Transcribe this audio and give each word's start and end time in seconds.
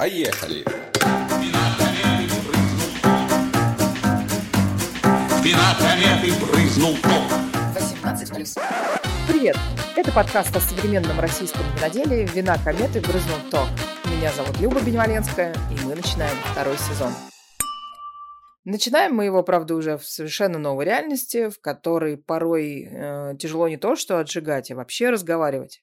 Поехали! 0.00 0.64
Спина 5.38 5.76
кометы 5.78 6.32
брызнул 6.40 6.96
ток. 7.02 7.28
18+. 7.76 8.58
Привет! 9.28 9.56
Это 9.96 10.10
подкаст 10.10 10.56
о 10.56 10.60
современном 10.60 11.20
российском 11.20 11.66
виноделии 11.76 12.26
«Вина 12.34 12.56
кометы 12.64 13.02
брызнул 13.02 13.36
ток». 13.50 13.68
Меня 14.06 14.32
зовут 14.32 14.58
Люба 14.58 14.80
Беневаленская, 14.80 15.54
и 15.70 15.84
мы 15.84 15.94
начинаем 15.94 16.36
второй 16.50 16.78
сезон. 16.78 17.12
Начинаем 18.64 19.14
мы 19.14 19.26
его, 19.26 19.42
правда, 19.42 19.74
уже 19.74 19.98
в 19.98 20.06
совершенно 20.06 20.58
новой 20.58 20.86
реальности, 20.86 21.50
в 21.50 21.60
которой 21.60 22.16
порой 22.16 22.88
э, 22.90 23.34
тяжело 23.38 23.68
не 23.68 23.76
то, 23.76 23.96
что 23.96 24.18
отжигать, 24.18 24.70
а 24.70 24.76
вообще 24.76 25.10
разговаривать. 25.10 25.82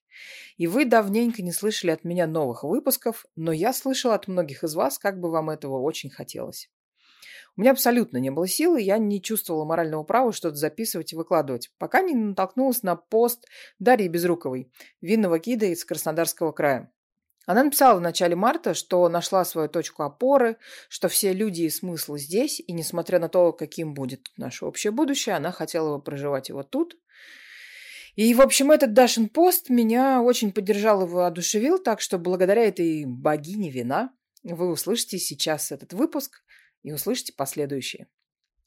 И 0.58 0.68
вы 0.68 0.86
давненько 0.86 1.42
не 1.44 1.52
слышали 1.52 1.92
от 1.92 2.04
меня 2.04 2.28
новых 2.28 2.64
выпусков, 2.64 3.26
но 3.36 3.52
я 3.52 3.74
слышала 3.74 4.16
от 4.16 4.28
многих 4.28 4.64
из 4.64 4.76
вас, 4.76 4.98
как 4.98 5.20
бы 5.20 5.30
вам 5.30 5.50
этого 5.50 5.80
очень 5.80 6.10
хотелось. 6.10 6.70
У 7.56 7.61
меня 7.61 7.71
абсолютно 7.71 8.18
не 8.18 8.29
было 8.29 8.48
силы, 8.48 8.82
я 8.82 8.98
не 8.98 9.21
чувствовала 9.21 9.65
морального 9.65 10.04
права 10.04 10.32
что-то 10.32 10.56
записывать 10.56 11.14
и 11.14 11.15
выкладывать, 11.15 11.71
пока 11.79 12.01
не 12.01 12.14
натолкнулась 12.14 12.84
на 12.84 12.96
пост 12.96 13.48
Дарьи 13.79 14.07
Безруковой, 14.07 14.71
винного 15.01 15.39
гида 15.39 15.65
из 15.68 15.84
Краснодарского 15.84 16.51
края. 16.51 16.92
Она 17.48 17.64
написала 17.64 17.98
в 17.98 18.01
начале 18.01 18.36
марта, 18.36 18.74
что 18.74 19.07
нашла 19.07 19.46
свою 19.46 19.70
точку 19.70 20.04
опоры, 20.04 20.57
что 20.89 21.07
все 21.07 21.32
люди 21.34 21.62
и 21.64 21.70
смысл 21.70 22.18
здесь, 22.18 22.60
и 22.60 22.74
несмотря 22.74 23.20
на 23.20 23.29
то, 23.29 23.54
каким 23.54 23.93
будет 23.93 24.28
наше 24.36 24.65
общее 24.65 24.92
будущее, 24.92 25.36
она 25.36 25.51
хотела 25.51 25.96
бы 25.96 26.04
проживать 26.04 26.50
его 26.50 26.62
тут. 26.62 26.98
И, 28.18 28.34
в 28.34 28.42
общем, 28.42 28.71
этот 28.71 28.94
Дашин 28.94 29.30
пост 29.30 29.70
меня 29.70 30.24
очень 30.24 30.52
поддержал 30.52 31.06
и 31.06 31.07
воодушевил, 31.07 31.78
так 31.78 32.02
что 32.02 32.17
благодаря 32.17 32.64
этой 32.64 33.06
богине 33.06 33.70
вина 33.70 34.09
вы 34.42 34.72
услышите 34.72 35.20
сейчас 35.20 35.72
этот 35.72 35.94
выпуск 35.94 36.42
и 36.81 36.92
услышите 36.92 37.34
последующие. 37.38 38.08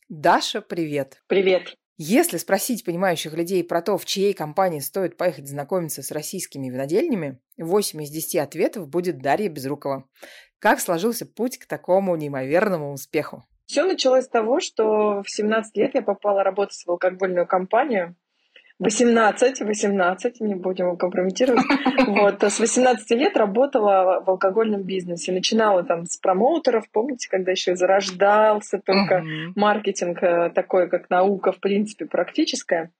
Даша, 0.08 0.60
привет! 0.60 1.20
Привет! 1.26 1.74
Если 1.96 2.36
спросить 2.36 2.84
понимающих 2.84 3.34
людей 3.34 3.64
про 3.64 3.82
то, 3.82 3.98
в 3.98 4.04
чьей 4.04 4.34
компании 4.34 4.78
стоит 4.78 5.16
поехать 5.16 5.48
знакомиться 5.48 6.04
с 6.04 6.12
российскими 6.12 6.70
винодельнями, 6.70 7.40
8 7.58 8.02
из 8.04 8.10
10 8.10 8.36
ответов 8.36 8.88
будет 8.88 9.18
Дарья 9.18 9.48
Безрукова. 9.48 10.08
Как 10.60 10.78
сложился 10.78 11.26
путь 11.26 11.58
к 11.58 11.66
такому 11.66 12.14
неимоверному 12.14 12.92
успеху? 12.92 13.42
Все 13.66 13.82
началось 13.84 14.26
с 14.26 14.28
того, 14.28 14.60
что 14.60 15.22
в 15.24 15.28
17 15.28 15.76
лет 15.76 15.94
я 15.94 16.02
попала 16.02 16.44
работать 16.44 16.82
в 16.86 16.88
алкогольную 16.88 17.48
компанию, 17.48 18.14
18, 18.80 19.60
18, 19.60 20.40
не 20.40 20.54
будем 20.54 20.86
его 20.86 20.96
компрометировать. 20.96 21.64
Вот, 22.06 22.42
с 22.42 22.58
18 22.58 23.10
лет 23.10 23.36
работала 23.36 24.22
в 24.24 24.30
алкогольном 24.30 24.82
бизнесе. 24.82 25.32
Начинала 25.32 25.82
там 25.84 26.06
с 26.06 26.16
промоутеров, 26.16 26.90
помните, 26.90 27.28
когда 27.30 27.52
еще 27.52 27.76
зарождался 27.76 28.80
только 28.84 29.22
маркетинг 29.54 30.22
э, 30.22 30.50
такой, 30.50 30.88
как 30.88 31.10
наука, 31.10 31.52
в 31.52 31.60
принципе, 31.60 32.06
практическая. 32.06 32.90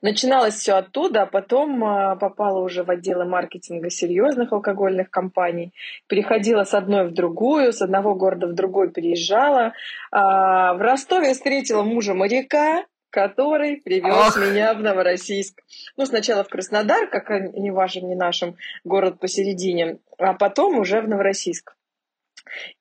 Начиналось 0.00 0.54
все 0.54 0.74
оттуда, 0.74 1.22
а 1.22 1.26
потом 1.26 1.84
э, 1.84 2.16
попала 2.16 2.60
уже 2.60 2.84
в 2.84 2.90
отделы 2.90 3.24
маркетинга 3.24 3.90
серьезных 3.90 4.52
алкогольных 4.52 5.10
компаний. 5.10 5.72
Переходила 6.06 6.64
с 6.64 6.72
одной 6.72 7.08
в 7.08 7.12
другую, 7.12 7.72
с 7.72 7.82
одного 7.82 8.14
города 8.14 8.46
в 8.46 8.54
другой 8.54 8.90
переезжала. 8.90 9.72
А, 10.10 10.74
в 10.74 10.80
Ростове 10.80 11.32
встретила 11.32 11.82
мужа 11.82 12.14
моряка, 12.14 12.84
который 13.14 13.76
привез 13.76 14.36
Ох. 14.36 14.36
меня 14.36 14.74
в 14.74 14.80
Новороссийск. 14.80 15.62
Ну, 15.96 16.04
сначала 16.04 16.42
в 16.42 16.48
Краснодар, 16.48 17.08
как 17.08 17.30
не 17.30 17.70
вашим, 17.70 18.08
не 18.08 18.16
нашим, 18.16 18.56
город 18.82 19.20
посередине, 19.20 19.98
а 20.18 20.34
потом 20.34 20.80
уже 20.80 21.00
в 21.00 21.08
Новороссийск. 21.08 21.76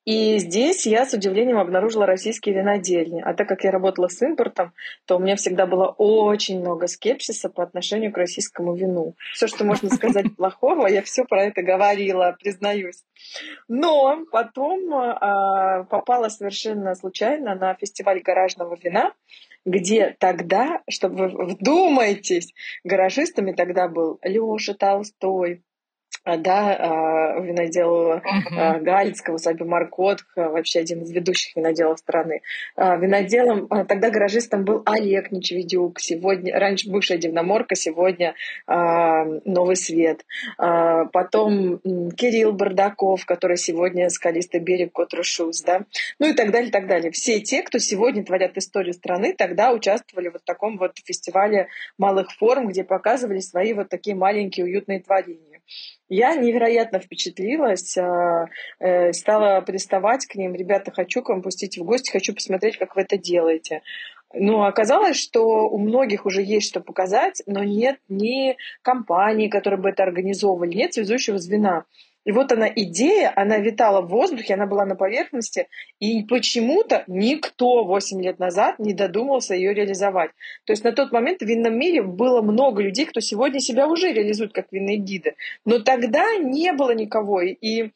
И 0.06 0.40
здесь 0.40 0.88
я 0.88 1.06
с 1.06 1.14
удивлением 1.14 1.58
обнаружила 1.58 2.06
российские 2.06 2.56
винодельни. 2.56 3.22
А 3.22 3.34
так 3.36 3.48
как 3.48 3.64
я 3.64 3.72
работала 3.72 4.08
с 4.08 4.22
импортом, 4.24 4.74
то 5.06 5.18
у 5.18 5.20
меня 5.20 5.36
всегда 5.36 5.68
было 5.68 5.86
очень 5.98 6.60
много 6.60 6.88
скепсиса 6.88 7.50
по 7.50 7.64
отношению 7.64 8.12
к 8.12 8.18
российскому 8.18 8.76
вину. 8.76 9.16
Все, 9.34 9.48
что 9.48 9.64
можно 9.64 9.90
сказать 9.92 10.26
плохого, 10.36 10.88
я 10.88 11.04
все 11.04 11.26
про 11.26 11.44
это 11.46 11.62
говорила, 11.62 12.36
признаюсь. 12.40 13.04
Но 13.68 14.26
потом 14.32 14.94
э, 14.94 15.86
попала 15.86 16.30
совершенно 16.30 16.96
случайно 16.96 17.56
на 17.56 17.76
фестиваль 17.76 18.22
гаражного 18.22 18.76
вина, 18.82 19.14
где 19.66 20.16
тогда, 20.20 20.82
чтобы 20.90 21.28
вы 21.30 21.46
вдумайтесь, 21.46 22.54
гаражистами 22.84 23.54
тогда 23.54 23.88
был 23.88 24.20
Лёша 24.24 24.74
Толстой, 24.74 25.64
да, 26.26 26.76
а, 26.76 27.40
винодел 27.40 28.14
uh-huh. 28.14 28.80
Галицкого, 28.82 29.38
Саби 29.38 29.64
Маркотка, 29.64 30.50
вообще 30.50 30.80
один 30.80 31.02
из 31.02 31.12
ведущих 31.12 31.56
виноделов 31.56 32.00
страны. 32.00 32.42
Виноделом, 32.78 33.68
тогда 33.68 34.10
гаражистом 34.10 34.64
был 34.64 34.84
Олег 34.86 35.32
Нечевидюк, 35.32 36.00
сегодня, 36.00 36.58
раньше 36.58 36.90
бывшая 36.90 37.18
Дивноморка, 37.18 37.76
сегодня 37.76 38.36
Новый 38.68 39.76
Свет. 39.76 40.26
Потом 40.58 41.80
Кирилл 42.16 42.54
Бардаков, 42.54 43.26
который 43.26 43.58
сегодня 43.58 44.10
скалистый 44.10 44.60
берег 44.60 44.94
Котрушуз, 44.94 45.62
да, 45.64 45.82
ну 46.20 46.30
и 46.30 46.34
так 46.34 46.52
далее, 46.52 46.72
так 46.72 46.88
далее. 46.88 47.12
Все 47.12 47.40
те, 47.42 47.62
кто 47.64 47.80
сегодня 47.80 48.24
творят 48.24 48.58
историю 48.58 48.94
страны, 48.94 49.34
тогда 49.38 49.72
участвовали 49.72 50.30
вот 50.30 50.42
в 50.42 50.46
таком 50.46 50.78
вот 50.78 50.98
фестивале 51.04 51.68
малых 51.98 52.32
форм, 52.32 52.68
где 52.68 52.84
показывали 52.84 53.40
свои 53.40 53.74
вот 53.74 53.90
такие 53.90 54.16
маленькие 54.16 54.66
уютные 54.66 55.02
творения. 55.02 55.53
Я 56.10 56.36
невероятно 56.36 57.00
впечатлилась, 57.00 57.98
а, 57.98 58.48
э, 58.80 59.14
стала 59.14 59.62
приставать 59.62 60.26
к 60.26 60.36
ним, 60.36 60.54
ребята, 60.54 60.92
хочу 60.92 61.22
к 61.22 61.30
вам 61.30 61.42
пустить 61.42 61.78
в 61.78 61.84
гости, 61.84 62.12
хочу 62.12 62.34
посмотреть, 62.34 62.78
как 62.78 62.96
вы 62.96 63.02
это 63.02 63.18
делаете. 63.18 63.82
Но 64.34 64.66
оказалось, 64.66 65.18
что 65.18 65.68
у 65.68 65.78
многих 65.78 66.26
уже 66.26 66.42
есть 66.42 66.68
что 66.68 66.82
показать, 66.82 67.42
но 67.46 67.64
нет 67.64 68.00
ни 68.10 68.58
компании, 68.82 69.48
которые 69.48 69.80
бы 69.80 69.90
это 69.90 70.04
организовывали, 70.04 70.76
нет 70.76 70.94
связующего 70.94 71.38
звена. 71.38 71.86
И 72.26 72.32
вот 72.32 72.52
она 72.52 72.68
идея, 72.68 73.34
она 73.36 73.58
витала 73.58 74.02
в 74.02 74.10
воздухе, 74.10 74.54
она 74.54 74.66
была 74.66 74.86
на 74.86 74.96
поверхности, 74.96 75.68
и 76.00 76.24
почему-то 76.24 77.04
никто 77.08 77.84
8 77.84 78.22
лет 78.22 78.40
назад 78.40 78.80
не 78.80 78.94
додумался 78.94 79.56
ее 79.56 79.74
реализовать. 79.74 80.32
То 80.66 80.74
есть 80.74 80.84
на 80.84 80.94
тот 80.94 81.12
момент 81.12 81.42
в 81.42 81.46
винном 81.46 81.78
мире 81.78 82.02
было 82.02 82.42
много 82.42 82.82
людей, 82.82 83.06
кто 83.06 83.20
сегодня 83.20 83.60
себя 83.60 83.88
уже 83.88 84.14
реализует 84.14 84.54
как 84.54 84.68
винные 84.72 84.98
гиды. 84.98 85.36
Но 85.66 85.80
тогда 85.80 86.38
не 86.38 86.72
было 86.72 86.94
никого. 86.94 87.42
И 87.42 87.92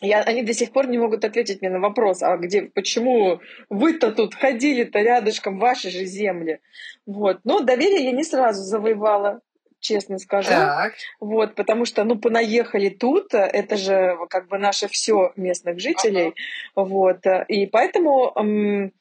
я, 0.00 0.22
они 0.22 0.42
до 0.42 0.54
сих 0.54 0.72
пор 0.72 0.88
не 0.88 0.98
могут 0.98 1.24
ответить 1.24 1.60
мне 1.60 1.70
на 1.70 1.80
вопрос, 1.80 2.22
а 2.22 2.36
где, 2.36 2.62
почему 2.62 3.40
вы-то 3.68 4.12
тут 4.12 4.34
ходили-то 4.34 5.00
рядышком, 5.00 5.58
ваши 5.58 5.90
же 5.90 6.04
земли. 6.04 6.60
Вот. 7.04 7.40
Но 7.44 7.60
доверие 7.60 8.04
я 8.04 8.12
не 8.12 8.22
сразу 8.22 8.62
завоевала 8.62 9.40
честно 9.80 10.18
скажу. 10.18 10.50
Так. 10.50 10.94
Вот, 11.20 11.54
потому 11.54 11.84
что, 11.84 12.04
ну, 12.04 12.18
понаехали 12.18 12.88
тут, 12.88 13.34
это 13.34 13.76
же 13.76 14.16
как 14.30 14.48
бы 14.48 14.58
наше 14.58 14.88
все 14.88 15.32
местных 15.36 15.78
жителей. 15.78 16.34
Ага. 16.74 16.88
Вот, 16.88 17.20
и 17.48 17.66
поэтому 17.66 18.32
м- 18.36 18.92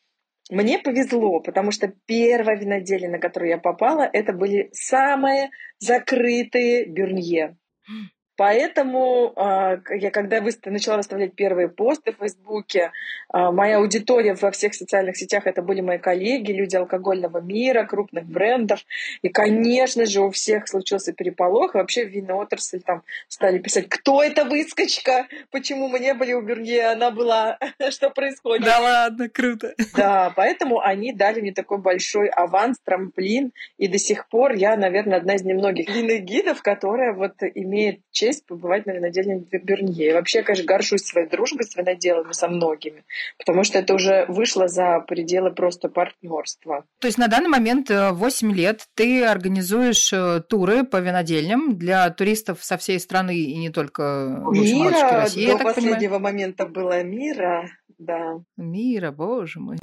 мне 0.50 0.80
повезло, 0.80 1.40
потому 1.42 1.72
что 1.72 1.92
первое 2.06 2.56
виноделие, 2.56 3.10
на 3.10 3.20
которое 3.20 3.52
я 3.52 3.58
попала, 3.58 4.10
это 4.12 4.34
были 4.34 4.70
самые 4.74 5.50
закрытые 5.80 6.86
бюрнье. 6.86 7.58
Поэтому 8.38 9.34
а, 9.36 9.80
я, 9.90 10.12
когда 10.12 10.40
начала 10.66 10.98
выставлять 10.98 11.34
первые 11.34 11.70
посты 11.70 12.12
в 12.14 12.18
Фейсбуке, 12.18 12.92
а, 13.30 13.52
моя 13.52 13.78
аудитория 13.78 14.36
во 14.36 14.52
всех 14.52 14.76
социальных 14.76 15.18
сетях 15.18 15.48
это 15.48 15.64
были 15.64 15.82
мои 15.82 15.98
коллеги, 15.98 16.52
люди 16.52 16.76
алкогольного 16.76 17.42
мира, 17.42 17.86
крупных 17.86 18.26
брендов. 18.26 18.86
И, 19.24 19.30
конечно 19.30 20.06
же, 20.06 20.22
у 20.22 20.30
всех 20.30 20.68
случился 20.68 21.14
переполох. 21.14 21.74
И 21.74 21.80
вообще 21.80 22.06
в 22.06 22.10
винной 22.10 22.36
отрасль 22.36 22.80
там 22.80 23.02
стали 23.28 23.58
писать, 23.58 23.90
кто 23.90 24.22
эта 24.22 24.46
выскочка, 24.46 25.28
почему 25.50 25.88
мы 25.88 26.00
не 26.00 26.14
были 26.14 26.34
у 26.34 26.42
Бюрге, 26.42 26.86
она 26.86 27.10
была, 27.10 27.58
что 27.90 28.12
происходит. 28.12 28.66
Да 28.66 28.80
ладно, 28.80 29.30
круто. 29.30 29.74
Да, 29.96 30.32
поэтому 30.36 30.80
они 30.80 31.12
дали 31.12 31.42
мне 31.42 31.54
такой 31.54 31.80
большой 31.80 32.28
аванс, 32.28 32.78
трамплин. 32.84 33.52
И 33.80 33.88
до 33.88 33.98
сих 33.98 34.30
пор 34.30 34.54
я, 34.54 34.78
наверное, 34.78 35.18
одна 35.18 35.34
из 35.34 35.42
немногих 35.42 35.90
винных 35.90 36.22
гидов, 36.22 36.62
которая 36.62 37.14
вот 37.14 37.34
имеет 37.56 38.02
честь 38.12 38.27
честь 38.28 38.46
побывать 38.46 38.86
на 38.86 38.92
винодельне 38.92 39.44
Бернье. 39.52 40.10
И 40.10 40.14
вообще, 40.14 40.44
конечно, 40.44 40.66
горжусь 40.66 41.04
своей 41.04 41.28
дружбой 41.28 41.64
с 41.64 41.76
виноделами, 41.76 42.34
со 42.34 42.48
многими, 42.48 43.04
потому 43.38 43.64
что 43.64 43.80
это 43.80 43.94
уже 43.94 44.26
вышло 44.28 44.68
за 44.68 45.00
пределы 45.00 45.52
просто 45.52 45.90
партнерства. 45.90 46.86
То 47.00 47.08
есть 47.08 47.18
на 47.18 47.28
данный 47.28 47.50
момент 47.50 47.90
8 47.90 48.52
э, 48.52 48.54
лет 48.54 48.88
ты 48.96 49.24
организуешь 49.24 50.12
э, 50.12 50.42
туры 50.42 50.84
по 50.84 50.98
винодельням 50.98 51.78
для 51.78 52.10
туристов 52.10 52.64
со 52.64 52.78
всей 52.78 53.00
страны 53.00 53.36
и 53.36 53.58
не 53.58 53.70
только 53.70 54.44
мира, 54.52 55.22
России, 55.22 55.52
до 55.52 55.58
последнего 55.58 56.16
понимаю. 56.16 56.22
момента 56.22 56.66
было 56.66 57.04
мира, 57.04 57.70
да. 57.98 58.40
Мира, 58.58 59.12
боже 59.12 59.60
мой. 59.60 59.78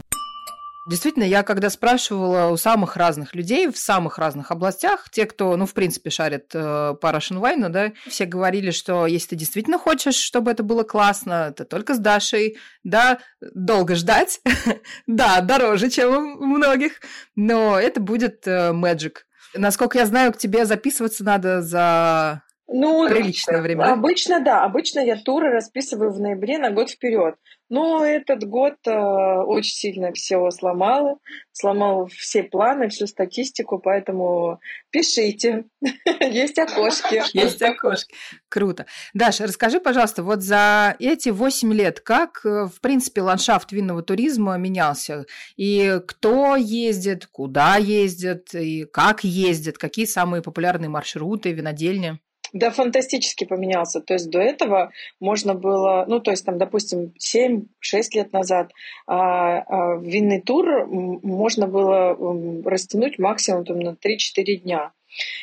Действительно, 0.86 1.24
я 1.24 1.42
когда 1.42 1.70
спрашивала 1.70 2.50
у 2.50 2.56
самых 2.58 2.96
разных 2.96 3.34
людей 3.34 3.68
в 3.68 3.78
самых 3.78 4.18
разных 4.18 4.50
областях, 4.50 5.08
те, 5.10 5.24
кто, 5.24 5.56
ну, 5.56 5.64
в 5.64 5.72
принципе, 5.72 6.10
шарит 6.10 6.50
э, 6.54 6.94
по 7.00 7.06
Russian 7.06 7.40
Wine, 7.40 7.68
да, 7.70 7.92
все 8.06 8.26
говорили, 8.26 8.70
что 8.70 9.06
если 9.06 9.28
ты 9.28 9.36
действительно 9.36 9.78
хочешь, 9.78 10.16
чтобы 10.16 10.50
это 10.50 10.62
было 10.62 10.82
классно, 10.82 11.52
то 11.56 11.64
только 11.64 11.94
с 11.94 11.98
Дашей, 11.98 12.58
да, 12.82 13.18
долго 13.40 13.94
ждать, 13.94 14.40
да, 15.06 15.40
дороже, 15.40 15.88
чем 15.88 16.36
у 16.38 16.44
многих, 16.44 17.00
но 17.34 17.80
это 17.80 18.00
будет 18.00 18.46
э, 18.46 18.72
Magic. 18.72 19.18
Насколько 19.54 19.98
я 19.98 20.06
знаю, 20.06 20.32
к 20.32 20.36
тебе 20.38 20.66
записываться 20.66 21.24
надо 21.24 21.62
за 21.62 22.42
ну, 22.66 23.08
приличное 23.08 23.60
время. 23.60 23.92
Обычно, 23.92 24.40
да, 24.40 24.64
обычно 24.64 25.00
я 25.00 25.16
туры 25.16 25.50
расписываю 25.50 26.12
в 26.12 26.20
ноябре 26.20 26.58
на 26.58 26.70
год 26.70 26.90
вперед. 26.90 27.36
Но 27.70 28.04
этот 28.04 28.44
год 28.44 28.74
э, 28.86 28.92
очень 28.92 29.74
сильно 29.74 30.12
все 30.12 30.50
сломало, 30.50 31.18
сломал 31.52 32.06
все 32.08 32.42
планы, 32.42 32.88
всю 32.88 33.06
статистику, 33.06 33.78
поэтому 33.78 34.60
пишите. 34.90 35.64
Есть 36.20 36.58
окошки. 36.58 37.22
Есть 37.36 37.62
окошки. 37.62 38.14
Круто. 38.50 38.86
Даша, 39.14 39.44
расскажи, 39.44 39.80
пожалуйста, 39.80 40.22
вот 40.22 40.42
за 40.42 40.94
эти 40.98 41.30
8 41.30 41.72
лет, 41.72 42.00
как, 42.00 42.44
э, 42.44 42.66
в 42.66 42.80
принципе, 42.82 43.22
ландшафт 43.22 43.72
винного 43.72 44.02
туризма 44.02 44.56
менялся? 44.58 45.24
И 45.56 46.00
кто 46.06 46.56
ездит, 46.56 47.26
куда 47.26 47.76
ездит, 47.76 48.54
и 48.54 48.84
как 48.84 49.24
ездит, 49.24 49.78
какие 49.78 50.04
самые 50.04 50.42
популярные 50.42 50.90
маршруты, 50.90 51.52
винодельни? 51.52 52.20
Да, 52.54 52.70
фантастически 52.70 53.44
поменялся. 53.44 54.00
То 54.00 54.14
есть 54.14 54.30
до 54.30 54.38
этого 54.38 54.92
можно 55.18 55.54
было, 55.54 56.04
ну, 56.06 56.20
то 56.20 56.30
есть 56.30 56.46
там, 56.46 56.56
допустим, 56.56 57.12
7-6 57.18 57.64
лет 58.12 58.32
назад 58.32 58.70
а, 59.08 59.58
а, 59.58 59.96
винный 59.96 60.40
тур 60.40 60.86
можно 60.86 61.66
было 61.66 62.16
растянуть 62.64 63.18
максимум 63.18 63.64
там, 63.64 63.80
на 63.80 63.96
3-4 63.96 64.54
дня. 64.62 64.92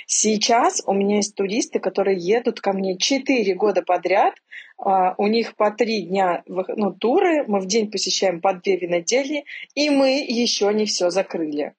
Сейчас 0.07 0.81
у 0.85 0.93
меня 0.93 1.17
есть 1.17 1.35
туристы, 1.35 1.79
которые 1.79 2.17
едут 2.17 2.61
ко 2.61 2.71
мне 2.71 2.97
4 2.97 3.55
года 3.55 3.81
подряд. 3.81 4.35
А, 4.77 5.13
у 5.17 5.27
них 5.27 5.57
по 5.57 5.69
3 5.69 6.03
дня 6.03 6.43
ну, 6.47 6.93
туры, 6.93 7.43
мы 7.45 7.59
в 7.59 7.65
день 7.65 7.91
посещаем 7.91 8.39
по 8.39 8.53
2 8.53 8.61
винодельни, 8.75 9.43
и 9.75 9.89
мы 9.89 10.25
еще 10.25 10.73
не 10.73 10.85
все 10.85 11.09
закрыли. 11.09 11.73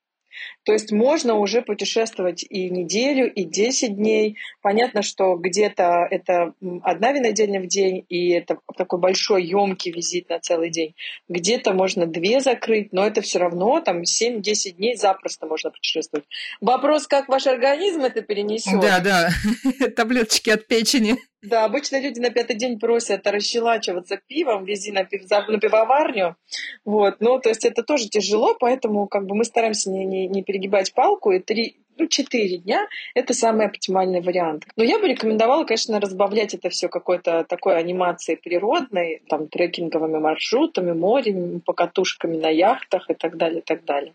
То 0.65 0.73
есть 0.73 0.93
можно 0.93 1.35
уже 1.35 1.63
путешествовать 1.63 2.45
и 2.49 2.71
неделю, 2.71 3.33
и 3.33 3.45
10 3.45 3.97
дней. 3.97 4.37
Понятно, 4.61 5.03
что 5.03 5.37
где-то 5.37 6.07
это 6.11 6.55
одна 6.83 7.13
винодельня 7.13 7.61
в 7.61 7.67
день, 7.67 8.05
и 8.09 8.31
это 8.31 8.59
такой 8.77 9.01
большой, 9.01 9.45
емкий 9.45 9.93
визит 9.93 10.29
на 10.29 10.39
целый 10.39 10.71
день. 10.71 10.95
Где-то 11.29 11.73
можно 11.73 12.07
две 12.07 12.41
закрыть, 12.41 12.93
но 12.93 13.07
это 13.07 13.23
все 13.23 13.39
равно 13.39 13.81
там 13.81 14.03
7-10 14.03 14.73
дней 14.77 14.97
запросто 14.97 15.47
можно 15.47 15.71
путешествовать. 15.71 16.27
Вопрос, 16.61 17.07
как 17.07 17.29
ваш 17.29 17.47
организм 17.47 18.03
это 18.03 18.23
перенесет? 18.23 18.81
Да, 18.81 19.01
да, 19.01 19.31
таблеточки 19.97 20.51
от 20.51 20.67
печени. 20.67 21.17
Да, 21.43 21.65
обычно 21.65 22.01
люди 22.01 22.21
на 22.21 22.31
пятый 22.31 22.55
день 22.55 22.79
просят 22.79 23.27
расщелачиваться 23.27 24.17
пивом, 24.29 24.65
вези 24.65 24.93
на, 24.93 25.05
пив, 25.05 25.29
на 25.29 25.59
пивоварню. 25.59 26.37
Вот. 26.85 27.17
Ну, 27.19 27.41
то 27.41 27.49
есть 27.49 27.65
это 27.65 27.83
тоже 27.83 28.09
тяжело, 28.09 28.55
поэтому 28.55 29.09
как 29.09 29.27
бы 29.27 29.35
мы 29.35 29.45
стараемся 29.45 29.91
не, 29.91 30.05
не, 30.05 30.29
не 30.29 30.45
перегибать 30.53 30.93
палку, 30.93 31.33
и 31.33 31.39
три, 31.39 31.77
ну, 31.97 32.07
четыре 32.07 32.59
дня– 32.59 32.87
это 33.15 33.33
самый 33.33 33.67
оптимальный 33.67 34.21
вариант. 34.21 34.65
Но 34.77 34.85
я 34.85 34.99
бы 34.99 35.09
рекомендовала, 35.09 35.65
конечно, 35.65 35.99
разбавлять 35.99 36.55
это 36.55 36.69
все 36.69 36.89
какой-то 36.89 37.45
такой 37.49 37.79
анимацией 37.79 38.39
природной, 38.39 39.23
там, 39.29 39.49
трекинговыми 39.49 40.19
маршрутами, 40.19 40.93
морем, 40.93 41.61
покатушками 41.61 42.37
на 42.37 42.49
яхтах 42.51 43.09
и 43.09 43.15
так 43.15 43.37
далее, 43.37 43.61
и 43.61 43.65
так 43.65 43.85
далее. 43.85 44.13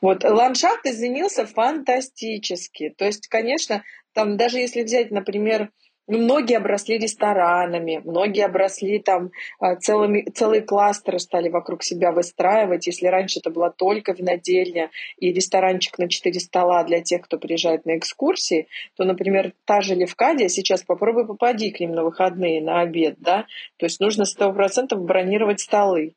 Вот. 0.00 0.24
Ландшафт 0.24 0.86
изменился 0.86 1.46
фантастически. 1.46 2.94
То 2.96 3.04
есть, 3.04 3.28
конечно, 3.28 3.82
там 4.14 4.36
даже 4.36 4.58
если 4.58 4.82
взять, 4.82 5.10
например, 5.10 5.70
многие 6.06 6.56
обросли 6.56 6.98
ресторанами, 6.98 8.00
многие 8.04 8.44
обросли 8.44 8.98
там 8.98 9.30
а, 9.58 9.76
целыми, 9.76 10.28
целые 10.30 10.62
кластеры 10.62 11.18
стали 11.18 11.48
вокруг 11.48 11.82
себя 11.82 12.12
выстраивать. 12.12 12.86
Если 12.86 13.06
раньше 13.06 13.40
это 13.40 13.50
была 13.50 13.70
только 13.70 14.12
винодельня 14.12 14.90
и 15.18 15.32
ресторанчик 15.32 15.98
на 15.98 16.08
четыре 16.08 16.40
стола 16.40 16.84
для 16.84 17.00
тех, 17.00 17.22
кто 17.22 17.38
приезжает 17.38 17.86
на 17.86 17.96
экскурсии, 17.96 18.68
то, 18.96 19.04
например, 19.04 19.52
та 19.64 19.80
же 19.80 19.94
Левкадия, 19.94 20.48
сейчас 20.48 20.82
попробуй 20.82 21.26
попади 21.26 21.70
к 21.70 21.80
ним 21.80 21.92
на 21.92 22.04
выходные, 22.04 22.62
на 22.62 22.80
обед, 22.80 23.16
да, 23.18 23.46
то 23.78 23.86
есть 23.86 24.00
нужно 24.00 24.24
сто 24.24 24.52
процентов 24.52 25.02
бронировать 25.02 25.60
столы. 25.60 26.14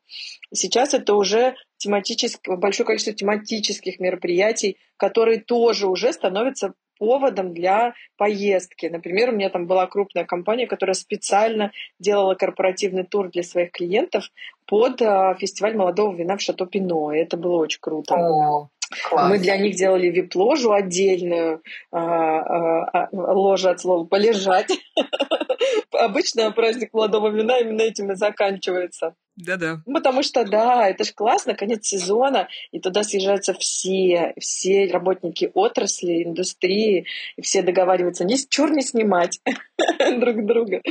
Сейчас 0.52 0.94
это 0.94 1.14
уже 1.14 1.54
тематическое, 1.78 2.56
большое 2.56 2.86
количество 2.86 3.14
тематических 3.14 4.00
мероприятий, 4.00 4.76
которые 4.96 5.40
тоже 5.40 5.86
уже 5.86 6.12
становятся 6.12 6.74
поводом 6.98 7.54
для 7.54 7.94
поездки. 8.16 8.86
Например, 8.86 9.30
у 9.30 9.32
меня 9.32 9.50
там 9.50 9.66
была 9.66 9.86
крупная 9.86 10.24
компания, 10.24 10.66
которая 10.66 10.94
специально 10.94 11.72
делала 11.98 12.34
корпоративный 12.34 13.04
тур 13.04 13.30
для 13.30 13.42
своих 13.42 13.72
клиентов 13.72 14.24
под 14.66 15.00
а, 15.02 15.34
фестиваль 15.34 15.76
молодого 15.76 16.14
вина 16.14 16.36
в 16.36 16.40
Шато 16.40 16.66
Пино. 16.66 17.12
И 17.12 17.18
это 17.18 17.36
было 17.36 17.56
очень 17.56 17.80
круто. 17.80 18.14
О, 18.14 18.68
Класс. 19.08 19.28
Мы 19.28 19.38
для 19.38 19.56
них 19.58 19.76
делали 19.76 20.06
вип-ложу 20.08 20.72
отдельную, 20.72 21.62
а, 21.92 22.00
а, 22.00 23.08
ложа 23.12 23.70
от 23.70 23.80
слова 23.80 24.04
полежать. 24.04 24.70
Обычно 25.92 26.50
праздник 26.52 26.92
молодого 26.94 27.28
вина 27.28 27.58
именно 27.58 27.82
этим 27.82 28.12
и 28.12 28.14
заканчивается. 28.14 29.14
Да-да. 29.38 29.82
Потому 29.86 30.24
что, 30.24 30.44
да, 30.44 30.88
это 30.88 31.04
же 31.04 31.12
классно, 31.12 31.54
конец 31.54 31.86
сезона, 31.86 32.48
и 32.72 32.80
туда 32.80 33.04
съезжаются 33.04 33.54
все, 33.54 34.34
все 34.38 34.90
работники 34.90 35.50
отрасли, 35.54 36.24
индустрии, 36.24 37.06
и 37.36 37.42
все 37.42 37.62
договариваются 37.62 38.24
ни 38.24 38.34
с 38.34 38.46
чур 38.48 38.72
не 38.72 38.82
снимать 38.82 39.40
друг 40.18 40.44
друга. 40.44 40.82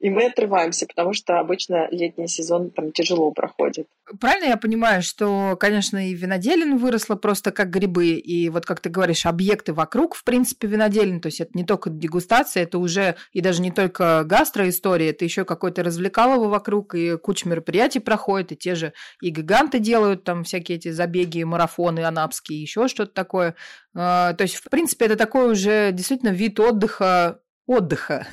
И 0.00 0.10
мы 0.10 0.26
отрываемся, 0.26 0.86
потому 0.86 1.12
что 1.12 1.38
обычно 1.38 1.88
летний 1.90 2.26
сезон 2.26 2.70
там 2.70 2.90
тяжело 2.90 3.30
проходит. 3.30 3.86
Правильно 4.20 4.46
я 4.46 4.56
понимаю, 4.56 5.02
что, 5.02 5.56
конечно, 5.58 6.08
и 6.08 6.12
виноделин 6.14 6.76
выросла 6.78 7.14
просто 7.14 7.52
как 7.52 7.70
грибы, 7.70 8.14
и 8.14 8.48
вот, 8.48 8.66
как 8.66 8.80
ты 8.80 8.90
говоришь, 8.90 9.26
объекты 9.26 9.72
вокруг, 9.72 10.16
в 10.16 10.24
принципе, 10.24 10.66
виноделин, 10.66 11.20
то 11.20 11.26
есть 11.26 11.40
это 11.40 11.52
не 11.54 11.64
только 11.64 11.88
дегустация, 11.88 12.64
это 12.64 12.78
уже 12.78 13.14
и 13.32 13.40
даже 13.40 13.62
не 13.62 13.70
только 13.70 14.24
гастроистория, 14.24 15.10
это 15.10 15.24
еще 15.24 15.44
какой-то 15.44 15.84
развлекалово 15.84 16.48
вокруг, 16.48 16.94
и 16.96 17.16
куча 17.16 17.48
мероприятий, 17.48 17.91
мероприятий 17.92 18.00
проходят, 18.00 18.52
и 18.52 18.56
те 18.56 18.74
же 18.74 18.92
и 19.20 19.30
гиганты 19.30 19.78
делают 19.78 20.24
там 20.24 20.44
всякие 20.44 20.78
эти 20.78 20.90
забеги, 20.90 21.42
марафоны 21.44 22.04
анапские, 22.04 22.62
еще 22.62 22.88
что-то 22.88 23.12
такое. 23.12 23.54
А, 23.94 24.32
то 24.34 24.42
есть, 24.42 24.56
в 24.56 24.68
принципе, 24.70 25.06
это 25.06 25.16
такой 25.16 25.52
уже 25.52 25.92
действительно 25.92 26.30
вид 26.30 26.58
отдыха, 26.60 27.40
отдыха. 27.66 28.26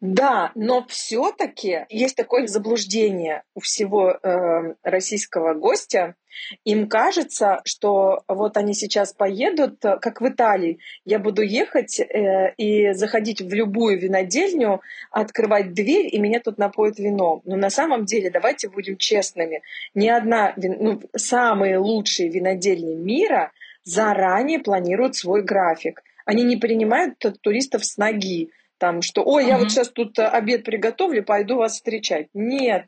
Да, 0.00 0.50
но 0.56 0.84
все-таки 0.88 1.86
есть 1.88 2.16
такое 2.16 2.48
заблуждение 2.48 3.44
у 3.54 3.60
всего 3.60 4.10
э, 4.10 4.74
российского 4.82 5.54
гостя. 5.54 6.16
Им 6.64 6.88
кажется, 6.88 7.60
что 7.64 8.22
вот 8.28 8.56
они 8.56 8.74
сейчас 8.74 9.12
поедут, 9.12 9.80
как 9.80 10.20
в 10.20 10.28
Италии. 10.28 10.78
Я 11.04 11.18
буду 11.18 11.42
ехать 11.42 12.00
э, 12.00 12.54
и 12.56 12.92
заходить 12.92 13.40
в 13.40 13.52
любую 13.52 13.98
винодельню, 13.98 14.80
открывать 15.10 15.74
дверь, 15.74 16.08
и 16.12 16.18
меня 16.18 16.40
тут 16.40 16.58
напоят 16.58 16.98
вино. 16.98 17.42
Но 17.44 17.56
на 17.56 17.70
самом 17.70 18.04
деле, 18.04 18.30
давайте 18.30 18.68
будем 18.68 18.96
честными, 18.96 19.62
ни 19.94 20.08
одна, 20.08 20.54
ну, 20.56 21.00
самые 21.16 21.78
лучшие 21.78 22.28
винодельни 22.28 22.94
мира 22.94 23.52
заранее 23.84 24.58
планируют 24.58 25.16
свой 25.16 25.42
график. 25.42 26.02
Они 26.24 26.44
не 26.44 26.56
принимают 26.56 27.18
туристов 27.40 27.84
с 27.84 27.96
ноги 27.96 28.50
там, 28.78 29.00
что, 29.00 29.22
ой, 29.22 29.46
я 29.46 29.54
mm-hmm. 29.54 29.58
вот 29.58 29.70
сейчас 29.70 29.88
тут 29.90 30.18
обед 30.18 30.64
приготовлю, 30.64 31.22
пойду 31.22 31.56
вас 31.56 31.74
встречать. 31.74 32.26
Нет, 32.34 32.86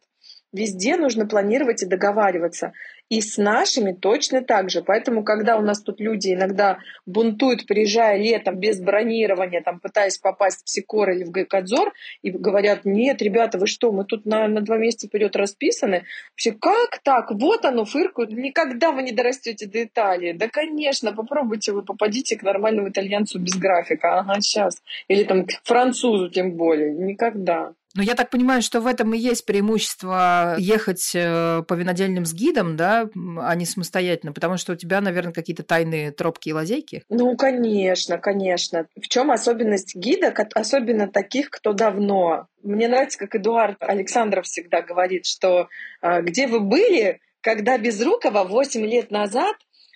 Везде 0.54 0.96
нужно 0.96 1.26
планировать 1.26 1.82
и 1.82 1.87
договариваться. 1.87 2.73
И 3.08 3.20
с 3.20 3.38
нашими 3.38 3.92
точно 3.92 4.40
так 4.40 4.70
же. 4.70 4.82
Поэтому, 4.82 5.25
когда 5.25 5.58
у 5.58 5.62
нас 5.62 5.82
тут 5.82 6.00
люди 6.00 6.32
иногда 6.32 6.78
бунтуют, 7.06 7.66
приезжая 7.66 8.18
летом 8.18 8.61
без 8.61 8.80
бронирования, 8.80 9.62
там, 9.62 9.80
пытаясь 9.80 10.16
попасть 10.16 10.64
в 10.64 10.70
Сикор 10.70 11.11
или 11.11 11.25
в 11.25 11.30
Гайкадзор, 11.32 11.92
и 12.23 12.30
говорят, 12.30 12.84
нет, 12.84 13.20
ребята, 13.20 13.58
вы 13.58 13.66
что, 13.66 13.90
мы 13.90 14.04
тут 14.04 14.26
на, 14.26 14.46
на 14.46 14.61
два 14.61 14.78
месяца 14.78 15.08
вперед 15.08 15.34
расписаны. 15.34 16.04
Вообще, 16.34 16.52
как 16.52 17.00
так? 17.02 17.32
Вот 17.32 17.64
оно, 17.64 17.84
фыркают. 17.84 18.30
Никогда 18.30 18.92
вы 18.92 19.02
не 19.02 19.11
дорастете 19.11 19.66
до 19.66 19.82
Италии. 19.82 20.34
Да, 20.34 20.49
конечно, 20.49 21.12
попробуйте 21.12 21.73
вы, 21.73 21.82
попадите 21.82 22.37
к 22.37 22.44
нормальному 22.44 22.90
итальянцу 22.90 23.40
без 23.40 23.56
графика. 23.56 24.20
Ага, 24.20 24.40
сейчас. 24.40 24.80
Или 25.08 25.25
там 25.25 25.46
к 25.46 25.50
французу 25.64 26.30
тем 26.30 26.52
более. 26.52 26.94
Никогда. 26.94 27.73
Но 27.94 28.02
я 28.02 28.14
так 28.14 28.30
понимаю, 28.30 28.60
что 28.60 28.80
в 28.80 28.86
этом 28.86 29.14
и 29.14 29.18
есть 29.18 29.46
преимущество 29.46 30.56
ехать 30.58 31.12
э, 31.14 31.62
по 31.66 31.74
винодельным 31.74 32.24
с 32.24 32.32
гидом, 32.32 32.76
да, 32.76 33.08
а 33.38 33.54
не 33.54 33.66
самостоятельно, 33.66 34.32
потому 34.32 34.56
что 34.56 34.72
у 34.72 34.76
тебя, 34.76 35.00
наверное, 35.00 35.32
какие-то 35.32 35.62
тайные 35.62 36.10
тропки 36.10 36.48
и 36.48 36.52
лазейки. 36.52 37.04
Ну, 37.08 37.36
конечно, 37.36 38.18
конечно. 38.18 38.86
В 39.00 39.08
чем 39.08 39.30
особенность 39.30 39.94
гида, 39.94 40.34
особенно 40.54 41.06
таких, 41.06 41.50
кто 41.50 41.72
давно? 41.72 42.48
Мне 42.64 42.88
нравится, 42.88 43.18
как 43.18 43.36
Эдуард 43.36 43.76
Александров 43.80 44.46
всегда 44.46 44.82
говорит, 44.82 45.26
что 45.26 45.68
э, 46.02 46.22
где 46.22 46.48
вы 46.48 46.60
были, 46.60 47.20
когда 47.40 47.78
Безрукова 47.78 48.42
8 48.42 48.84
лет 48.86 49.12
назад 49.12 49.54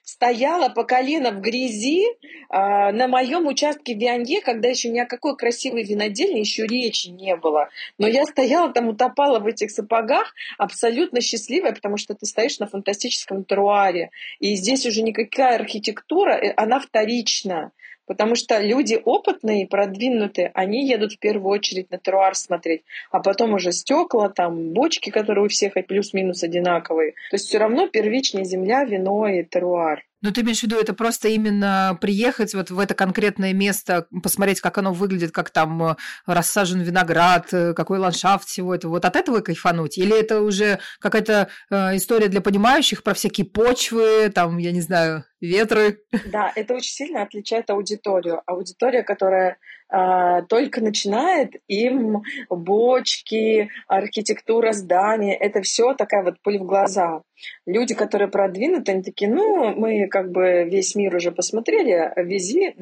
стояла 0.09 0.71
по 0.71 0.85
колено 0.85 1.33
в 1.33 1.43
грязи 1.43 2.03
э, 2.07 2.12
на 2.49 3.09
моем 3.09 3.47
участке 3.47 3.95
в 3.95 3.99
Вианье, 3.99 4.41
когда 4.41 4.69
еще 4.69 4.88
ни 4.88 4.99
о 4.99 5.05
какой 5.05 5.37
красивой 5.37 5.85
винодельне 5.85 6.41
еще 6.41 6.67
речи 6.67 7.09
не 7.09 7.37
было. 7.37 7.69
Но 7.99 8.07
я 8.07 8.25
стояла 8.25 8.73
там, 8.73 8.88
утопала 8.88 9.38
в 9.38 9.47
этих 9.47 9.71
сапогах, 9.71 10.33
абсолютно 10.57 11.21
счастливая, 11.21 11.73
потому 11.73 11.99
что 11.99 12.15
ты 12.15 12.25
стоишь 12.25 12.59
на 12.59 12.67
фантастическом 12.67 13.45
теруаре. 13.45 14.11
И 14.38 14.55
здесь 14.55 14.87
уже 14.87 15.03
никакая 15.03 15.57
архитектура, 15.57 16.31
э, 16.31 16.55
она 16.57 16.81
вторична. 16.81 17.73
Потому 18.09 18.35
что 18.35 18.59
люди 18.59 19.00
опытные, 19.05 19.67
продвинутые, 19.67 20.50
они 20.55 20.88
едут 20.88 21.12
в 21.12 21.19
первую 21.19 21.50
очередь 21.53 21.91
на 21.91 21.99
теруар 21.99 22.35
смотреть, 22.35 22.83
а 23.11 23.21
потом 23.21 23.53
уже 23.53 23.71
стекла, 23.71 24.31
там 24.31 24.73
бочки, 24.73 25.11
которые 25.11 25.45
у 25.45 25.49
всех 25.49 25.75
плюс-минус 25.87 26.43
одинаковые. 26.43 27.12
То 27.31 27.35
есть 27.35 27.47
все 27.47 27.59
равно 27.59 27.87
первичная 27.87 28.45
земля, 28.45 28.85
вино 28.85 29.29
и 29.29 29.45
теруар. 29.45 30.03
Ну, 30.21 30.33
ты 30.33 30.41
имеешь 30.41 30.61
в 30.61 30.62
виду, 30.65 30.77
это 30.81 30.95
просто 30.95 31.29
именно 31.29 31.97
приехать 32.00 32.53
вот 32.53 32.71
в 32.71 32.79
это 32.81 32.95
конкретное 32.95 33.53
место, 33.53 34.09
посмотреть, 34.23 34.61
как 34.61 34.77
оно 34.79 34.93
выглядит, 34.93 35.31
как 35.31 35.50
там 35.50 35.81
э, 35.83 35.97
рассажен 36.27 36.81
виноград, 36.81 37.47
э, 37.53 37.73
какой 37.73 37.99
ландшафт 37.99 38.49
всего 38.49 38.75
этого. 38.75 38.93
Вот 38.93 39.05
от 39.05 39.15
этого 39.15 39.41
кайфануть? 39.41 39.97
Или 39.97 40.19
это 40.19 40.41
уже 40.41 40.81
какая-то 40.99 41.50
э, 41.71 41.97
история 41.97 42.27
для 42.27 42.41
понимающих 42.41 43.05
про 43.05 43.15
всякие 43.15 43.47
почвы, 43.47 44.33
там, 44.35 44.59
я 44.59 44.73
не 44.73 44.81
знаю, 44.81 45.25
ветры? 45.40 46.00
Да, 46.33 46.52
это 46.54 46.75
очень 46.75 46.92
сильно 46.92 47.23
отличает 47.23 47.71
аудиторию. 47.71 48.42
Аудитория, 48.47 49.02
которая 49.02 49.59
а, 49.90 50.42
только 50.42 50.83
начинает, 50.83 51.54
им 51.66 52.23
бочки, 52.50 53.71
архитектура 53.87 54.73
здания, 54.73 55.35
это 55.35 55.62
все 55.62 55.95
такая 55.95 56.23
вот 56.25 56.40
пыль 56.42 56.59
в 56.59 56.66
глаза. 56.66 57.23
Люди, 57.66 57.95
которые 57.95 58.28
продвинуты, 58.28 58.92
они 58.92 59.02
такие, 59.02 59.30
ну, 59.30 59.75
мы 59.75 60.09
как 60.09 60.30
бы 60.30 60.64
весь 60.64 60.95
мир 60.95 61.14
уже 61.14 61.33
посмотрели, 61.33 62.12
вези, 62.16 62.75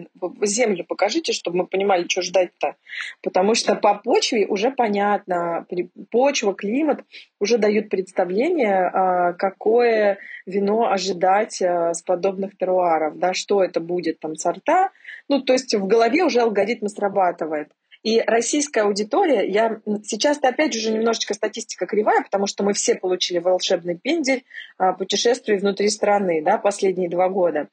землю 0.43 0.85
покажите, 0.89 1.33
чтобы 1.33 1.59
мы 1.59 1.67
понимали, 1.67 2.09
что 2.09 2.23
ждать-то. 2.23 2.75
Потому 3.23 3.55
что 3.55 3.77
по 3.77 3.95
почве 3.95 4.47
уже 4.47 4.71
понятно, 4.71 5.67
почва, 6.11 6.55
климат 6.55 7.05
уже 7.39 7.59
дают 7.59 7.89
представление, 7.89 8.79
а, 8.79 9.33
какое 9.35 10.19
вино 10.47 10.91
ожидать 10.91 11.63
а, 11.63 11.95
с 11.95 12.03
подобных 12.03 12.46
теруаров, 12.59 13.19
да, 13.19 13.35
что 13.35 13.63
это 13.63 13.81
будет, 13.81 14.21
там, 14.21 14.37
сорта. 14.37 14.91
Ну, 15.29 15.41
то 15.41 15.53
есть 15.53 15.75
в 15.75 15.87
голове 15.87 16.25
уже 16.25 16.41
алгоритм 16.41 16.87
срабатывает. 16.87 17.69
И 18.07 18.23
российская 18.25 18.83
аудитория, 18.83 19.49
я 19.51 19.81
сейчас 20.05 20.39
опять 20.41 20.73
же 20.75 20.93
немножечко 20.93 21.35
статистика 21.35 21.87
кривая, 21.87 22.23
потому 22.23 22.47
что 22.47 22.63
мы 22.63 22.73
все 22.73 22.95
получили 22.95 23.39
волшебный 23.39 23.99
пендель 23.99 24.45
а, 24.79 24.93
путешествий 24.93 25.59
внутри 25.59 25.89
страны, 25.89 26.41
да, 26.41 26.57
последние 26.57 27.09
два 27.09 27.29
года. 27.29 27.67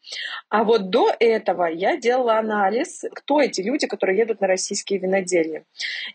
А 0.49 0.63
вот 0.63 0.89
до 0.89 1.11
этого 1.19 1.65
я 1.65 1.97
делала 1.97 2.39
анализ, 2.39 3.03
кто 3.13 3.41
эти 3.41 3.61
люди, 3.61 3.85
которые 3.85 4.17
едут 4.17 4.41
на 4.41 4.47
российские 4.47 4.97
винодельни. 4.97 5.65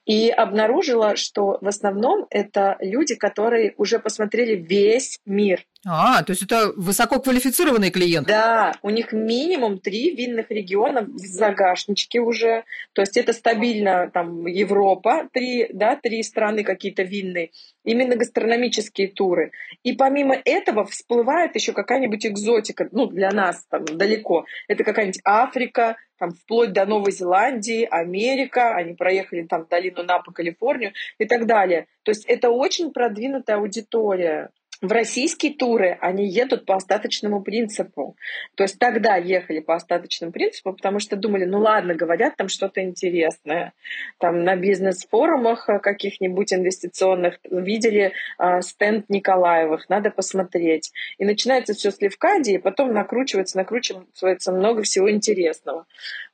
И 0.04 0.30
обнаружила, 0.30 1.14
что 1.14 1.58
в 1.60 1.68
основном 1.68 2.26
это 2.30 2.76
люди, 2.80 3.14
которые 3.14 3.74
уже 3.76 4.00
посмотрели 4.00 4.56
весь 4.56 5.20
мир. 5.26 5.64
А, 5.86 6.24
то 6.24 6.32
есть 6.32 6.42
это 6.42 6.72
высококвалифицированные 6.76 7.92
клиенты? 7.92 8.30
Да, 8.30 8.74
у 8.82 8.90
них 8.90 9.12
минимум 9.12 9.78
три 9.78 10.14
винных 10.14 10.50
региона 10.50 11.02
в 11.02 11.18
загашничке 11.18 12.18
уже. 12.18 12.64
То 12.94 13.02
есть 13.02 13.16
это 13.16 13.32
стабильно 13.32 14.10
там 14.12 14.46
Европа, 14.46 15.28
три, 15.32 15.68
да, 15.72 15.94
три 15.94 16.24
страны 16.24 16.64
какие-то 16.64 17.04
винные, 17.04 17.50
именно 17.84 18.16
гастрономические 18.16 19.08
туры. 19.08 19.52
И 19.84 19.92
помимо 19.92 20.34
этого 20.44 20.84
всплывает 20.84 21.54
еще 21.54 21.72
какая-нибудь 21.72 22.26
экзотика, 22.26 22.88
ну, 22.90 23.06
для 23.06 23.30
нас 23.30 23.64
там 23.70 23.84
далеко. 23.84 24.46
Это 24.66 24.82
какая-нибудь 24.82 25.20
Африка, 25.24 25.96
там, 26.18 26.32
вплоть 26.32 26.72
до 26.72 26.86
Новой 26.86 27.12
Зеландии, 27.12 27.86
Америка, 27.88 28.74
они 28.74 28.94
проехали 28.94 29.42
там 29.44 29.66
долину 29.70 30.02
Напа, 30.02 30.32
Калифорнию 30.32 30.92
и 31.18 31.24
так 31.24 31.46
далее. 31.46 31.86
То 32.02 32.10
есть 32.10 32.24
это 32.26 32.50
очень 32.50 32.92
продвинутая 32.92 33.58
аудитория 33.58 34.50
в 34.80 34.92
российские 34.92 35.54
туры 35.54 35.98
они 36.00 36.28
едут 36.28 36.64
по 36.64 36.76
остаточному 36.76 37.42
принципу. 37.42 38.16
То 38.54 38.62
есть 38.62 38.78
тогда 38.78 39.16
ехали 39.16 39.60
по 39.60 39.74
остаточному 39.74 40.32
принципу, 40.32 40.72
потому 40.72 41.00
что 41.00 41.16
думали, 41.16 41.44
ну 41.44 41.58
ладно, 41.58 41.94
говорят 41.94 42.36
там 42.36 42.48
что-то 42.48 42.82
интересное. 42.82 43.72
Там 44.18 44.44
на 44.44 44.54
бизнес-форумах 44.56 45.68
каких-нибудь 45.82 46.52
инвестиционных 46.52 47.38
видели 47.50 48.12
э, 48.38 48.60
стенд 48.62 49.08
Николаевых, 49.08 49.88
надо 49.88 50.10
посмотреть. 50.10 50.92
И 51.18 51.24
начинается 51.24 51.74
все 51.74 51.90
с 51.90 52.00
Левкадии, 52.00 52.54
и 52.54 52.58
потом 52.58 52.92
накручивается, 52.92 53.56
накручивается 53.56 54.52
много 54.52 54.82
всего 54.82 55.10
интересного. 55.10 55.86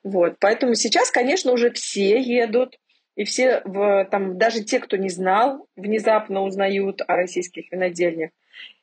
Вот. 0.03 0.37
Поэтому 0.39 0.75
сейчас, 0.75 1.11
конечно, 1.11 1.53
уже 1.53 1.71
все 1.71 2.21
едут, 2.21 2.79
и 3.17 3.25
все, 3.25 3.63
в, 3.65 4.07
там, 4.11 4.39
даже 4.39 4.63
те, 4.65 4.81
кто 4.81 4.97
не 4.97 5.09
знал, 5.09 5.67
внезапно 5.77 6.43
узнают 6.43 7.01
о 7.07 7.17
российских 7.17 7.71
винодельнях. 7.71 8.31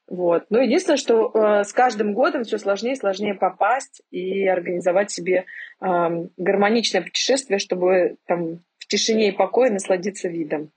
Вот. 0.07 0.45
Но 0.49 0.59
единственное, 0.59 0.97
что 0.97 1.31
э, 1.33 1.63
с 1.63 1.71
каждым 1.71 2.13
годом 2.13 2.43
все 2.43 2.57
сложнее 2.57 2.93
и 2.93 2.99
сложнее 2.99 3.33
попасть 3.33 4.01
и 4.11 4.45
организовать 4.45 5.09
себе 5.11 5.45
э, 5.79 5.85
гармоничное 6.37 7.01
путешествие, 7.01 7.59
чтобы 7.59 8.17
там, 8.25 8.59
в 8.77 8.87
тишине 8.87 9.29
и 9.29 9.31
покое 9.31 9.71
насладиться 9.71 10.27
видом 10.27 10.71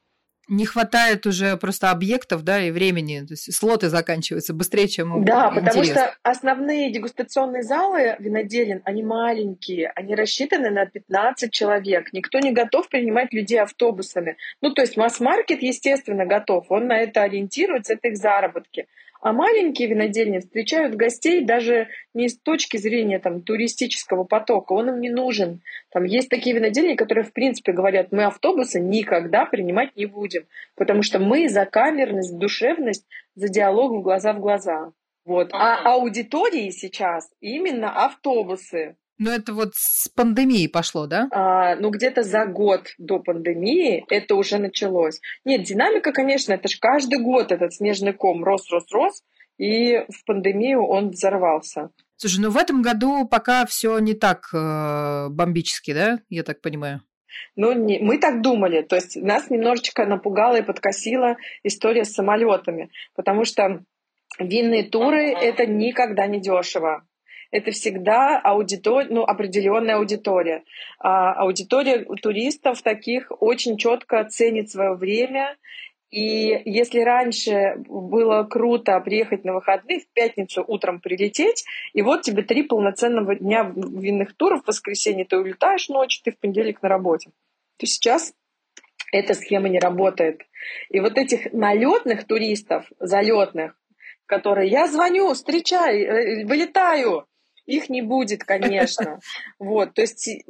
не 0.48 0.66
хватает 0.66 1.26
уже 1.26 1.56
просто 1.56 1.90
объектов, 1.90 2.42
да, 2.42 2.60
и 2.62 2.70
времени. 2.70 3.20
То 3.20 3.32
есть 3.32 3.54
слоты 3.54 3.88
заканчиваются 3.88 4.52
быстрее, 4.54 4.88
чем 4.88 5.24
Да, 5.24 5.48
интерес. 5.48 5.64
потому 5.64 5.84
что 5.84 6.14
основные 6.22 6.92
дегустационные 6.92 7.62
залы 7.62 8.16
виноделин, 8.18 8.82
они 8.84 9.02
маленькие, 9.02 9.90
они 9.94 10.14
рассчитаны 10.14 10.70
на 10.70 10.86
15 10.86 11.52
человек. 11.52 12.12
Никто 12.12 12.38
не 12.38 12.52
готов 12.52 12.88
принимать 12.88 13.32
людей 13.32 13.60
автобусами. 13.60 14.36
Ну, 14.60 14.72
то 14.72 14.82
есть 14.82 14.96
масс-маркет, 14.96 15.62
естественно, 15.62 16.26
готов. 16.26 16.66
Он 16.68 16.86
на 16.86 16.98
это 16.98 17.22
ориентируется, 17.22 17.94
это 17.94 18.08
их 18.08 18.16
заработки. 18.16 18.86
А 19.24 19.32
маленькие 19.32 19.88
винодельни 19.88 20.38
встречают 20.40 20.96
гостей 20.96 21.42
даже 21.42 21.88
не 22.12 22.28
с 22.28 22.38
точки 22.38 22.76
зрения 22.76 23.18
там, 23.18 23.40
туристического 23.40 24.24
потока, 24.24 24.74
он 24.74 24.90
им 24.90 25.00
не 25.00 25.08
нужен. 25.08 25.62
Там 25.90 26.04
есть 26.04 26.28
такие 26.28 26.54
винодельни, 26.54 26.94
которые 26.94 27.24
в 27.24 27.32
принципе 27.32 27.72
говорят, 27.72 28.12
мы 28.12 28.24
автобусы 28.24 28.80
никогда 28.80 29.46
принимать 29.46 29.96
не 29.96 30.04
будем, 30.04 30.44
потому 30.76 31.02
что 31.02 31.20
мы 31.20 31.48
за 31.48 31.64
камерность, 31.64 32.36
душевность, 32.36 33.06
за 33.34 33.48
диалог 33.48 33.92
в 33.92 34.02
глаза 34.02 34.34
в 34.34 34.40
глаза. 34.40 34.92
Вот. 35.24 35.54
А 35.54 35.94
аудитории 35.94 36.68
сейчас 36.68 37.30
именно 37.40 38.04
автобусы. 38.04 38.96
Ну, 39.18 39.30
это 39.30 39.52
вот 39.52 39.74
с 39.74 40.08
пандемией 40.08 40.68
пошло, 40.68 41.06
да? 41.06 41.28
А, 41.30 41.76
ну, 41.76 41.90
где-то 41.90 42.22
за 42.22 42.46
год 42.46 42.88
до 42.98 43.20
пандемии 43.20 44.04
это 44.10 44.34
уже 44.34 44.58
началось. 44.58 45.20
Нет, 45.44 45.62
динамика, 45.62 46.12
конечно, 46.12 46.52
это 46.52 46.68
же 46.68 46.78
каждый 46.80 47.20
год 47.20 47.52
этот 47.52 47.74
снежный 47.74 48.12
ком 48.12 48.42
рос, 48.42 48.68
рос, 48.70 48.84
рос, 48.92 49.22
и 49.56 50.04
в 50.08 50.24
пандемию 50.26 50.84
он 50.84 51.10
взорвался. 51.10 51.90
Слушай, 52.16 52.40
ну 52.40 52.50
в 52.50 52.56
этом 52.56 52.82
году 52.82 53.26
пока 53.28 53.66
все 53.66 53.98
не 53.98 54.14
так 54.14 54.48
э, 54.52 55.28
бомбически, 55.30 55.92
да, 55.92 56.18
я 56.28 56.42
так 56.42 56.60
понимаю? 56.60 57.02
Ну, 57.56 57.72
не, 57.72 57.98
мы 58.00 58.18
так 58.18 58.42
думали. 58.42 58.82
То 58.82 58.96
есть 58.96 59.16
нас 59.16 59.50
немножечко 59.50 60.06
напугала 60.06 60.56
и 60.56 60.62
подкосила 60.62 61.36
история 61.62 62.04
с 62.04 62.12
самолетами, 62.12 62.90
потому 63.14 63.44
что 63.44 63.84
винные 64.38 64.84
туры 64.84 65.32
это 65.32 65.66
никогда 65.66 66.26
не 66.26 66.40
дешево 66.40 67.04
это 67.54 67.70
всегда 67.70 68.40
аудитория, 68.40 69.06
ну, 69.10 69.22
определенная 69.22 69.98
аудитория. 69.98 70.64
А, 70.98 71.34
аудитория 71.34 72.04
туристов 72.20 72.82
таких 72.82 73.30
очень 73.40 73.76
четко 73.76 74.24
ценит 74.24 74.70
свое 74.70 74.94
время. 74.94 75.56
И 76.10 76.62
если 76.64 77.00
раньше 77.00 77.76
было 77.88 78.42
круто 78.42 78.98
приехать 78.98 79.44
на 79.44 79.52
выходные, 79.54 80.00
в 80.00 80.08
пятницу 80.08 80.64
утром 80.66 80.98
прилететь, 81.00 81.64
и 81.92 82.02
вот 82.02 82.22
тебе 82.22 82.42
три 82.42 82.64
полноценного 82.64 83.36
дня 83.36 83.72
винных 83.72 84.36
туров, 84.36 84.64
в 84.64 84.66
воскресенье 84.66 85.24
ты 85.24 85.38
улетаешь 85.38 85.88
ночью, 85.88 86.22
ты 86.24 86.32
в 86.32 86.38
понедельник 86.40 86.82
на 86.82 86.88
работе, 86.88 87.30
то 87.78 87.86
сейчас 87.86 88.34
эта 89.12 89.34
схема 89.34 89.68
не 89.68 89.78
работает. 89.78 90.42
И 90.88 90.98
вот 90.98 91.18
этих 91.18 91.52
налетных 91.52 92.26
туристов, 92.26 92.90
залетных, 92.98 93.76
которые 94.26 94.68
я 94.70 94.88
звоню, 94.88 95.32
встречай, 95.34 96.02
э, 96.02 96.44
вылетаю, 96.46 97.28
их 97.66 97.88
не 97.88 98.02
будет, 98.02 98.44
конечно. 98.44 99.20
Вот, 99.58 99.94
то 99.94 100.02
есть 100.02 100.44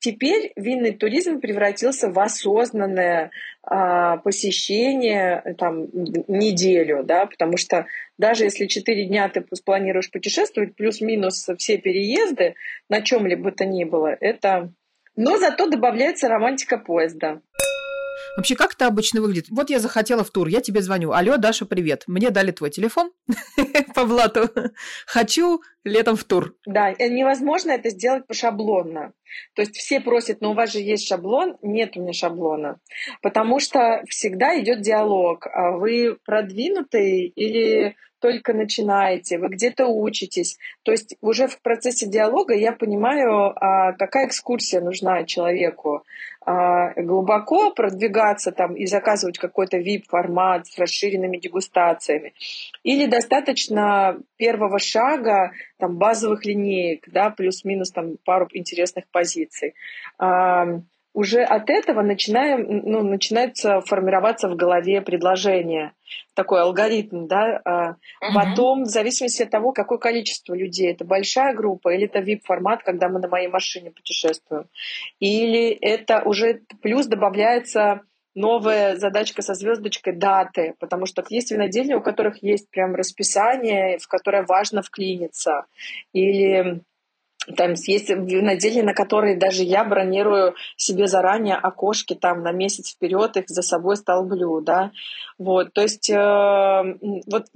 теперь 0.00 0.52
винный 0.56 0.92
туризм 0.92 1.40
превратился 1.40 2.10
в 2.10 2.18
осознанное 2.18 3.30
а, 3.62 4.16
посещение 4.18 5.54
там 5.58 5.86
неделю, 6.26 7.04
да, 7.04 7.26
потому 7.26 7.56
что 7.56 7.86
даже 8.18 8.44
если 8.44 8.66
четыре 8.66 9.06
дня 9.06 9.28
ты 9.28 9.44
спланируешь 9.54 10.10
путешествовать, 10.10 10.74
плюс-минус 10.74 11.48
все 11.58 11.78
переезды 11.78 12.54
на 12.88 13.02
чем 13.02 13.26
либо 13.26 13.52
то 13.52 13.64
ни 13.64 13.84
было, 13.84 14.16
это... 14.20 14.72
Но 15.14 15.38
зато 15.38 15.66
добавляется 15.66 16.28
романтика 16.28 16.76
поезда. 16.76 17.40
Вообще, 18.36 18.54
как 18.54 18.74
это 18.74 18.86
обычно 18.86 19.20
выглядит? 19.20 19.46
Вот 19.50 19.70
я 19.70 19.78
захотела 19.78 20.24
в 20.24 20.30
тур, 20.30 20.48
я 20.48 20.60
тебе 20.60 20.82
звоню. 20.82 21.12
Алло, 21.12 21.36
Даша, 21.36 21.66
привет. 21.66 22.04
Мне 22.06 22.30
дали 22.30 22.50
твой 22.50 22.70
телефон 22.70 23.10
по 23.94 24.04
блату. 24.04 24.48
Хочу 25.06 25.62
летом 25.84 26.16
в 26.16 26.24
тур. 26.24 26.54
Да, 26.66 26.92
э, 26.92 27.08
невозможно 27.08 27.72
это 27.72 27.90
сделать 27.90 28.26
пошаблонно. 28.26 29.12
То 29.54 29.62
есть 29.62 29.76
все 29.76 30.00
просят, 30.00 30.40
но 30.40 30.52
у 30.52 30.54
вас 30.54 30.72
же 30.72 30.80
есть 30.80 31.06
шаблон. 31.06 31.56
Нет 31.62 31.96
у 31.96 32.02
меня 32.02 32.12
шаблона. 32.12 32.78
Потому 33.22 33.60
что 33.60 34.02
всегда 34.08 34.58
идет 34.60 34.80
диалог. 34.80 35.46
А 35.46 35.72
вы 35.72 36.18
продвинутый 36.24 37.26
или 37.26 37.96
только 38.20 38.54
начинаете, 38.54 39.38
вы 39.38 39.48
где-то 39.48 39.86
учитесь. 39.86 40.58
То 40.82 40.92
есть 40.92 41.16
уже 41.20 41.46
в 41.46 41.60
процессе 41.60 42.06
диалога 42.06 42.54
я 42.54 42.72
понимаю, 42.72 43.52
а, 43.54 43.92
какая 43.92 44.26
экскурсия 44.26 44.80
нужна 44.80 45.24
человеку. 45.24 46.02
А, 46.48 46.92
глубоко 46.94 47.72
продвигаться 47.72 48.52
там 48.52 48.76
и 48.76 48.86
заказывать 48.86 49.36
какой-то 49.36 49.78
VIP-формат 49.78 50.68
с 50.68 50.78
расширенными 50.78 51.38
дегустациями. 51.38 52.34
Или 52.84 53.06
достаточно 53.06 54.20
первого 54.36 54.78
шага 54.78 55.50
там, 55.78 55.96
базовых 55.96 56.44
линеек, 56.44 57.08
да, 57.08 57.30
плюс-минус 57.30 57.90
там 57.90 58.16
пару 58.24 58.46
интересных 58.52 59.08
позиций 59.10 59.74
уже 61.16 61.42
от 61.44 61.70
этого 61.70 62.02
начинаем, 62.02 62.66
ну, 62.84 63.02
начинается 63.02 63.80
формироваться 63.80 64.50
в 64.50 64.54
голове 64.54 65.00
предложение, 65.00 65.92
такой 66.34 66.60
алгоритм, 66.60 67.26
да. 67.26 67.62
Uh-huh. 67.66 67.94
Потом, 68.34 68.82
в 68.82 68.88
зависимости 68.88 69.42
от 69.42 69.50
того, 69.50 69.72
какое 69.72 69.96
количество 69.96 70.52
людей, 70.52 70.92
это 70.92 71.06
большая 71.06 71.54
группа 71.54 71.88
или 71.94 72.04
это 72.04 72.18
VIP-формат, 72.18 72.82
когда 72.82 73.08
мы 73.08 73.18
на 73.18 73.28
моей 73.28 73.48
машине 73.48 73.92
путешествуем, 73.92 74.66
или 75.18 75.70
это 75.70 76.20
уже 76.22 76.60
плюс 76.82 77.06
добавляется 77.06 78.02
новая 78.34 78.96
задачка 78.96 79.40
со 79.40 79.54
звездочкой 79.54 80.14
даты, 80.14 80.74
потому 80.78 81.06
что 81.06 81.24
есть 81.30 81.50
винодельни, 81.50 81.94
у 81.94 82.02
которых 82.02 82.42
есть 82.42 82.68
прям 82.68 82.94
расписание, 82.94 83.96
в 83.96 84.06
которое 84.06 84.44
важно 84.44 84.82
вклиниться, 84.82 85.64
или 86.12 86.82
там 87.54 87.74
есть 87.74 88.08
винодельни, 88.08 88.82
на 88.82 88.94
которые 88.94 89.36
даже 89.36 89.62
я 89.62 89.84
бронирую 89.84 90.54
себе 90.76 91.06
заранее 91.06 91.56
окошки 91.56 92.14
там 92.14 92.42
на 92.42 92.52
месяц 92.52 92.92
вперед, 92.92 93.36
их 93.36 93.44
за 93.48 93.62
собой 93.62 93.96
столблю, 93.96 94.60
да. 94.60 94.90
Вот, 95.38 95.72
то 95.72 95.82
есть 95.82 96.08
э, 96.08 96.16
вот 97.26 97.46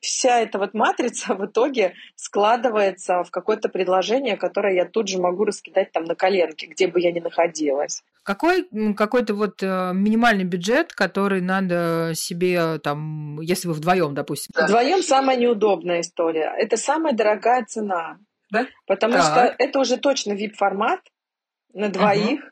вся 0.00 0.40
эта 0.40 0.58
вот 0.58 0.72
матрица 0.72 1.34
в 1.34 1.44
итоге 1.46 1.94
складывается 2.14 3.24
в 3.24 3.30
какое-то 3.30 3.68
предложение, 3.68 4.36
которое 4.36 4.74
я 4.74 4.84
тут 4.86 5.08
же 5.08 5.18
могу 5.18 5.44
раскидать 5.44 5.92
там 5.92 6.04
на 6.04 6.14
коленке, 6.14 6.66
где 6.66 6.86
бы 6.86 7.00
я 7.00 7.12
ни 7.12 7.20
находилась. 7.20 8.02
Какой 8.22 8.66
какой-то 8.96 9.34
вот 9.34 9.62
э, 9.62 9.90
минимальный 9.92 10.44
бюджет, 10.44 10.92
который 10.92 11.42
надо 11.42 12.12
себе 12.14 12.78
там, 12.78 13.40
если 13.40 13.68
вы 13.68 13.74
вдвоем, 13.74 14.14
допустим? 14.14 14.52
Вдвоем 14.56 15.02
самая 15.02 15.36
неудобная 15.36 16.00
история. 16.00 16.54
Это 16.56 16.76
самая 16.76 17.12
дорогая 17.12 17.64
цена. 17.66 18.18
Да? 18.50 18.66
Потому 18.86 19.14
так. 19.14 19.24
что 19.24 19.54
это 19.58 19.78
уже 19.80 19.96
точно 19.96 20.32
VIP-формат 20.32 21.00
на 21.72 21.88
двоих. 21.88 22.40
Ага. 22.40 22.50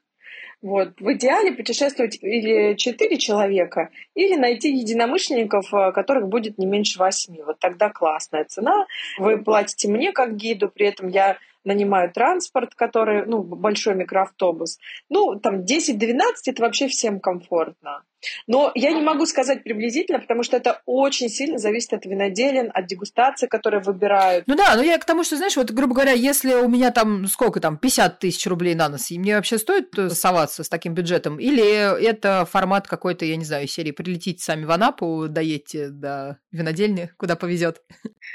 Вот. 0.62 1.00
В 1.00 1.12
идеале 1.14 1.52
путешествовать 1.52 2.22
или 2.22 2.76
четыре 2.76 3.18
человека, 3.18 3.90
или 4.14 4.36
найти 4.36 4.72
единомышленников, 4.72 5.74
э, 5.74 5.90
которых 5.90 6.28
будет 6.28 6.56
не 6.56 6.66
меньше 6.66 7.00
восьми. 7.00 7.42
Вот 7.42 7.58
тогда 7.58 7.90
классная 7.90 8.44
цена. 8.44 8.86
Вы 9.18 9.42
платите 9.42 9.88
мне 9.88 10.12
как 10.12 10.36
гиду, 10.36 10.68
при 10.68 10.86
этом 10.86 11.08
я 11.08 11.38
нанимаю 11.64 12.12
транспорт, 12.12 12.74
который, 12.74 13.26
ну, 13.26 13.42
большой 13.42 13.94
микроавтобус. 13.94 14.78
Ну, 15.08 15.38
там 15.38 15.64
10-12 15.64 16.20
это 16.46 16.62
вообще 16.62 16.88
всем 16.88 17.20
комфортно. 17.20 18.02
Но 18.46 18.70
я 18.74 18.92
не 18.92 19.02
могу 19.02 19.26
сказать 19.26 19.64
приблизительно, 19.64 20.20
потому 20.20 20.42
что 20.42 20.56
это 20.56 20.80
очень 20.86 21.28
сильно 21.28 21.58
зависит 21.58 21.92
от 21.92 22.06
виноделин, 22.06 22.70
от 22.72 22.86
дегустации, 22.86 23.46
которые 23.46 23.82
выбирают. 23.82 24.46
Ну 24.46 24.54
да, 24.54 24.76
но 24.76 24.82
я 24.82 24.98
к 24.98 25.04
тому, 25.04 25.24
что, 25.24 25.36
знаешь, 25.36 25.56
вот, 25.56 25.70
грубо 25.70 25.94
говоря, 25.94 26.12
если 26.12 26.54
у 26.54 26.68
меня 26.68 26.90
там, 26.90 27.26
сколько 27.26 27.60
там, 27.60 27.78
50 27.78 28.18
тысяч 28.18 28.46
рублей 28.46 28.74
на 28.74 28.88
нос, 28.88 29.10
и 29.10 29.18
мне 29.18 29.36
вообще 29.36 29.58
стоит 29.58 29.96
э, 29.98 30.10
соваться 30.10 30.62
с 30.64 30.68
таким 30.68 30.94
бюджетом? 30.94 31.38
Или 31.38 31.62
это 32.06 32.46
формат 32.50 32.86
какой-то, 32.86 33.24
я 33.24 33.36
не 33.36 33.44
знаю, 33.44 33.66
серии 33.66 33.90
«Прилетите 33.90 34.42
сами 34.42 34.64
в 34.64 34.70
Анапу, 34.70 35.26
доедьте 35.28 35.88
до 35.88 36.38
винодельни, 36.50 37.10
куда 37.16 37.36
повезет? 37.36 37.82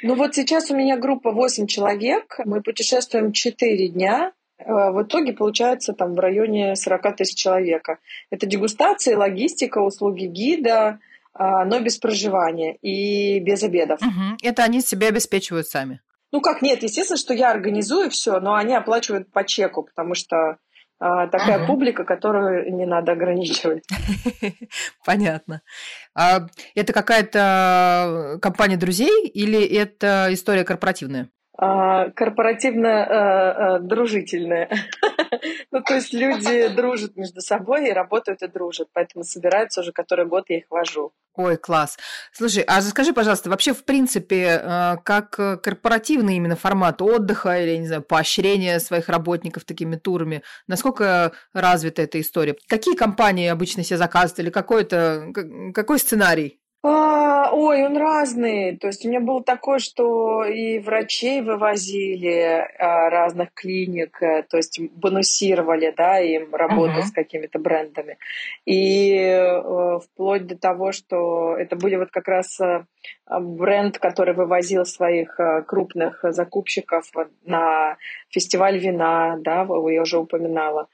Ну 0.04 0.16
вот 0.16 0.36
сейчас 0.36 0.70
у 0.70 0.76
меня 0.76 0.98
группа 0.98 1.32
8 1.32 1.68
человек, 1.68 2.40
мы 2.46 2.62
путешествуем 2.62 3.32
4 3.32 3.88
дня, 3.90 4.32
э, 4.58 4.64
в 4.66 5.04
итоге 5.04 5.34
получается 5.34 5.94
там 5.94 6.14
в 6.14 6.20
районе 6.20 6.76
40 6.76 7.16
тысяч 7.16 7.36
человека. 7.36 8.00
Это 8.30 8.46
дегустации, 8.46 9.16
логистика, 9.16 9.80
услуги 9.80 10.26
гида, 10.26 11.00
а, 11.34 11.66
но 11.66 11.80
без 11.80 11.98
проживания 11.98 12.76
и 12.82 13.40
без 13.40 13.62
обедов. 13.62 14.02
Угу. 14.02 14.38
Это 14.42 14.64
они 14.64 14.82
себя 14.82 15.10
обеспечивают 15.10 15.68
сами? 15.68 16.02
Ну 16.32 16.42
как, 16.42 16.62
нет, 16.62 16.84
естественно, 16.84 17.18
что 17.18 17.34
я 17.34 17.52
организую 17.52 18.10
все, 18.10 18.40
но 18.40 18.56
они 18.56 18.74
оплачивают 18.74 19.32
по 19.32 19.46
чеку, 19.46 19.84
потому 19.84 20.16
что 20.16 20.58
такая 21.00 21.58
ага. 21.58 21.68
публика, 21.68 22.04
которую 22.04 22.76
не 22.76 22.86
надо 22.86 23.12
ограничивать. 23.12 23.84
Понятно. 25.06 25.62
А 26.16 26.48
это 26.76 26.94
какая-то 26.94 28.40
компания 28.42 28.78
друзей 28.78 29.28
или 29.28 29.64
это 29.64 30.30
история 30.32 30.64
корпоративная? 30.64 31.30
А, 31.60 32.12
корпоративно-дружительная. 32.12 34.70
ну, 35.72 35.82
то 35.82 35.96
есть 35.96 36.14
люди 36.14 36.68
дружат 36.70 37.16
между 37.16 37.42
собой 37.42 37.90
и 37.90 37.94
работают 37.94 38.42
и 38.42 38.48
дружат, 38.48 38.90
поэтому 38.94 39.24
собираются 39.24 39.82
уже 39.82 39.92
который 39.92 40.26
год 40.26 40.46
я 40.50 40.58
их 40.58 40.66
вожу. 40.70 41.14
Ой, 41.36 41.58
класс. 41.58 42.00
Слушай, 42.32 42.64
а 42.64 42.82
скажи, 42.82 43.14
пожалуйста, 43.14 43.50
вообще, 43.52 43.74
в 43.74 43.84
принципе, 43.84 44.60
э, 44.62 44.96
как 45.04 45.32
корпоративный 45.62 46.36
именно 46.36 46.56
формат 46.56 47.02
отдыха 47.02 47.62
или, 47.62 47.78
не 47.78 47.88
знаю, 47.88 48.02
поощрения 48.02 48.80
своих 48.80 49.08
работников 49.08 49.64
такими 49.64 49.98
турами, 49.98 50.42
насколько 50.66 51.34
развита 51.54 52.02
эта 52.02 52.20
история? 52.20 52.56
Какие 52.68 52.96
компании 52.96 53.50
обычно 53.50 53.84
себе 53.84 53.98
заказывают 53.98 54.40
или 54.40 54.50
какой-то, 54.50 55.32
какой 55.76 56.00
сценарий? 56.00 56.60
А, 56.84 57.50
ой, 57.52 57.84
он 57.84 57.98
разный. 57.98 58.78
То 58.78 58.88
есть 58.88 59.04
у 59.04 59.10
меня 59.10 59.20
было 59.20 59.44
такое, 59.44 59.80
что 59.80 60.44
и 60.44 60.80
врачей 60.80 61.42
вывозили 61.42 62.68
а, 62.78 63.10
разных 63.10 63.52
клиник, 63.54 64.22
э, 64.22 64.44
то 64.44 64.58
есть 64.58 64.80
бонусировали, 64.92 65.94
да, 65.98 66.20
им 66.20 66.54
работу 66.54 67.00
uh-huh. 67.00 67.04
с 67.04 67.12
какими-то 67.12 67.58
брендами. 67.58 68.18
И 68.66 69.12
э, 69.12 70.00
вплоть 70.00 70.46
до 70.46 70.58
того, 70.58 70.92
что 70.92 71.58
это 71.58 71.76
были 71.76 71.96
вот 71.96 72.12
как 72.12 72.28
раз 72.28 72.60
э, 72.62 72.86
бренд, 73.28 73.98
который 73.98 74.36
вывозил 74.36 74.86
своих 74.86 75.40
крупных 75.68 76.24
закупщиков 76.30 77.06
на 77.44 77.98
фестиваль 78.30 78.78
вина, 78.78 79.38
да, 79.40 79.68
я 79.68 80.02
уже 80.02 80.20
упоминала. 80.20 80.88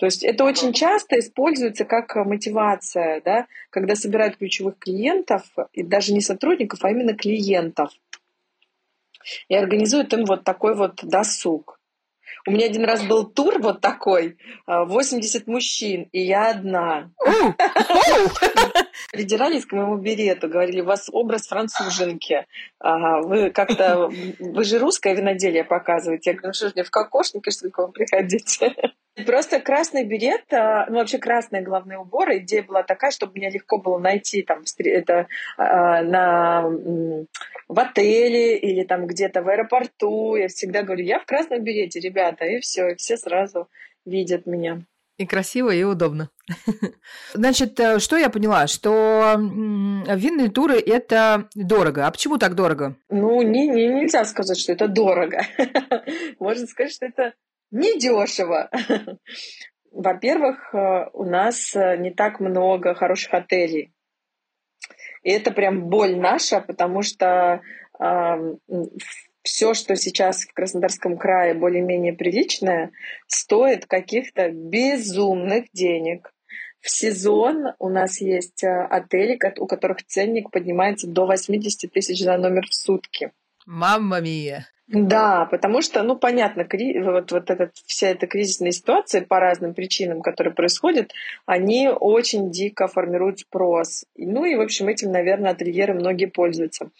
То 0.00 0.06
есть 0.06 0.24
это 0.24 0.44
очень 0.44 0.72
часто 0.72 1.18
используется 1.18 1.84
как 1.84 2.16
мотивация, 2.16 3.20
да, 3.20 3.46
когда 3.68 3.94
собирают 3.94 4.38
ключевых 4.38 4.78
клиентов, 4.78 5.42
и 5.74 5.82
даже 5.82 6.14
не 6.14 6.22
сотрудников, 6.22 6.82
а 6.82 6.90
именно 6.90 7.14
клиентов. 7.14 7.90
И 9.48 9.54
организуют 9.54 10.14
им 10.14 10.24
вот 10.24 10.42
такой 10.42 10.74
вот 10.74 11.00
досуг. 11.02 11.78
У 12.46 12.52
меня 12.52 12.64
один 12.64 12.86
раз 12.86 13.02
был 13.02 13.26
тур 13.26 13.60
вот 13.60 13.82
такой, 13.82 14.38
80 14.66 15.42
а, 15.46 15.50
мужчин, 15.50 16.08
и 16.12 16.22
я 16.22 16.52
одна. 16.52 17.10
Придирались 19.12 19.66
к 19.66 19.72
моему 19.72 19.96
берету, 19.96 20.48
говорили, 20.48 20.82
у 20.82 20.84
вас 20.84 21.08
образ 21.10 21.48
француженки. 21.48 22.46
Ага, 22.78 23.26
вы 23.26 23.50
как-то, 23.50 24.08
вы 24.38 24.64
же 24.64 24.78
русское 24.78 25.14
виноделие 25.14 25.64
показываете. 25.64 26.30
Я 26.30 26.34
говорю, 26.34 26.48
«Ну 26.48 26.54
что 26.54 26.68
ж, 26.68 26.74
мне 26.74 26.84
в 26.84 26.90
кокошнике, 26.90 27.50
что 27.50 27.66
ли, 27.66 27.72
к 27.72 27.78
вам 27.78 27.92
приходить? 27.92 28.60
Просто 29.26 29.60
красный 29.60 30.04
берет, 30.04 30.52
а, 30.52 30.86
ну 30.88 30.98
вообще 30.98 31.18
красные 31.18 31.62
головные 31.62 31.98
уборы, 31.98 32.38
идея 32.38 32.62
была 32.62 32.84
такая, 32.84 33.10
чтобы 33.10 33.32
меня 33.34 33.50
легко 33.50 33.78
было 33.78 33.98
найти 33.98 34.42
там 34.42 34.62
это 34.78 35.26
а, 35.58 36.02
на 36.02 36.62
в 37.68 37.78
отеле 37.78 38.56
или 38.56 38.84
там 38.84 39.06
где-то 39.06 39.42
в 39.42 39.48
аэропорту. 39.48 40.36
Я 40.36 40.48
всегда 40.48 40.82
говорю, 40.82 41.04
я 41.04 41.18
в 41.18 41.26
красном 41.26 41.62
берете, 41.62 42.00
ребята, 42.00 42.44
и 42.44 42.60
все, 42.60 42.90
и 42.90 42.94
все 42.94 43.16
сразу 43.16 43.68
видят 44.04 44.46
меня. 44.46 44.82
И 45.20 45.26
красиво, 45.26 45.68
и 45.68 45.82
удобно. 45.82 46.30
Значит, 47.34 47.78
э, 47.78 47.98
что 47.98 48.16
я 48.16 48.30
поняла? 48.30 48.66
Что 48.66 49.36
винные 49.36 50.48
туры– 50.48 50.80
это 50.86 51.50
дорого. 51.54 52.06
А 52.06 52.10
почему 52.10 52.38
так 52.38 52.54
дорого? 52.54 52.96
Ну, 53.10 53.42
не, 53.42 53.68
не, 53.68 53.86
нельзя 53.88 54.24
сказать, 54.24 54.58
что 54.58 54.72
это 54.72 54.88
дорого. 54.88 55.42
Можно 56.38 56.66
сказать, 56.66 56.94
что 56.94 57.04
это 57.04 57.34
недешево. 57.70 58.70
Во-первых, 59.92 60.74
э, 60.74 61.10
у 61.12 61.24
нас 61.26 61.76
э, 61.76 61.98
не 61.98 62.12
так 62.12 62.40
много 62.40 62.94
хороших 62.94 63.34
отелей. 63.34 63.92
И 65.22 65.30
это 65.30 65.50
прям 65.50 65.90
боль 65.90 66.16
наша, 66.16 66.62
потому 66.62 67.02
что 67.02 67.60
э, 68.00 68.54
все, 69.42 69.74
что 69.74 69.96
сейчас 69.96 70.42
в 70.42 70.52
Краснодарском 70.52 71.16
крае 71.16 71.54
более-менее 71.54 72.12
приличное, 72.12 72.92
стоит 73.26 73.86
каких-то 73.86 74.50
безумных 74.50 75.66
денег. 75.72 76.32
В 76.80 76.90
сезон 76.90 77.74
у 77.78 77.88
нас 77.88 78.20
есть 78.20 78.64
э, 78.64 78.68
отели, 78.68 79.38
у 79.58 79.66
которых 79.66 80.04
ценник 80.06 80.50
поднимается 80.50 81.06
до 81.06 81.26
80 81.26 81.92
тысяч 81.92 82.22
за 82.22 82.38
номер 82.38 82.66
в 82.66 82.74
сутки. 82.74 83.32
Мамма 83.66 84.20
мия! 84.20 84.66
Да, 84.92 85.44
потому 85.44 85.82
что, 85.82 86.02
ну, 86.02 86.16
понятно, 86.16 86.64
кри... 86.64 86.98
вот, 86.98 87.30
вот 87.30 87.48
этот, 87.48 87.76
вся 87.86 88.08
эта 88.08 88.26
кризисная 88.26 88.72
ситуация 88.72 89.22
по 89.22 89.38
разным 89.38 89.72
причинам, 89.72 90.20
которые 90.20 90.52
происходят, 90.52 91.12
они 91.46 91.88
очень 91.88 92.50
дико 92.50 92.88
формируют 92.88 93.38
спрос. 93.38 94.04
Ну 94.16 94.44
и, 94.44 94.56
в 94.56 94.60
общем, 94.60 94.88
этим, 94.88 95.12
наверное, 95.12 95.52
ательеры 95.52 95.94
многие 95.94 96.26
пользуются. 96.26 96.90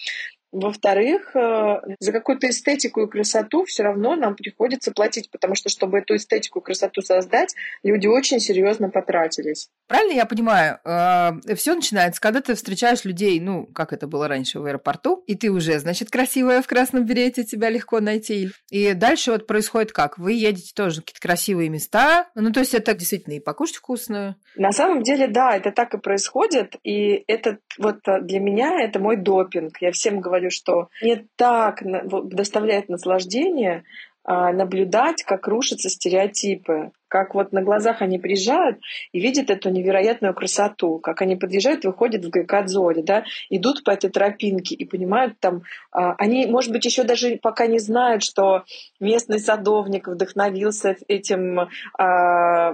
Во-вторых, 0.52 1.34
э, 1.36 1.80
за 2.00 2.12
какую-то 2.12 2.48
эстетику 2.50 3.02
и 3.02 3.08
красоту 3.08 3.64
все 3.64 3.84
равно 3.84 4.16
нам 4.16 4.34
приходится 4.34 4.90
платить, 4.90 5.30
потому 5.30 5.54
что, 5.54 5.68
чтобы 5.68 5.98
эту 5.98 6.16
эстетику 6.16 6.58
и 6.58 6.62
красоту 6.62 7.02
создать, 7.02 7.54
люди 7.84 8.08
очень 8.08 8.40
серьезно 8.40 8.90
потратились. 8.90 9.68
Правильно 9.86 10.12
я 10.12 10.26
понимаю? 10.26 10.78
Э, 10.84 11.54
все 11.54 11.74
начинается, 11.74 12.20
когда 12.20 12.40
ты 12.40 12.54
встречаешь 12.56 13.04
людей, 13.04 13.38
ну, 13.38 13.66
как 13.66 13.92
это 13.92 14.08
было 14.08 14.26
раньше 14.26 14.58
в 14.58 14.64
аэропорту, 14.64 15.22
и 15.28 15.36
ты 15.36 15.50
уже, 15.50 15.78
значит, 15.78 16.10
красивая 16.10 16.62
в 16.62 16.66
красном 16.66 17.06
берете, 17.06 17.44
тебя 17.44 17.70
легко 17.70 18.00
найти. 18.00 18.50
И 18.70 18.92
дальше 18.94 19.30
вот 19.30 19.46
происходит 19.46 19.92
как? 19.92 20.18
Вы 20.18 20.32
едете 20.32 20.72
тоже 20.74 20.96
в 20.96 21.04
какие-то 21.04 21.20
красивые 21.20 21.68
места, 21.68 22.28
ну, 22.34 22.50
то 22.50 22.60
есть 22.60 22.74
это 22.74 22.92
действительно 22.94 23.34
и 23.34 23.40
покушать 23.40 23.76
вкусную. 23.76 24.34
На 24.56 24.72
самом 24.72 25.04
деле, 25.04 25.28
да, 25.28 25.56
это 25.56 25.70
так 25.70 25.94
и 25.94 25.98
происходит, 25.98 26.74
и 26.82 27.22
это 27.28 27.58
вот 27.78 28.00
для 28.22 28.40
меня 28.40 28.80
это 28.82 28.98
мой 28.98 29.16
допинг. 29.16 29.76
Я 29.80 29.92
всем 29.92 30.20
говорю, 30.20 30.39
говорю, 30.40 30.50
что 30.50 30.88
мне 31.02 31.26
так 31.36 31.82
доставляет 31.82 32.88
наслаждение 32.88 33.84
а, 34.24 34.52
наблюдать, 34.52 35.22
как 35.22 35.46
рушатся 35.46 35.88
стереотипы 35.88 36.92
как 37.10 37.34
вот 37.34 37.52
на 37.52 37.60
глазах 37.60 38.02
они 38.02 38.18
приезжают 38.20 38.78
и 39.10 39.20
видят 39.20 39.50
эту 39.50 39.68
невероятную 39.70 40.32
красоту, 40.32 41.00
как 41.00 41.20
они 41.22 41.34
подъезжают, 41.34 41.84
выходят 41.84 42.24
в 42.24 42.30
Гайкадзоре, 42.30 43.02
да, 43.02 43.24
идут 43.50 43.82
по 43.82 43.90
этой 43.90 44.10
тропинке 44.10 44.76
и 44.76 44.84
понимают 44.84 45.34
там, 45.40 45.62
а, 45.90 46.14
они, 46.18 46.46
может 46.46 46.70
быть, 46.70 46.84
еще 46.84 47.02
даже 47.02 47.36
пока 47.42 47.66
не 47.66 47.80
знают, 47.80 48.22
что 48.22 48.62
местный 49.00 49.40
садовник 49.40 50.06
вдохновился 50.06 50.96
этим, 51.08 51.68
а, 51.98 52.72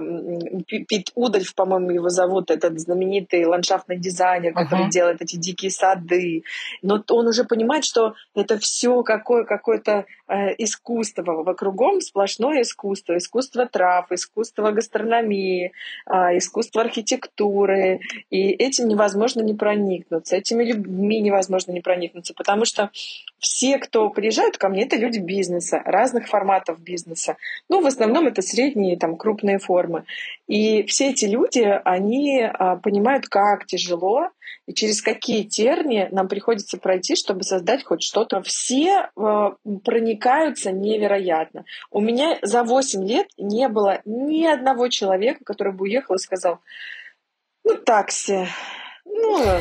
Пит 0.67 1.11
Удальф, 1.15 1.55
по-моему, 1.55 1.89
его 1.89 2.09
зовут, 2.09 2.51
этот 2.51 2.79
знаменитый 2.79 3.43
ландшафтный 3.45 3.97
дизайнер, 3.97 4.53
который 4.53 4.85
uh-huh. 4.85 4.91
делает 4.91 5.21
эти 5.23 5.35
дикие 5.35 5.71
сады, 5.71 6.43
но 6.83 7.03
он 7.09 7.27
уже 7.27 7.43
понимает, 7.43 7.85
что 7.85 8.13
это 8.35 8.59
все 8.59 9.01
какое, 9.01 9.45
какое-то 9.45 10.05
э, 10.27 10.53
искусство, 10.59 11.23
вокругом 11.23 12.01
сплошное 12.01 12.61
искусство, 12.61 13.17
искусство 13.17 13.65
трав, 13.65 14.11
искусство 14.11 14.26
искусство 14.27 14.71
гастрономии, 14.71 15.71
а, 16.05 16.37
искусство 16.37 16.81
архитектуры. 16.81 17.99
И 18.29 18.49
этим 18.49 18.87
невозможно 18.87 19.41
не 19.41 19.53
проникнуться, 19.53 20.35
этими 20.35 20.63
людьми 20.63 21.19
невозможно 21.19 21.71
не 21.71 21.81
проникнуться, 21.81 22.33
потому 22.33 22.65
что 22.65 22.91
все, 23.39 23.77
кто 23.77 24.09
приезжают 24.09 24.57
ко 24.57 24.69
мне, 24.69 24.83
это 24.83 24.95
люди 24.95 25.19
бизнеса, 25.19 25.81
разных 25.85 26.27
форматов 26.27 26.79
бизнеса. 26.79 27.37
Ну, 27.69 27.81
в 27.81 27.85
основном 27.85 28.27
это 28.27 28.41
средние, 28.41 28.97
там, 28.97 29.15
крупные 29.15 29.59
формы. 29.59 30.05
И 30.47 30.83
все 30.83 31.11
эти 31.11 31.25
люди, 31.25 31.79
они 31.85 32.41
а, 32.41 32.77
понимают, 32.77 33.27
как 33.27 33.65
тяжело 33.65 34.29
и 34.65 34.73
через 34.73 35.01
какие 35.01 35.43
тернии 35.43 36.07
нам 36.11 36.27
приходится 36.27 36.77
пройти, 36.77 37.15
чтобы 37.15 37.43
создать 37.43 37.83
хоть 37.83 38.01
что-то. 38.01 38.41
Все 38.41 39.09
а, 39.15 39.55
проникаются 39.83 40.71
невероятно. 40.71 41.65
У 41.91 42.01
меня 42.01 42.39
за 42.41 42.63
8 42.63 43.05
лет 43.05 43.27
не 43.37 43.67
было 43.69 44.01
ни 44.05 44.45
одного 44.45 44.87
человека, 44.87 45.43
который 45.45 45.73
бы 45.73 45.83
уехал 45.83 46.15
и 46.15 46.19
сказал, 46.19 46.59
ну, 47.63 47.75
такси, 47.75 48.47
ну, 49.07 49.59